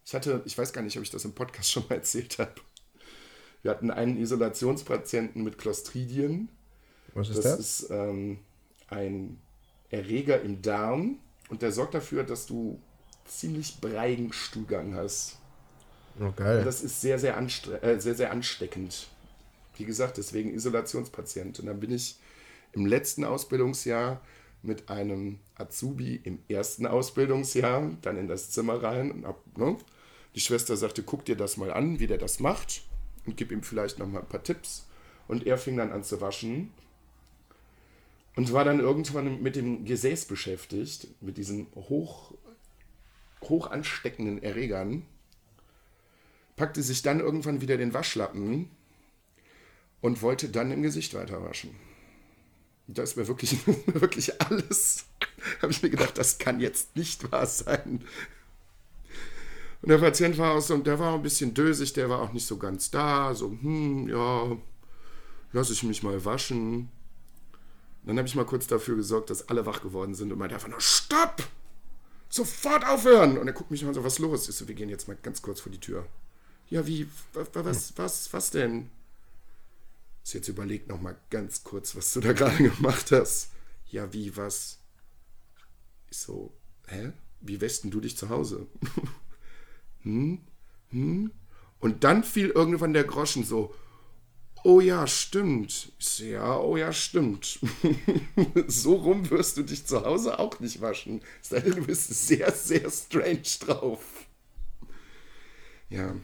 [0.04, 2.54] Ich hatte, ich weiß gar nicht, ob ich das im Podcast schon mal erzählt habe.
[3.62, 6.48] Wir hatten einen Isolationspatienten mit Clostridien.
[7.14, 7.60] Was ist Das das?
[7.60, 8.40] ist ähm,
[8.88, 9.40] ein
[9.90, 12.80] Erreger im Darm und der sorgt dafür, dass du
[13.26, 15.38] ziemlich breigen Stuhlgang hast.
[16.20, 16.64] Oh, geil.
[16.64, 19.08] Das ist sehr, sehr, äh, sehr, sehr ansteckend.
[19.76, 21.60] Wie gesagt, deswegen Isolationspatient.
[21.60, 22.16] Und dann bin ich
[22.72, 24.20] im letzten Ausbildungsjahr
[24.62, 29.10] mit einem Azubi im ersten Ausbildungsjahr dann in das Zimmer rein.
[29.10, 29.76] Und hab, ne?
[30.34, 32.82] Die Schwester sagte, guck dir das mal an, wie der das macht
[33.26, 34.86] und gib ihm vielleicht noch mal ein paar Tipps.
[35.28, 36.72] Und er fing dann an zu waschen
[38.34, 42.32] und war dann irgendwann mit dem Gesäß beschäftigt, mit diesen hoch,
[43.42, 45.04] hoch ansteckenden Erregern
[46.62, 48.70] packte sich dann irgendwann wieder den Waschlappen
[50.00, 51.74] und wollte dann im Gesicht weiter waschen.
[52.86, 55.06] Da ist mir wirklich, wirklich alles,
[55.60, 58.04] habe ich mir gedacht, das kann jetzt nicht wahr sein.
[59.82, 62.46] Und der Patient war auch so, der war ein bisschen dösig, der war auch nicht
[62.46, 64.56] so ganz da, so, hm, ja,
[65.50, 66.90] lass ich mich mal waschen.
[68.04, 70.68] Dann habe ich mal kurz dafür gesorgt, dass alle wach geworden sind und meinte einfach
[70.68, 71.42] nur, stopp!
[72.28, 73.36] Sofort aufhören!
[73.36, 74.48] Und er guckt mich an, so, was los?
[74.48, 76.06] Ich so, wir gehen jetzt mal ganz kurz vor die Tür.
[76.72, 78.88] Ja, wie, was, was, was, denn?
[80.24, 80.48] Ist jetzt
[80.88, 83.50] noch mal ganz kurz, was du da gerade gemacht hast.
[83.90, 84.78] Ja, wie, was?
[86.10, 86.50] Ich so,
[86.86, 87.12] hä?
[87.42, 88.68] Wie wäschst du dich zu Hause?
[90.02, 90.40] hm?
[90.88, 91.30] Hm?
[91.78, 93.74] Und dann fiel irgendwann der Groschen so,
[94.64, 95.92] oh ja, stimmt.
[95.98, 97.60] Ich so, ja, oh ja, stimmt.
[98.66, 101.20] so rum wirst du dich zu Hause auch nicht waschen.
[101.50, 104.02] Du bist sehr, sehr strange drauf.
[105.90, 106.14] Ja.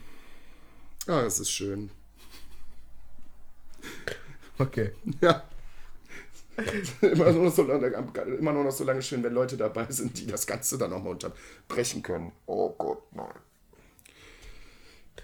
[1.09, 1.90] Ah, es ist schön.
[4.59, 4.92] Okay.
[5.22, 5.42] Ja.
[7.00, 10.18] immer, nur noch so lange, immer nur noch so lange schön, wenn Leute dabei sind,
[10.18, 12.32] die das Ganze dann nochmal unterbrechen können.
[12.46, 13.32] Oh Gott, nein.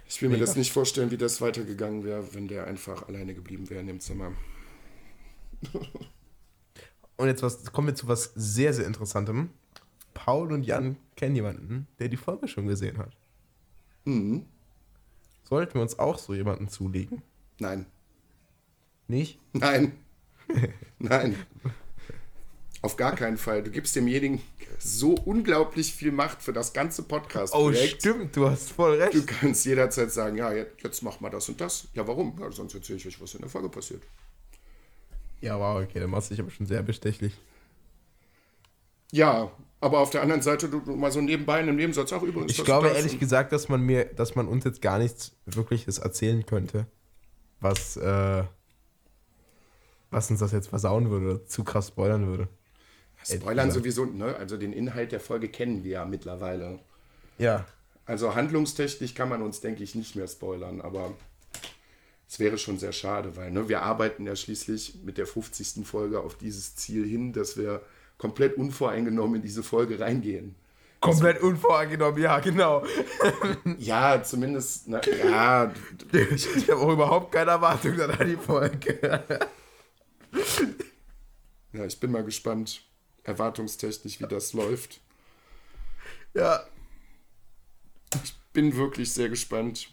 [0.09, 0.47] Ich will mir Mega.
[0.47, 4.01] das nicht vorstellen, wie das weitergegangen wäre, wenn der einfach alleine geblieben wäre in dem
[4.01, 4.33] Zimmer.
[7.17, 9.51] Und jetzt was, kommen wir zu was sehr, sehr Interessantem.
[10.15, 13.11] Paul und Jan kennen jemanden, der die Folge schon gesehen hat.
[14.05, 14.47] Mhm.
[15.55, 17.23] Sollten wir uns auch so jemanden zulegen?
[17.61, 17.87] Nein.
[19.07, 19.39] Nicht?
[19.53, 19.93] Nein.
[20.99, 21.37] Nein.
[22.83, 23.63] Auf gar keinen Fall.
[23.63, 24.43] Du gibst demjenigen
[24.81, 29.15] so unglaublich viel Macht für das ganze podcast Oh, stimmt, du hast voll recht.
[29.15, 31.87] Du kannst jederzeit sagen, ja, jetzt, jetzt mach mal das und das.
[31.95, 32.37] Ja, warum?
[32.41, 34.03] Ja, sonst erzähle ich euch, was in der Folge passiert.
[35.41, 37.33] Ja, wow, okay, dann machst du dich aber schon sehr bestechlich.
[39.15, 42.25] Ja, aber auf der anderen Seite, du, du mal so nebenbei in einem Nebensatz auch
[42.25, 42.51] übrigens.
[42.51, 46.45] Ich glaube ehrlich gesagt, dass man mir, dass man uns jetzt gar nichts Wirkliches erzählen
[46.45, 46.89] könnte,
[47.61, 48.43] was, äh,
[50.11, 52.49] was uns das jetzt versauen würde oder zu krass spoilern würde.
[53.23, 54.35] Spoilern sowieso, ne?
[54.35, 56.81] Also den Inhalt der Folge kennen wir ja mittlerweile.
[57.39, 57.67] Ja.
[58.07, 61.13] Also handlungstechnisch kann man uns, denke ich, nicht mehr spoilern, aber
[62.29, 65.87] es wäre schon sehr schade, weil ne, wir arbeiten ja schließlich mit der 50.
[65.87, 67.81] Folge auf dieses Ziel hin, dass wir
[68.25, 70.55] komplett unvoreingenommen in diese Folge reingehen.
[70.99, 72.83] Komplett unvoreingenommen, ja, genau.
[73.79, 75.71] Ja, zumindest, na, ja,
[76.35, 79.23] Ich habe auch überhaupt keine Erwartung an die Folge.
[81.75, 82.83] ja, ich bin mal gespannt,
[83.25, 85.01] erwartungstechnisch, wie das läuft.
[86.33, 86.65] Ja.
[88.55, 89.91] Bin wirklich sehr gespannt.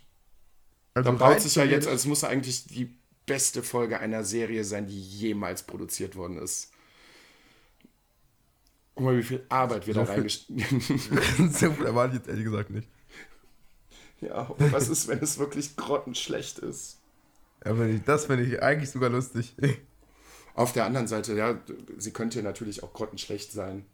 [0.94, 2.96] Also Dann baut sich ja jetzt, also es muss eigentlich die
[3.26, 6.71] beste Folge einer Serie sein, die jemals produziert worden ist.
[8.96, 10.60] Guck mal, wie viel Arbeit wir So da reingesteckt
[11.54, 12.88] so viel erwarte ich jetzt ehrlich gesagt nicht.
[14.20, 17.00] Ja, und was ist, wenn es wirklich grottenschlecht ist?
[17.66, 19.56] Ja, wenn ich, das finde ich eigentlich sogar lustig.
[20.54, 21.60] Auf der anderen Seite, ja,
[21.98, 23.86] sie könnte natürlich auch grottenschlecht sein.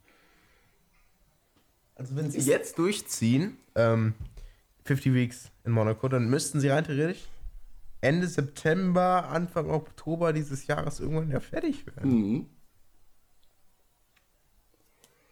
[1.96, 4.14] Also wenn sie jetzt durchziehen, ähm,
[4.86, 7.28] 50 Weeks in Monaco, dann müssten sie rein theoretisch
[8.02, 12.12] Ende September, Anfang Oktober dieses Jahres irgendwann ja fertig werden.
[12.12, 12.46] Mhm.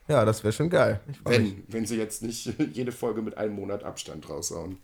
[0.08, 1.02] Ja, das wäre schon geil.
[1.08, 1.20] Mich.
[1.26, 4.78] Wenn, wenn sie jetzt nicht jede Folge mit einem Monat Abstand raushauen.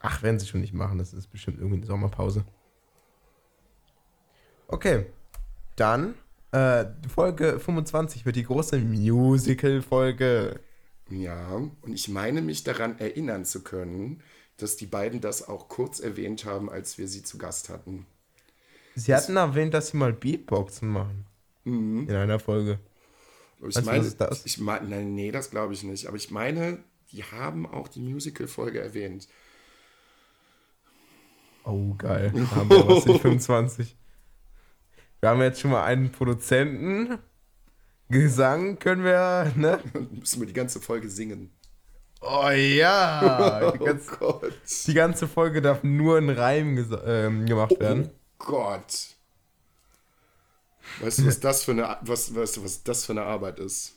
[0.00, 2.44] Ach, werden sie schon nicht machen, das ist bestimmt irgendwie eine Sommerpause.
[4.66, 5.06] Okay,
[5.76, 6.14] dann
[6.52, 10.60] äh, Folge 25 wird die große Musical-Folge.
[11.10, 14.22] Ja, und ich meine mich daran erinnern zu können,
[14.56, 18.06] dass die beiden das auch kurz erwähnt haben, als wir sie zu Gast hatten.
[18.94, 21.26] Sie hatten erwähnt, dass sie mal Beatboxen machen.
[21.64, 22.78] In einer Folge.
[23.68, 24.46] Ich Weißt du, meine, was ist das?
[24.46, 26.06] ich meine, nein, nee, das glaube ich nicht.
[26.06, 26.78] Aber ich meine,
[27.12, 29.28] die haben auch die Musical-Folge erwähnt.
[31.64, 32.30] Oh, geil.
[32.34, 33.96] Da haben wir was in 25.
[35.20, 37.18] Wir haben jetzt schon mal einen Produzenten.
[38.10, 39.80] Gesang können wir, ne?
[39.94, 41.50] Dann müssen wir die ganze Folge singen.
[42.20, 43.70] Oh ja!
[43.74, 44.52] Die Oh ganze, Gott.
[44.86, 48.10] die ganze Folge darf nur in Reim ähm, gemacht werden.
[48.40, 49.13] Oh Gott.
[50.98, 53.96] Weißt du, was das für eine, was, weißt du, was das für eine Arbeit ist?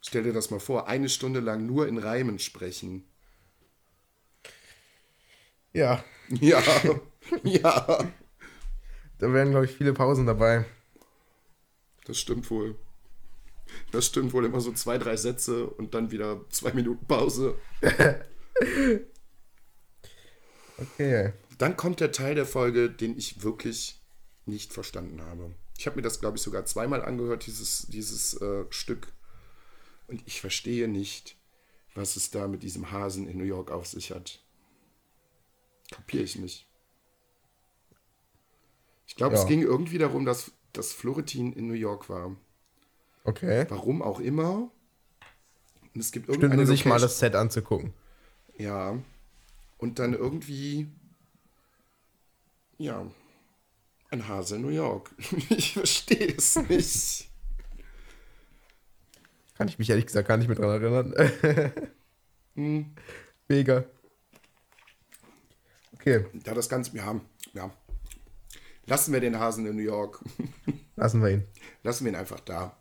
[0.00, 3.08] Stell dir das mal vor, eine Stunde lang nur in Reimen sprechen.
[5.72, 6.04] Ja,
[6.40, 6.62] Ja,
[7.44, 8.12] ja,
[9.18, 10.64] da wären, glaube ich, viele Pausen dabei.
[12.06, 12.76] das stimmt wohl.
[13.92, 17.56] Das stimmt wohl immer so zwei, drei Sätze und dann wieder zwei Minuten Pause.
[20.80, 21.32] Okay.
[21.58, 24.00] Dann kommt der Teil der Folge, den ich wirklich
[24.46, 25.54] nicht verstanden habe.
[25.78, 29.12] Ich habe mir das, glaube ich, sogar zweimal angehört, dieses, dieses äh, Stück.
[30.06, 31.36] Und ich verstehe nicht,
[31.94, 34.40] was es da mit diesem Hasen in New York auf sich hat.
[35.90, 36.66] Kapiere ich nicht.
[39.06, 39.42] Ich glaube, Ja.
[39.42, 42.36] es ging irgendwie darum, dass, dass Florentin in New York war.
[43.24, 43.66] Okay.
[43.68, 44.70] Warum auch immer.
[45.94, 47.92] Und es gibt irgendeine sich mal das Set anzugucken.
[48.58, 48.98] ja.
[49.78, 50.88] Und dann irgendwie.
[52.78, 53.06] Ja.
[54.10, 55.10] Ein Hase in New York.
[55.50, 57.28] Ich verstehe es nicht.
[59.56, 61.14] Kann ich mich ehrlich gesagt gar nicht mehr dran erinnern.
[62.56, 62.94] Hm.
[63.48, 63.84] Mega.
[65.94, 66.96] Okay, Ja, das Ganze.
[66.96, 67.20] Ja,
[67.52, 67.72] ja.
[68.86, 70.22] Lassen wir den Hasen in New York.
[70.96, 71.44] lassen wir ihn.
[71.82, 72.80] Lassen wir ihn einfach da.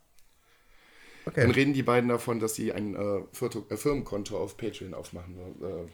[1.25, 1.49] Dann Okay.
[1.49, 5.87] reden die beiden davon, dass sie ein äh, äh, Firmenkonto auf Patreon aufmachen äh,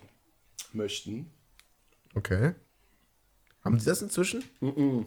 [0.74, 1.32] möchten.
[2.16, 2.56] Okay.
[3.70, 4.44] Haben Sie das inzwischen?
[4.62, 5.06] Habe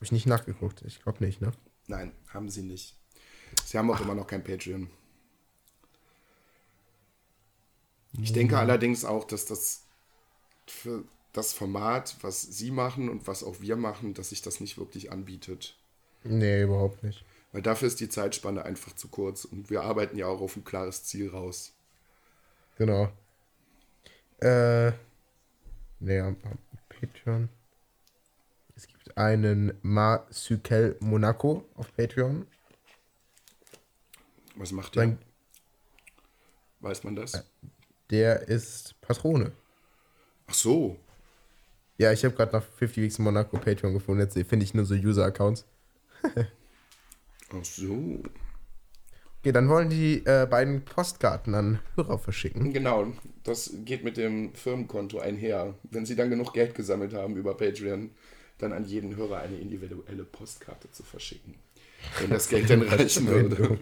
[0.00, 0.82] ich nicht nachgeguckt.
[0.82, 1.52] Ich glaube nicht, ne?
[1.86, 2.96] Nein, haben sie nicht.
[3.64, 4.90] Sie haben auch immer noch kein Patreon.
[8.20, 9.84] Ich denke allerdings auch, dass das
[10.66, 14.76] für das Format, was sie machen und was auch wir machen, dass sich das nicht
[14.76, 15.76] wirklich anbietet.
[16.24, 17.24] Nee, überhaupt nicht.
[17.52, 20.64] Weil dafür ist die Zeitspanne einfach zu kurz und wir arbeiten ja auch auf ein
[20.64, 21.72] klares Ziel raus.
[22.78, 23.12] Genau.
[24.40, 24.90] Äh.
[26.00, 26.20] Nee,
[27.00, 27.48] Patreon.
[28.74, 32.46] Es gibt einen Marsukel Monaco auf Patreon.
[34.56, 35.02] Was macht der?
[35.02, 35.18] Sein,
[36.80, 37.44] Weiß man das?
[38.10, 39.52] der ist Patrone.
[40.46, 40.98] Ach so.
[41.98, 44.20] Ja, ich habe gerade nach 50 Weeks Monaco Patreon gefunden.
[44.20, 45.66] Jetzt finde ich nur so User-Accounts.
[47.52, 48.22] Ach so.
[49.48, 52.70] Okay, dann wollen die äh, beiden Postkarten an Hörer verschicken.
[52.74, 53.14] Genau,
[53.44, 55.74] das geht mit dem Firmenkonto einher.
[55.84, 58.10] Wenn sie dann genug Geld gesammelt haben über Patreon,
[58.58, 61.54] dann an jeden Hörer eine individuelle Postkarte zu verschicken.
[62.20, 63.78] Wenn das Geld dann reichen würde.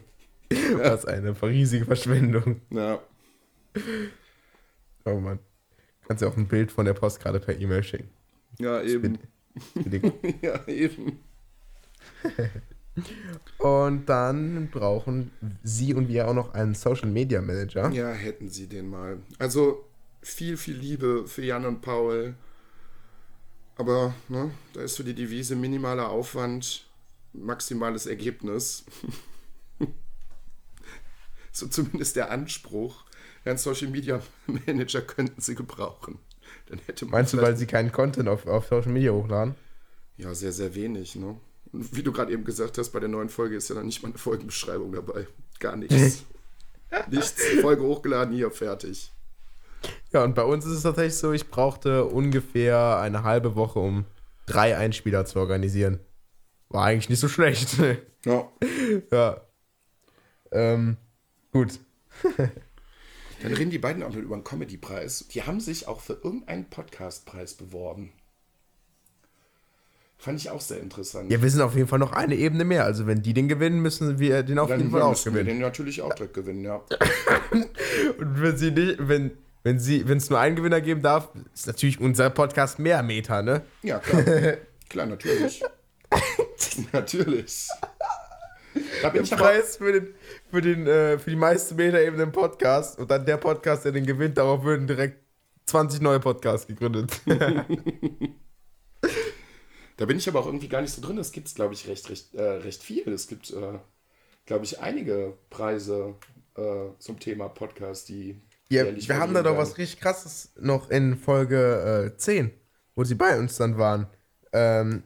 [0.76, 2.60] Was eine riesige Verschwendung.
[2.70, 3.00] Ja,
[5.04, 5.40] Oh Mann.
[6.06, 8.08] Kannst ja auch ein Bild von der Postkarte per E-Mail schicken.
[8.60, 9.18] ja eben.
[10.42, 11.18] Ja, eben.
[13.58, 15.30] Und dann brauchen
[15.62, 17.90] sie und wir auch noch einen Social Media Manager.
[17.90, 19.18] Ja, hätten sie den mal.
[19.38, 19.84] Also
[20.22, 22.34] viel, viel Liebe für Jan und Paul.
[23.76, 26.86] Aber ne, da ist so die Devise minimaler Aufwand,
[27.32, 28.84] maximales Ergebnis.
[31.52, 33.04] so zumindest der Anspruch.
[33.44, 36.18] Einen Social Media Manager könnten sie gebrauchen.
[36.66, 39.54] Dann hätte man Meinst du, weil sie keinen Content auf, auf Social Media hochladen?
[40.16, 41.38] Ja, sehr, sehr wenig, ne?
[41.72, 44.02] Und wie du gerade eben gesagt hast, bei der neuen Folge ist ja dann nicht
[44.02, 45.26] mal eine Folgenbeschreibung dabei.
[45.58, 46.24] Gar nichts.
[47.10, 47.42] nichts.
[47.60, 49.12] Folge hochgeladen, hier, fertig.
[50.12, 54.04] Ja, und bei uns ist es tatsächlich so, ich brauchte ungefähr eine halbe Woche, um
[54.46, 56.00] drei Einspieler zu organisieren.
[56.68, 57.76] War eigentlich nicht so schlecht.
[58.24, 58.50] Ja.
[59.12, 59.40] ja.
[60.50, 60.96] Ähm,
[61.52, 61.78] gut.
[63.40, 65.28] Dann reden die beiden auch noch über einen Comedy-Preis.
[65.28, 68.12] Die haben sich auch für irgendeinen Podcast-Preis beworben.
[70.18, 71.30] Fand ich auch sehr interessant.
[71.30, 72.84] Ja, wir sind auf jeden Fall noch eine Ebene mehr.
[72.84, 75.42] Also wenn die den gewinnen, müssen wir den auf jeden Dann Fall auch müssen wir
[75.42, 75.58] gewinnen.
[75.58, 76.76] den natürlich auch direkt gewinnen, ja.
[78.18, 79.32] Und wenn sie nicht, wenn,
[79.62, 83.42] wenn sie, wenn es nur einen Gewinner geben darf, ist natürlich unser Podcast mehr Meta,
[83.42, 83.62] ne?
[83.82, 84.22] Ja, klar.
[84.88, 85.62] klar, natürlich.
[86.92, 87.68] natürlich.
[89.02, 90.08] Da bin ich Preis für den,
[90.50, 94.06] für den, äh, für die meiste Meta-Ebene im Podcast und dann der Podcast, der den
[94.06, 95.18] gewinnt, darauf würden direkt
[95.66, 97.20] 20 neue Podcasts gegründet.
[99.96, 101.18] Da bin ich aber auch irgendwie gar nicht so drin.
[101.18, 103.08] Es gibt, glaube ich, recht, recht, äh, recht viel.
[103.08, 103.78] Es gibt, äh,
[104.44, 106.14] glaube ich, einige Preise
[106.56, 108.40] äh, zum Thema Podcast, die.
[108.68, 112.50] Ja, wir haben da doch was richtig krasses noch in Folge äh, 10,
[112.96, 114.08] wo sie bei uns dann waren.
[114.52, 115.04] Ähm,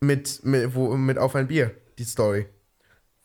[0.00, 2.46] mit, mit, wo, mit Auf ein Bier, die Story.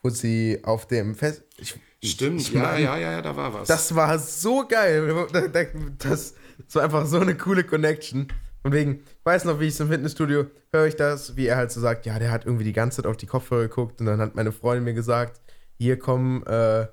[0.01, 1.43] Wo sie auf dem Fest.
[1.57, 3.67] Ich, Stimmt, ich ja, mein, ja, ja, ja, da war was.
[3.67, 5.27] Das war so geil.
[5.97, 6.33] Das,
[6.65, 8.27] das war einfach so eine coole Connection.
[8.63, 11.55] Und wegen, ich weiß noch, wie ich so im Fitnessstudio höre ich das, wie er
[11.55, 14.05] halt so sagt, ja, der hat irgendwie die ganze Zeit auf die Kopfhörer geguckt und
[14.05, 15.41] dann hat meine Freundin mir gesagt,
[15.77, 16.87] hier komm, äh,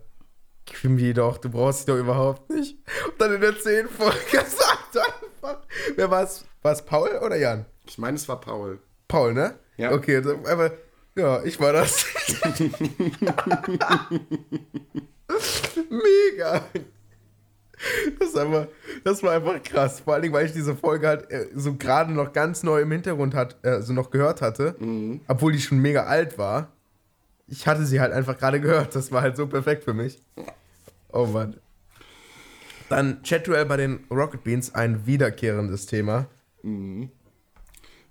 [0.67, 2.77] Quimby doch, du brauchst dich doch überhaupt nicht.
[3.07, 5.63] Und dann in der 10 Folge sagt er einfach,
[5.97, 6.45] wer war es?
[6.63, 7.67] War es Paul oder Jan?
[7.89, 8.81] ich meine, es war Paul.
[9.09, 9.59] Paul, ne?
[9.77, 9.93] Ja.
[9.93, 10.73] Okay, dann einfach,
[11.15, 12.05] ja, ich war das.
[15.91, 16.65] Mega.
[18.19, 18.67] Das, einfach,
[19.05, 20.01] das war einfach krass.
[20.01, 22.91] Vor allen Dingen, weil ich diese Folge halt äh, so gerade noch ganz neu im
[22.93, 24.77] Hintergrund hat, äh, so noch gehört hatte,
[25.29, 26.73] obwohl die schon mega alt war.
[27.49, 28.95] Ich hatte sie halt einfach gerade gehört.
[28.95, 30.21] Das war halt so perfekt für mich.
[31.13, 31.57] Oh Mann.
[32.89, 36.27] Dann Chat-Duell bei den Rocket Beans, ein wiederkehrendes Thema.
[36.63, 37.11] Müssen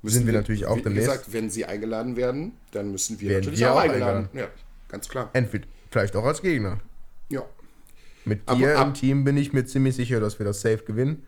[0.03, 1.09] Sind wir natürlich auch wie demnächst.
[1.09, 4.29] gesagt, wenn sie eingeladen werden, dann müssen wir Werden natürlich wir auch auch eingeladen.
[4.33, 4.47] Ja,
[4.89, 5.29] ganz klar.
[5.33, 6.79] Entweder vielleicht auch als Gegner.
[7.29, 7.43] Ja.
[8.25, 10.83] Mit Aber dir ab- im Team bin ich mir ziemlich sicher, dass wir das safe
[10.83, 11.25] gewinnen.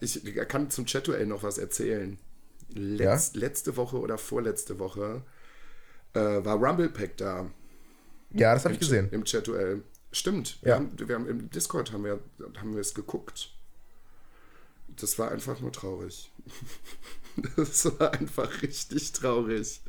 [0.00, 2.18] Ich kann zum Chat-Duell noch was erzählen.
[2.74, 5.22] Letz, Letzte Woche oder vorletzte Woche
[6.14, 7.50] äh, war Rumble Pack da.
[8.32, 9.08] Ja, das habe ich gesehen.
[9.10, 9.82] Im Chat-Duell.
[10.12, 10.58] Stimmt.
[10.62, 10.74] Wir, Ja.
[10.76, 12.20] haben, wir haben im Discord haben wir,
[12.56, 13.52] haben wir es geguckt.
[14.88, 16.30] Das war einfach nur traurig.
[17.56, 19.80] das war einfach richtig traurig.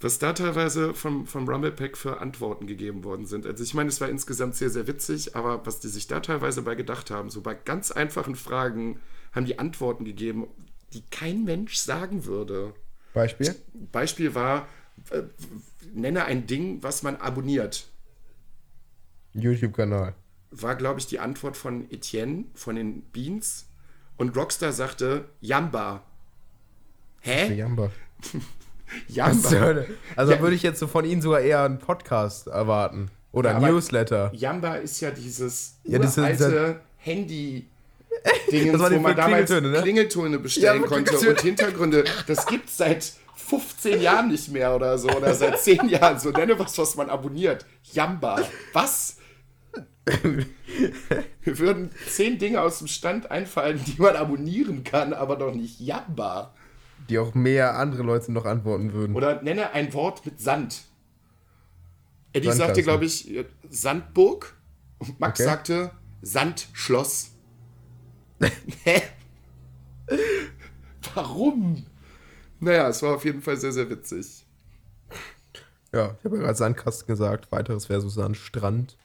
[0.00, 3.46] Was da teilweise vom, vom Rumble Pack für Antworten gegeben worden sind.
[3.46, 6.62] Also ich meine, es war insgesamt sehr, sehr witzig, aber was die sich da teilweise
[6.62, 9.00] bei gedacht haben, so bei ganz einfachen Fragen
[9.32, 10.46] haben die Antworten gegeben,
[10.92, 12.74] die kein Mensch sagen würde.
[13.12, 13.56] Beispiel?
[13.90, 14.68] Beispiel war,
[15.10, 15.22] äh,
[15.92, 17.88] nenne ein Ding, was man abonniert.
[19.34, 20.14] YouTube-Kanal.
[20.50, 23.66] War, glaube ich, die Antwort von Etienne von den Beans.
[24.16, 26.04] Und Rockstar sagte Jamba.
[27.20, 27.52] Hä?
[27.54, 27.90] Jamba.
[29.08, 29.84] Jamba.
[30.16, 30.40] Also Ja.
[30.40, 33.10] würde ich jetzt so von Ihnen sogar eher einen Podcast erwarten.
[33.32, 34.30] Oder Ja, Newsletter.
[34.34, 37.66] Jamba ist ja dieses Ja, das uralte Handy.
[38.50, 39.82] Dingens, wo man damals Klingeltöne, ne?
[39.82, 41.30] Klingeltöne bestellen Ja, konnte Klingeltöne.
[41.32, 42.04] und Hintergründe.
[42.26, 45.08] Das gibt's seit 15 Jahren nicht mehr oder so.
[45.10, 46.18] Oder seit 10 Jahren.
[46.18, 47.66] So nenne was, was man abonniert.
[47.92, 48.40] Jamba.
[48.72, 49.16] Was?
[51.44, 55.80] Wir würden 10 Dinge aus dem Stand einfallen, die man abonnieren kann, aber doch nicht
[55.80, 56.54] Jamba.
[57.08, 59.16] Die auch mehr andere Leute noch antworten würden.
[59.16, 60.82] Oder nenne ein Wort mit Sand.
[62.32, 62.66] Eddie Sandkasten.
[62.66, 64.54] sagte, glaube ich, Sandburg.
[64.98, 65.48] Und Max Okay.
[65.48, 65.90] sagte
[66.22, 67.30] Sandschloss.
[68.84, 69.02] Hä?
[71.14, 71.86] Warum?
[72.60, 74.44] Naja, es war auf jeden Fall sehr, sehr witzig.
[75.92, 77.50] Ja, ich habe ja gerade Sandkasten gesagt.
[77.50, 78.98] Weiteres wäre so Sandstrand.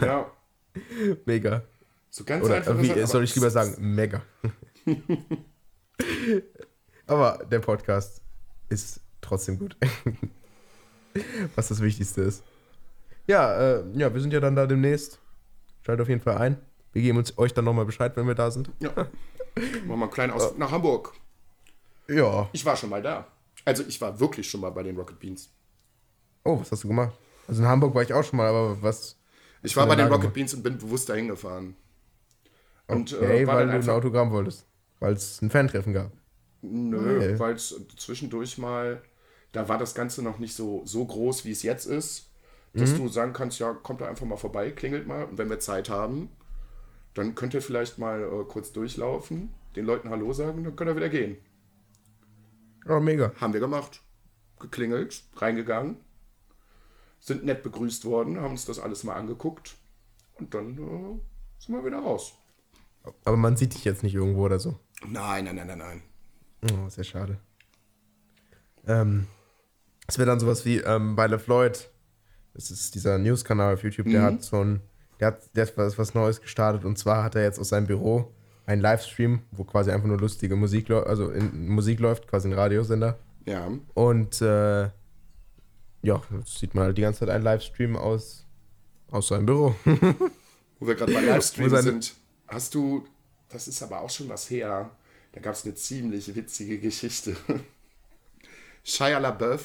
[0.00, 0.30] Ja,
[1.26, 1.62] Mega.
[2.10, 2.78] so ganz Oder einfach.
[2.80, 3.74] wie soll ich lieber sagen?
[3.80, 4.22] Mega.
[7.06, 8.22] Aber der Podcast
[8.68, 9.76] ist trotzdem gut.
[11.56, 12.42] Was das Wichtigste ist.
[13.26, 15.18] Ja, äh, ja, wir sind ja dann da demnächst.
[15.82, 16.58] Schaltet auf jeden Fall ein.
[16.92, 18.70] Wir geben uns euch dann nochmal Bescheid, wenn wir da sind.
[18.80, 18.90] Ja.
[18.94, 19.10] Machen
[19.86, 21.12] wir einen kleinen Ausflug nach Hamburg.
[22.08, 22.48] Ja.
[22.52, 23.26] Ich war schon mal da.
[23.64, 25.50] Also ich war wirklich schon mal bei den Rocket Beans.
[26.44, 27.12] Oh, was hast du gemacht?
[27.46, 29.16] Also in Hamburg war ich auch schon mal, aber was?
[29.62, 30.34] Ich war bei den Rocket gemacht?
[30.34, 31.76] Beans und bin bewusst dahin gefahren.
[32.88, 34.66] Und Okay, äh, weil du ein Autogramm wolltest.
[34.98, 36.10] Weil es ein Fantreffen gab.
[36.62, 37.38] Nö, Okay.
[37.38, 39.02] weil es zwischendurch mal,
[39.52, 42.30] da war das Ganze noch nicht so, so groß, wie es jetzt ist,
[42.74, 45.58] dass du sagen kannst, ja, kommt da einfach mal vorbei, klingelt mal und wenn wir
[45.60, 46.30] Zeit haben,
[47.14, 50.96] dann könnt ihr vielleicht mal äh, kurz durchlaufen, den Leuten Hallo sagen, dann könnt ihr
[50.96, 51.36] wieder gehen.
[52.88, 53.32] Oh, mega.
[53.40, 54.00] Haben wir gemacht.
[54.58, 55.96] Geklingelt, reingegangen,
[57.20, 59.74] sind nett begrüßt worden, haben uns das alles mal angeguckt
[60.34, 61.20] und dann äh,
[61.58, 62.32] sind wir wieder raus.
[63.24, 64.78] Aber man sieht dich jetzt nicht irgendwo oder so.
[65.06, 66.02] Nein, nein, nein, nein, nein.
[66.70, 67.38] Oh, sehr schade.
[68.86, 69.26] Ähm,
[70.06, 71.90] es wäre dann sowas wie ähm, bei LeFloid.
[72.54, 74.80] Das ist dieser News-Kanal auf YouTube, der hat so ein,
[75.20, 77.86] der hat, der hat was, was Neues gestartet und zwar hat er jetzt aus seinem
[77.86, 78.30] Büro
[78.66, 82.52] einen Livestream, wo quasi einfach nur lustige Musik, lau- also in, Musik läuft, quasi ein
[82.52, 83.18] Radiosender.
[83.46, 84.82] Ja, Und äh,
[86.02, 88.44] ja, jetzt sieht man halt die ganze Zeit einen Livestream aus,
[89.10, 89.74] aus seinem Büro.
[90.78, 92.14] Wo wir gerade bei Livestream sind,
[92.48, 93.06] hast du,
[93.48, 94.90] das ist aber auch schon was her,
[95.32, 97.36] da gab es eine ziemlich witzige Geschichte.
[98.84, 99.62] Shia LaBeouf,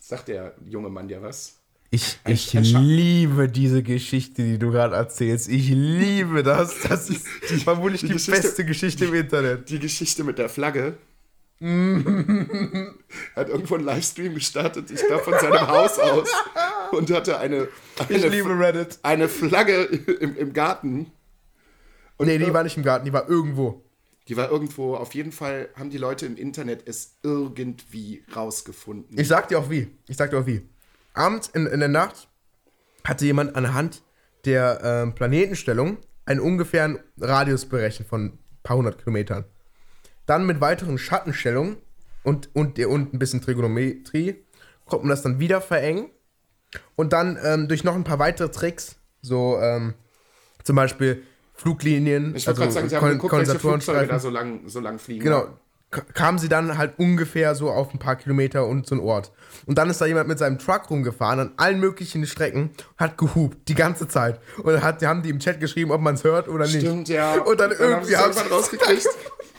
[0.00, 1.54] sagt der junge Mann dir was?
[1.90, 5.48] Ich, Ein- ich ein liebe diese Geschichte, die du gerade erzählst.
[5.48, 6.74] Ich liebe das.
[6.88, 7.26] Das ist
[7.64, 9.68] vermutlich die, die Geschichte- beste Geschichte im Internet.
[9.70, 10.98] Die Geschichte mit der Flagge.
[11.60, 16.28] hat irgendwo einen Livestream gestartet, ich glaube von seinem Haus aus.
[16.92, 17.66] und hatte eine,
[18.08, 18.98] Ich eine, liebe Reddit.
[19.02, 21.10] eine Flagge im, im Garten.
[22.16, 23.82] Und Nee, die war nicht im Garten, die war irgendwo.
[24.28, 29.18] Die war irgendwo, auf jeden Fall haben die Leute im Internet es irgendwie rausgefunden.
[29.18, 29.90] Ich sag dir auch wie.
[30.06, 30.68] Ich sag dir auch wie.
[31.14, 32.28] Abends in, in der Nacht
[33.04, 34.02] hatte jemand anhand
[34.44, 35.96] der ähm, Planetenstellung
[36.26, 39.44] einen ungefähren Radius berechnet von ein paar hundert Kilometern.
[40.26, 41.78] Dann mit weiteren Schattenstellungen
[42.22, 44.44] und, und, und ein bisschen Trigonometrie
[44.84, 46.10] konnte man das dann wieder verengen.
[46.96, 49.94] Und dann ähm, durch noch ein paar weitere Tricks, so ähm,
[50.64, 51.22] zum Beispiel
[51.58, 54.98] Fluglinien, ich wollte gerade sagen, sie haben geguckt, welche Flugzeuge da so lang, so lang
[54.98, 55.24] fliegen.
[55.24, 55.48] Genau.
[56.12, 59.32] Kamen sie dann halt ungefähr so auf ein paar Kilometer und so einen Ort.
[59.64, 63.68] Und dann ist da jemand mit seinem Truck rumgefahren an allen möglichen Strecken, hat gehupt,
[63.68, 64.38] die ganze Zeit.
[64.58, 66.80] Und dann hat, haben die im Chat geschrieben, ob man es hört oder nicht.
[66.80, 67.40] Stimmt, ja.
[67.40, 69.08] Und dann haben irgendwie sie haben irgendwann rausgekriegt.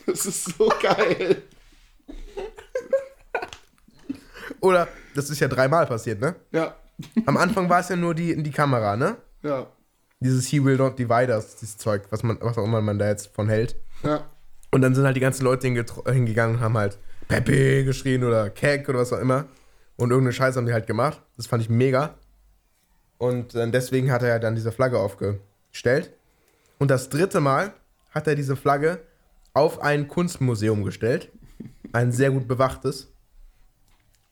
[0.05, 1.41] Das ist so geil.
[4.61, 6.35] Oder, das ist ja dreimal passiert, ne?
[6.51, 6.76] Ja,
[7.26, 9.17] Am Anfang war es ja nur die, die Kamera, ne?
[9.41, 9.65] ja,
[10.19, 13.07] Dieses He will not divide us, dieses Zeug, was, man, was auch immer man da
[13.07, 13.75] jetzt von hält.
[14.03, 14.25] ja.
[14.71, 18.87] Und dann sind halt die ganzen Leute hingegangen und haben halt Pepe geschrien oder Keck
[18.87, 19.45] oder was auch immer.
[19.95, 21.21] Und irgendeine Scheiße haben die halt gemacht.
[21.37, 22.15] Das fand ich mega.
[23.17, 26.13] Und äh, deswegen hat er ja dann diese Flagge aufgestellt.
[26.77, 27.73] Und das dritte Mal
[28.11, 28.99] hat er diese Flagge
[29.53, 31.31] auf ein Kunstmuseum gestellt.
[31.91, 33.11] Ein sehr gut bewachtes.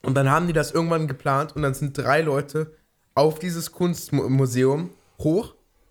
[0.03, 2.71] Und dann haben die das irgendwann geplant und dann sind drei Leute
[3.13, 4.91] auf dieses Kunstmuseum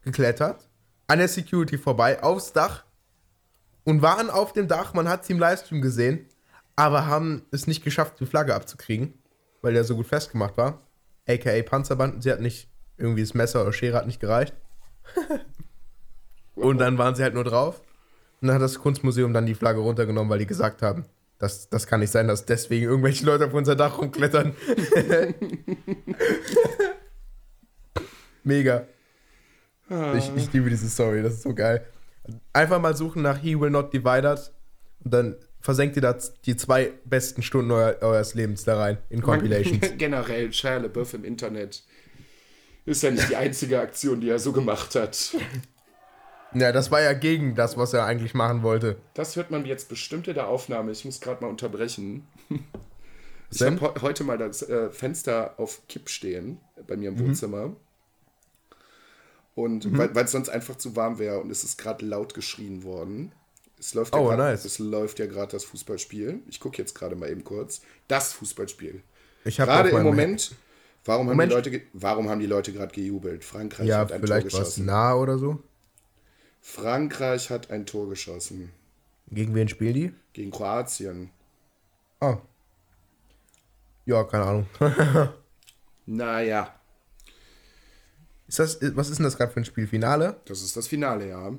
[0.07, 0.69] hochgeklettert,
[1.09, 2.85] an der Security vorbei, aufs Dach
[3.85, 4.95] und waren auf dem Dach.
[4.95, 6.27] Man hat sie im Livestream gesehen,
[6.77, 9.15] aber haben es nicht geschafft, die Flagge abzukriegen,
[9.63, 10.81] weil der so gut festgemacht war.
[11.29, 12.23] AKA Panzerband.
[12.23, 14.55] Sie hat nicht, irgendwie das Messer oder Schere hat nicht gereicht.
[16.55, 17.81] und dann waren sie halt nur drauf.
[18.41, 21.05] Und dann hat das Kunstmuseum dann die Flagge runtergenommen, weil die gesagt haben,
[21.39, 24.55] das, das kann nicht sein, dass deswegen irgendwelche Leute auf unser Dach rumklettern.
[28.45, 28.87] Mega.
[30.17, 31.87] Ich, ich liebe diese Story, das ist so geil.
[32.53, 34.53] Einfach mal suchen nach He Will Not Divide Us
[35.05, 39.23] und dann versenkt ihr da die zwei besten Stunden euer, eures Lebens da rein in
[39.23, 39.93] Compilations.
[39.99, 41.85] Generell, Shia LaBeouf im Internet
[42.85, 45.35] ist ja nicht die einzige Aktion, die er so gemacht hat.
[46.55, 48.97] ja, das war ja gegen das, was er eigentlich machen wollte.
[49.15, 50.93] Das hört man jetzt bestimmt in der Aufnahme.
[50.93, 52.27] Ich muss gerade mal unterbrechen.
[53.51, 57.21] Ich habe he heute mal das äh, Fenster auf Kipp stehen bei mir im Mhm.
[59.57, 63.33] Und weil es sonst einfach zu warm wäre und es ist gerade laut geschrien worden.
[63.81, 64.63] Es läuft ja Oh, grad, nice.
[65.19, 66.41] ja gerade das Fußballspiel.
[66.47, 67.81] Ich gucke jetzt gerade mal eben kurz.
[68.07, 69.03] Das Fußballspiel.
[69.45, 70.55] Ich Gerade im Moment.
[71.05, 71.53] Warum haben Moment.
[71.53, 73.45] die Leute, warum haben die Leute gerade gejubelt?
[73.45, 74.85] Frankreich Ja, hat ein Tor geschossen.
[74.87, 75.59] nah oder so.
[76.61, 78.73] Frankreich hat ein Tor geschossen
[79.31, 80.13] Gegen wen spielen die?
[80.33, 81.31] gegen Kroatien.
[82.21, 82.39] Ah.
[84.05, 84.67] Ja, keine Ahnung.
[86.07, 86.73] Naja,
[88.49, 89.87] Ist das, was ist denn das gerade für ein Spiel?
[89.87, 90.41] Finale?
[90.45, 91.53] das ist das Finale, ja.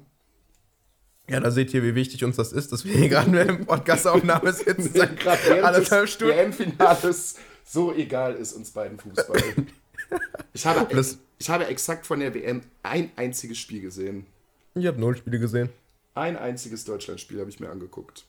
[1.30, 4.54] Ja, da seht ihr, wie wichtig uns das ist, dass wir hier gerade in Podcast-Aufnahme
[4.54, 4.90] sitzen.
[4.94, 6.34] Seit Gerade während des anderthalb Stunden.
[6.38, 7.36] WM-Finales
[7.66, 9.42] so egal ist uns beiden Fußball.
[10.54, 14.26] Ich habe, Das- ich habe exakt von der WM ein einziges Spiel gesehen.
[14.74, 15.70] Ich habe null Spiele gesehen.
[16.16, 18.26] Ein einziges Deutschlandspiel habe ich mir angeguckt.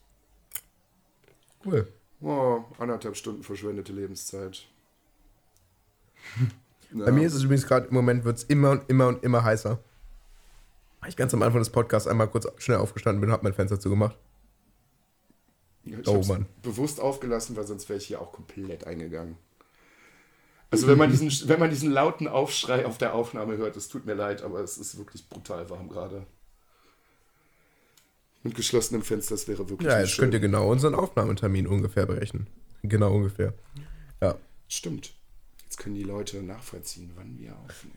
[1.65, 1.87] Cool.
[2.21, 4.67] Oh, anderthalb Stunden verschwendete Lebenszeit.
[6.93, 9.45] Bei mir ist es übrigens gerade im Moment wird es immer und immer und immer
[9.45, 9.79] heißer.
[11.07, 13.79] Ich ganz am Anfang des Podcasts einmal kurz schnell aufgestanden bin und habe mein Fenster
[13.79, 14.17] zugemacht.
[15.85, 16.47] Ja, ich Oh, Mann.
[16.63, 19.37] bewusst aufgelassen, weil sonst wäre ich hier auch komplett eingegangen.
[20.71, 24.05] Also wenn man, diesen, wenn man diesen lauten Aufschrei auf der Aufnahme hört, es tut
[24.05, 26.27] mir leid, aber es ist wirklich brutal warm gerade.
[28.43, 30.51] Mit geschlossenem Fenster, das wäre wirklich Ja, jetzt könnt ihr schön.
[30.51, 32.47] genau unseren Aufnahmetermin ungefähr berechnen.
[32.83, 33.55] Genau ungefähr.
[34.21, 34.37] Ja.
[34.69, 35.15] Stimmt.
[35.79, 37.95] Können die Leute nachvollziehen, wann wir aufnehmen.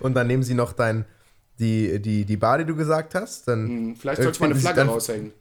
[0.00, 1.04] Und dann nehmen sie noch dein,
[1.58, 3.48] die, die, die Bar, die du gesagt hast.
[3.48, 5.32] Dann, Hm, Vielleicht äh, sollte man eine finden sie Flagge dann- raushängen.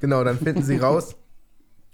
[0.00, 1.16] Genau, dann finden sie raus,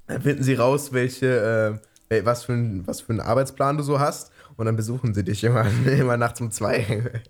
[0.09, 1.81] dann finden sie raus, welche,
[2.11, 4.33] äh, was, für ein, was für einen Arbeitsplan du so hast.
[4.57, 7.23] Und dann besuchen sie dich immer, immer nachts um zwei.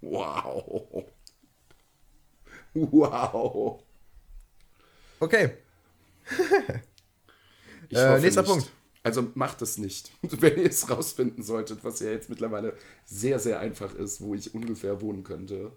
[0.00, 1.04] Wow.
[2.74, 3.82] Wow.
[5.20, 5.50] Okay.
[7.90, 8.50] Äh, nächster nicht.
[8.50, 8.72] Punkt.
[9.02, 10.10] Also macht es nicht.
[10.22, 12.74] Wenn ihr es rausfinden solltet, was ja jetzt mittlerweile
[13.04, 15.72] sehr, sehr einfach ist, wo ich ungefähr wohnen könnte.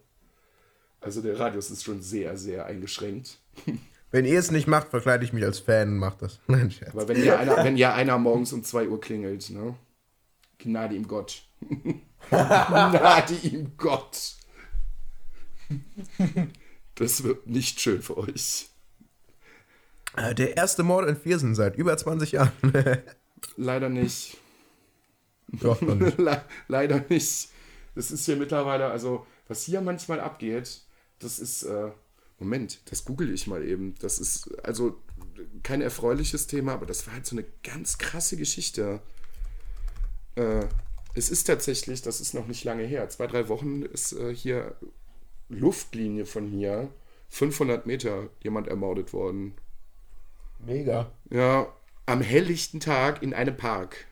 [1.00, 3.40] Also der Radius ist schon sehr, sehr eingeschränkt.
[4.12, 6.40] Wenn ihr es nicht macht, verkleide ich mich als Fan und mach das.
[6.48, 6.92] Nein, Scherz.
[6.92, 9.76] Aber wenn ja einer, wenn ja einer morgens um 2 Uhr klingelt, ne?
[10.58, 11.44] Gnade ihm Gott.
[12.30, 14.36] Gnade ihm Gott.
[16.96, 18.71] Das wird nicht schön für euch.
[20.18, 22.52] Äh, Der erste Mord in Viersen seit über 20 Jahren.
[23.58, 24.38] leider nicht.
[25.48, 26.18] Doch, nicht.
[26.20, 27.50] Le leider nicht.
[27.96, 30.82] Das ist hier mittlerweile, also was hier manchmal abgeht,
[31.20, 31.92] das ist, äh,
[32.40, 33.96] Moment, das google ich mal eben.
[34.00, 34.98] Das ist also
[35.64, 39.02] kein erfreuliches Thema, aber das war halt so eine ganz krasse Geschichte.
[40.36, 40.66] Äh,
[41.14, 44.76] es ist tatsächlich, das ist noch nicht lange her, zwei, drei Wochen ist äh, hier
[45.50, 46.90] Luftlinie von hier,
[47.30, 49.54] 500 Meter, jemand ermordet worden.
[50.66, 51.12] Mega.
[51.30, 51.68] Ja,
[52.06, 54.06] am helllichten Tag in einem Park.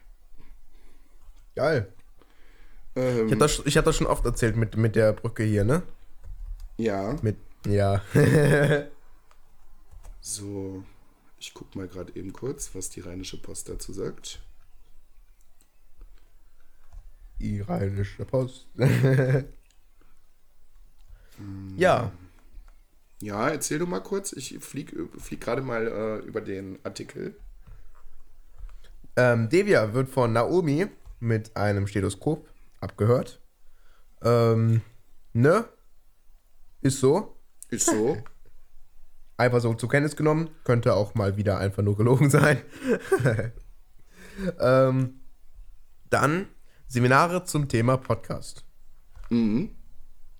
[1.56, 1.92] Geil.
[2.96, 5.84] Ähm, Ich habe das, ich das schon oft erzählt mit, mit der Brücke hier, ne?
[6.78, 8.02] ja, Mit, ja.
[10.22, 10.84] so.
[11.42, 14.42] Ich guck mal gerade eben kurz, was die Rheinische Post dazu sagt.
[17.40, 18.68] Die Rheinische Post.
[21.78, 22.12] ja.
[23.22, 24.34] Ja, erzähl du mal kurz.
[24.34, 27.36] Ich flieg, flieg gerade mal äh, über den Artikel.
[29.16, 30.88] Ähm, Devia wird von Naomi
[31.20, 32.48] mit einem Stethoskop
[32.80, 33.42] abgehört.
[34.22, 34.82] Ähm,
[35.34, 35.66] ne?
[36.82, 37.36] Ist so.
[37.70, 38.18] Ist so.
[39.38, 40.50] Einfach so zur Kenntnis genommen.
[40.64, 42.62] Könnte auch mal wieder einfach nur gelogen sein.
[44.60, 45.22] ähm,
[46.10, 46.48] dann
[46.88, 48.66] Seminare zum Thema Podcast.
[49.30, 49.76] mhm.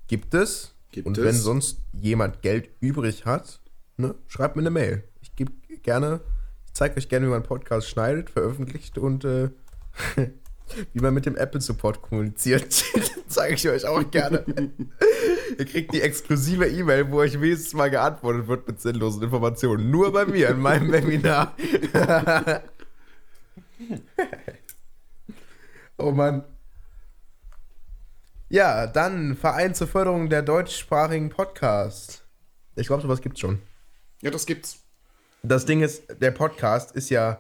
[0.08, 0.74] Gibt es.
[0.92, 1.24] Gibt und es.
[1.24, 3.62] wenn sonst jemand Geld übrig hat,
[3.98, 5.04] ne, schreibt mir eine Mail.
[5.22, 5.52] Ich gebe
[5.84, 6.22] gerne,
[6.66, 9.50] ich zeige euch gerne, wie man Podcast schneidet, veröffentlicht und äh,
[10.94, 12.84] wie man mit dem Apple Support kommuniziert.
[13.28, 14.44] zeige ich euch auch gerne.
[15.58, 19.92] Ihr kriegt die exklusive E-Mail, wo euch wenigstens mal geantwortet wird mit sinnlosen Informationen.
[19.92, 21.56] Nur bei mir in meinem Webinar.
[25.98, 26.44] oh Mann.
[28.52, 32.24] Ja, dann Verein zur Förderung der deutschsprachigen Podcasts.
[32.76, 33.62] Ich glaube, sowas gibt's schon.
[34.24, 34.80] Ja, das gibt's.
[35.44, 37.40] Das Ding ist, der Podcast ist ja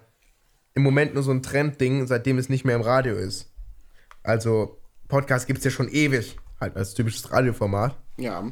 [0.75, 3.51] im Moment nur so ein Trendding, seitdem es nicht mehr im Radio ist.
[4.21, 7.97] Also, Podcast gibt's ja schon ewig, halt als typisches Radioformat.
[8.17, 8.47] Ja.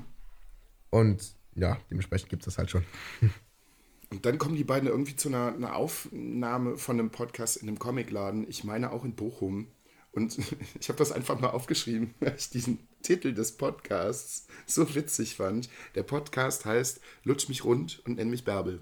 [0.90, 2.84] Und ja, dementsprechend gibt's das halt schon.
[4.10, 7.78] Und dann kommen die beiden irgendwie zu einer, einer Aufnahme von einem Podcast in einem
[7.78, 8.50] Comicladen.
[8.50, 9.68] Ich meine auch in Bochum.
[10.12, 10.38] Und
[10.80, 15.70] ich habe das einfach mal aufgeschrieben, weil ich diesen Titel des Podcasts so witzig fand.
[15.96, 18.80] Der Podcast heißt Lutsch mich rund und nenn mich Bärbel.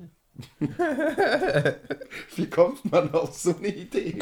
[2.36, 4.18] Wie kommt man auf so eine Idee?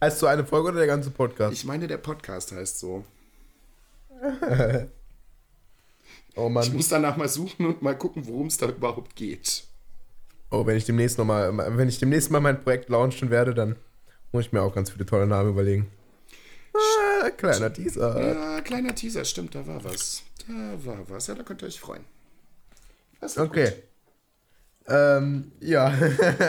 [0.00, 1.52] Heißt so eine Folge oder der ganze Podcast?
[1.52, 3.04] Ich meine, der Podcast heißt so.
[6.36, 6.72] oh Ich Mann.
[6.72, 9.64] muss danach mal suchen und mal gucken, worum es da überhaupt geht.
[10.50, 13.76] Oh, wenn ich demnächst noch mal, wenn ich demnächst mal mein Projekt launchen werde, dann
[14.32, 15.88] muss ich mir auch ganz viele tolle Namen überlegen.
[16.74, 18.20] Ah, kleiner Teaser.
[18.34, 20.22] Ja, kleiner Teaser, stimmt, da war was.
[20.48, 21.26] Da war was.
[21.26, 22.04] Ja, da könnt ihr euch freuen.
[23.36, 23.66] Okay.
[23.70, 23.82] gut.
[24.88, 25.94] Ähm, ja.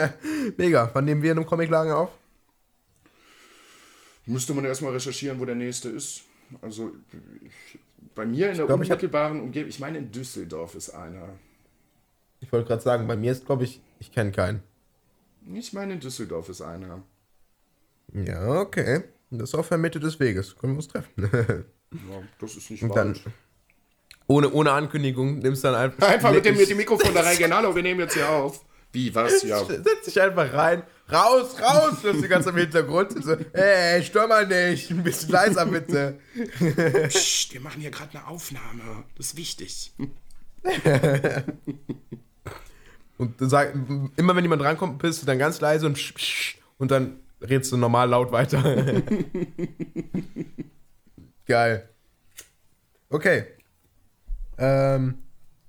[0.56, 0.90] Mega.
[0.92, 2.10] Wann nehmen wir in einem Comicladen auf?
[4.26, 6.22] Müsste man erstmal recherchieren, wo der nächste ist.
[6.62, 6.92] Also
[8.14, 11.28] bei mir in der glaub, ich hab- unmittelbaren Umgebung, ich meine in Düsseldorf ist einer.
[12.40, 14.62] Ich wollte gerade sagen, bei mir ist, glaube ich, ich kenne keinen.
[15.52, 17.02] Ich meine in Düsseldorf ist einer.
[18.14, 19.02] Ja, okay.
[19.30, 20.56] Das ist auf der Mitte des Weges.
[20.56, 21.64] Können wir uns treffen.
[22.10, 23.22] Ja, das ist nicht Und dann, weit.
[24.26, 26.08] ohne, ohne Ankündigung, nimmst dann einfach.
[26.08, 27.54] Einfach mit dem, mit dem Mikrofon da reingehen.
[27.54, 28.64] Hallo, wir nehmen jetzt hier auf.
[28.90, 29.44] Wie, was?
[29.44, 29.64] Ja.
[29.68, 30.82] Setz dich einfach rein.
[31.12, 31.98] Raus, raus!
[32.02, 33.22] Das ist die ganze im Hintergrund.
[33.24, 34.90] So, ey, stör mal nicht.
[34.90, 36.18] Ein bisschen leiser bitte.
[37.08, 39.04] Psst, wir machen hier gerade eine Aufnahme.
[39.16, 39.92] Das ist wichtig.
[43.18, 43.72] Und du sag,
[44.16, 47.72] immer wenn jemand rankommt, bist du dann ganz leise und, psch, psch, und dann redest
[47.72, 48.62] du normal laut weiter.
[51.46, 51.88] Geil.
[53.10, 53.44] Okay.
[54.58, 55.18] Ähm,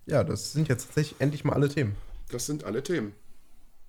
[0.05, 1.95] ja, das sind jetzt tatsächlich endlich mal alle Themen.
[2.29, 3.13] Das sind alle Themen.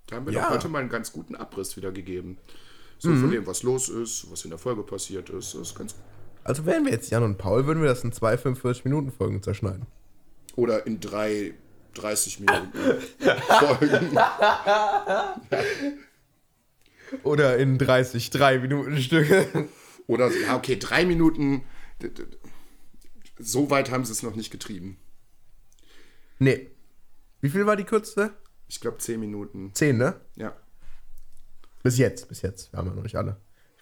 [0.07, 0.45] Da haben wir Ja.
[0.45, 2.39] doch heute mal einen ganz guten Abriss wieder gegeben.
[2.99, 5.53] So von dem, was los ist, was in der Folge passiert ist.
[5.55, 6.03] Das ist ganz gut.
[6.45, 9.87] Also wären wir jetzt Jan und Paul, würden wir das in zwei 45-Minuten-Folgen zerschneiden.
[10.55, 11.53] Oder in drei
[11.95, 12.73] 30 Minuten
[13.49, 14.17] Folgen.
[17.23, 19.69] Oder in 30, 3 Minuten Stücke.
[20.07, 21.65] Oder, ja, okay, drei Minuten.
[22.03, 22.27] D- d-
[23.39, 24.99] So weit haben sie es noch nicht getrieben.
[26.39, 26.71] nee.
[27.43, 28.31] Wie viel war die kürzeste?
[28.67, 29.71] Ich glaube, zehn Minuten.
[29.75, 30.21] 10, ne?
[30.37, 30.57] Ja.
[31.83, 32.73] Bis jetzt, bis jetzt.
[32.73, 33.37] Wir haben ja noch nicht alle.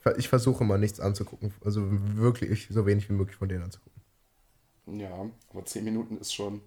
[0.05, 1.55] Ich, ich versuche mal nichts anzugucken.
[1.65, 1.83] Also
[2.17, 4.03] wirklich so wenig wie möglich von denen anzugucken.
[4.87, 6.61] Ja, aber zehn Minuten ist schon.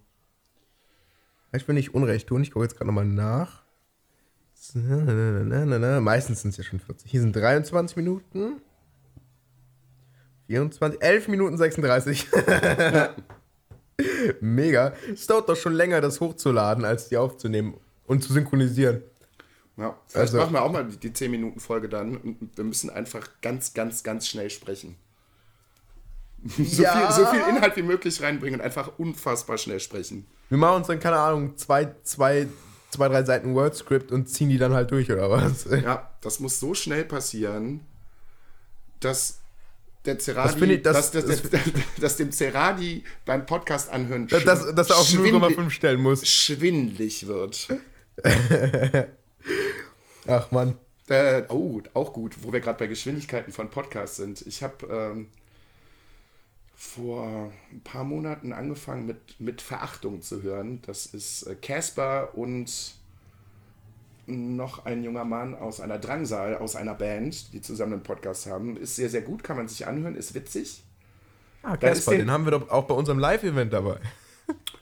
[1.52, 2.42] Ich will nicht Unrecht tun.
[2.42, 3.62] Ich gucke jetzt gerade nochmal nach.
[6.00, 7.10] Meistens sind es ja schon 40.
[7.10, 8.60] Hier sind 23 Minuten.
[10.48, 12.26] 24, 11 Minuten 36.
[14.40, 14.92] Mega.
[15.12, 17.74] Es dauert doch schon länger, das hochzuladen, als die aufzunehmen
[18.06, 19.02] und zu synchronisieren.
[19.76, 23.74] Ja, vielleicht Also- machen wir auch mal die, die 10-Minuten-Folge dann wir müssen einfach ganz,
[23.74, 24.96] ganz, ganz schnell sprechen.
[26.56, 27.10] So, Ja.
[27.12, 30.26] viel, so viel Inhalt wie möglich reinbringen und einfach unfassbar schnell sprechen.
[30.48, 32.46] Wir machen uns dann, keine Ahnung, zwei, zwei,
[32.90, 35.64] zwei drei Seiten Word-Script und ziehen die dann halt durch, oder was?
[35.70, 37.80] Ja, das muss so schnell passieren,
[39.00, 39.38] dass
[40.04, 41.60] der Ceradi, Das ich- das- dass, dass, dass,
[42.00, 46.26] dass dem Ceradi beim Podcast anhören Dass, dass, dass er auf schwindelig- 0,5 stellen muss.
[46.26, 47.68] schwindlig wird.
[50.26, 50.74] Ach man.
[51.08, 54.42] Äh, oh, auch gut, wo wir gerade bei Geschwindigkeiten von Podcasts sind.
[54.46, 55.28] Ich habe ähm,
[56.80, 60.80] vor ein paar Monaten angefangen mit, mit Verachtung zu hören.
[60.86, 62.94] Das ist äh, Casper und
[64.26, 68.76] noch ein junger Mann aus einer Drangsal, aus einer Band, die zusammen einen Podcast haben.
[68.76, 70.84] Ist sehr, sehr gut, kann man sich anhören, ist witzig.
[71.64, 73.98] Ah, Casper, der- den haben wir doch auch bei unserem Live-Event dabei.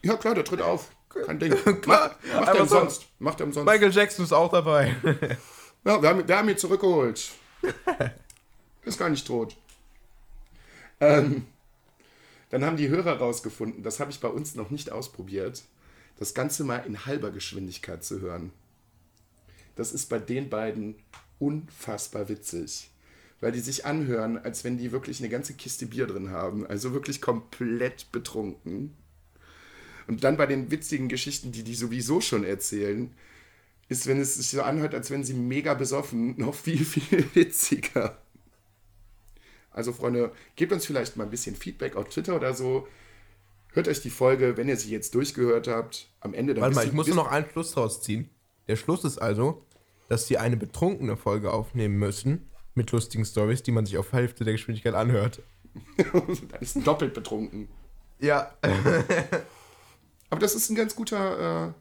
[0.03, 0.91] Ja, klar, der tritt auf.
[1.25, 1.51] Kein Ding.
[1.81, 2.61] Klar, Macht, macht er so.
[2.61, 3.05] umsonst.
[3.17, 3.65] Macht er umsonst.
[3.65, 4.95] Michael Jackson ist auch dabei.
[5.83, 7.31] Ja, wir haben, wir haben ihn zurückgeholt.
[8.83, 9.55] Ist gar nicht tot.
[10.99, 11.47] Ähm,
[12.49, 15.63] dann haben die Hörer rausgefunden, das habe ich bei uns noch nicht ausprobiert,
[16.17, 18.51] das Ganze mal in halber Geschwindigkeit zu hören.
[19.75, 20.95] Das ist bei den beiden
[21.39, 22.89] unfassbar witzig.
[23.39, 26.65] Weil die sich anhören, als wenn die wirklich eine ganze Kiste Bier drin haben.
[26.65, 28.95] Also wirklich komplett betrunken.
[30.07, 33.13] Und dann bei den witzigen Geschichten, die die sowieso schon erzählen,
[33.89, 38.17] ist, wenn es sich so anhört, als wenn sie mega besoffen, noch viel, viel witziger.
[39.77, 42.87] Also, Freunde, gebt uns vielleicht mal ein bisschen Feedback auf Twitter oder so.
[43.73, 46.87] Hört euch die Folge, wenn ihr sie jetzt durchgehört habt, am Ende dann Warte mal,
[46.87, 48.27] ich muss nur noch einen Schluss draus ziehen.
[48.67, 49.63] Der Schluss ist also,
[50.09, 54.43] dass sie eine betrunkene Folge aufnehmen müssen mit lustigen Stories, die man sich auf Hälfte
[54.43, 55.43] der Geschwindigkeit anhört.
[55.97, 57.67] dann ist doppelt betrunken.
[58.19, 58.51] Ja.
[60.29, 61.73] Aber das ist ein ganz guter,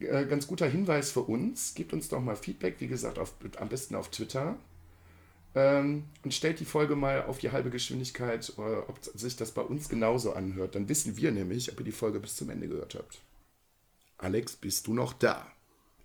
[0.00, 1.74] äh, äh, ganz guter Hinweis für uns.
[1.74, 4.56] Gebt uns doch mal Feedback, wie gesagt, auf, am besten auf Twitter.
[5.54, 9.62] Ähm, und stellt die Folge mal auf die halbe Geschwindigkeit, äh, ob sich das bei
[9.62, 10.74] uns genauso anhört.
[10.74, 13.20] Dann wissen wir nämlich, ob ihr die Folge bis zum Ende gehört habt.
[14.18, 15.50] Alex, bist du noch da?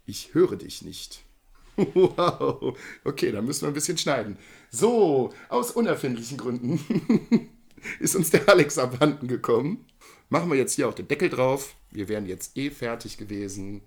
[0.06, 1.24] Ich höre dich nicht.
[1.76, 2.78] Wow.
[3.04, 4.38] Okay, dann müssen wir ein bisschen schneiden.
[4.70, 7.50] So, aus unerfindlichen Gründen
[8.00, 9.86] ist uns der Alex abhanden gekommen.
[10.30, 11.76] Machen wir jetzt hier auch den Deckel drauf.
[11.90, 13.82] Wir wären jetzt eh fertig gewesen.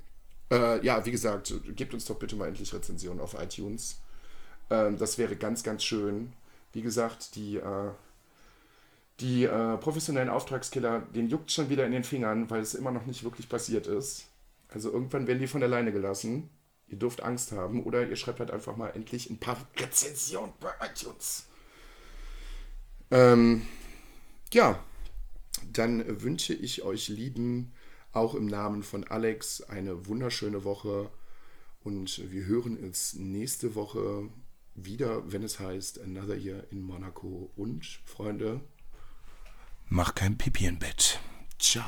[0.51, 4.01] Äh, ja, wie gesagt, gebt uns doch bitte mal endlich Rezensionen auf iTunes.
[4.71, 6.33] Ähm, das wäre ganz, ganz schön.
[6.73, 7.91] Wie gesagt, die, äh,
[9.21, 13.07] die äh, professionellen Auftragskiller, den juckt schon wieder in den Fingern, weil es immer noch
[13.07, 14.27] nicht wirklich passiert ist.
[14.69, 16.51] Also irgendwann werden die von alleine gelassen.
[16.89, 20.71] Ihr dürft Angst haben oder ihr schreibt halt einfach mal endlich ein paar Rezensionen bei
[20.87, 21.47] iTunes.
[23.11, 23.63] Ähm,
[24.53, 24.79] ja,
[25.73, 27.73] dann wünsche ich euch Lieben
[28.13, 31.11] auch im Namen von Alex eine wunderschöne Woche
[31.83, 34.29] und wir hören uns nächste Woche
[34.77, 38.61] wieder, wenn es heißt Another Year in Monaco und Freunde,
[39.89, 41.19] mach kein Pipi im Bett.
[41.59, 41.85] Ciao.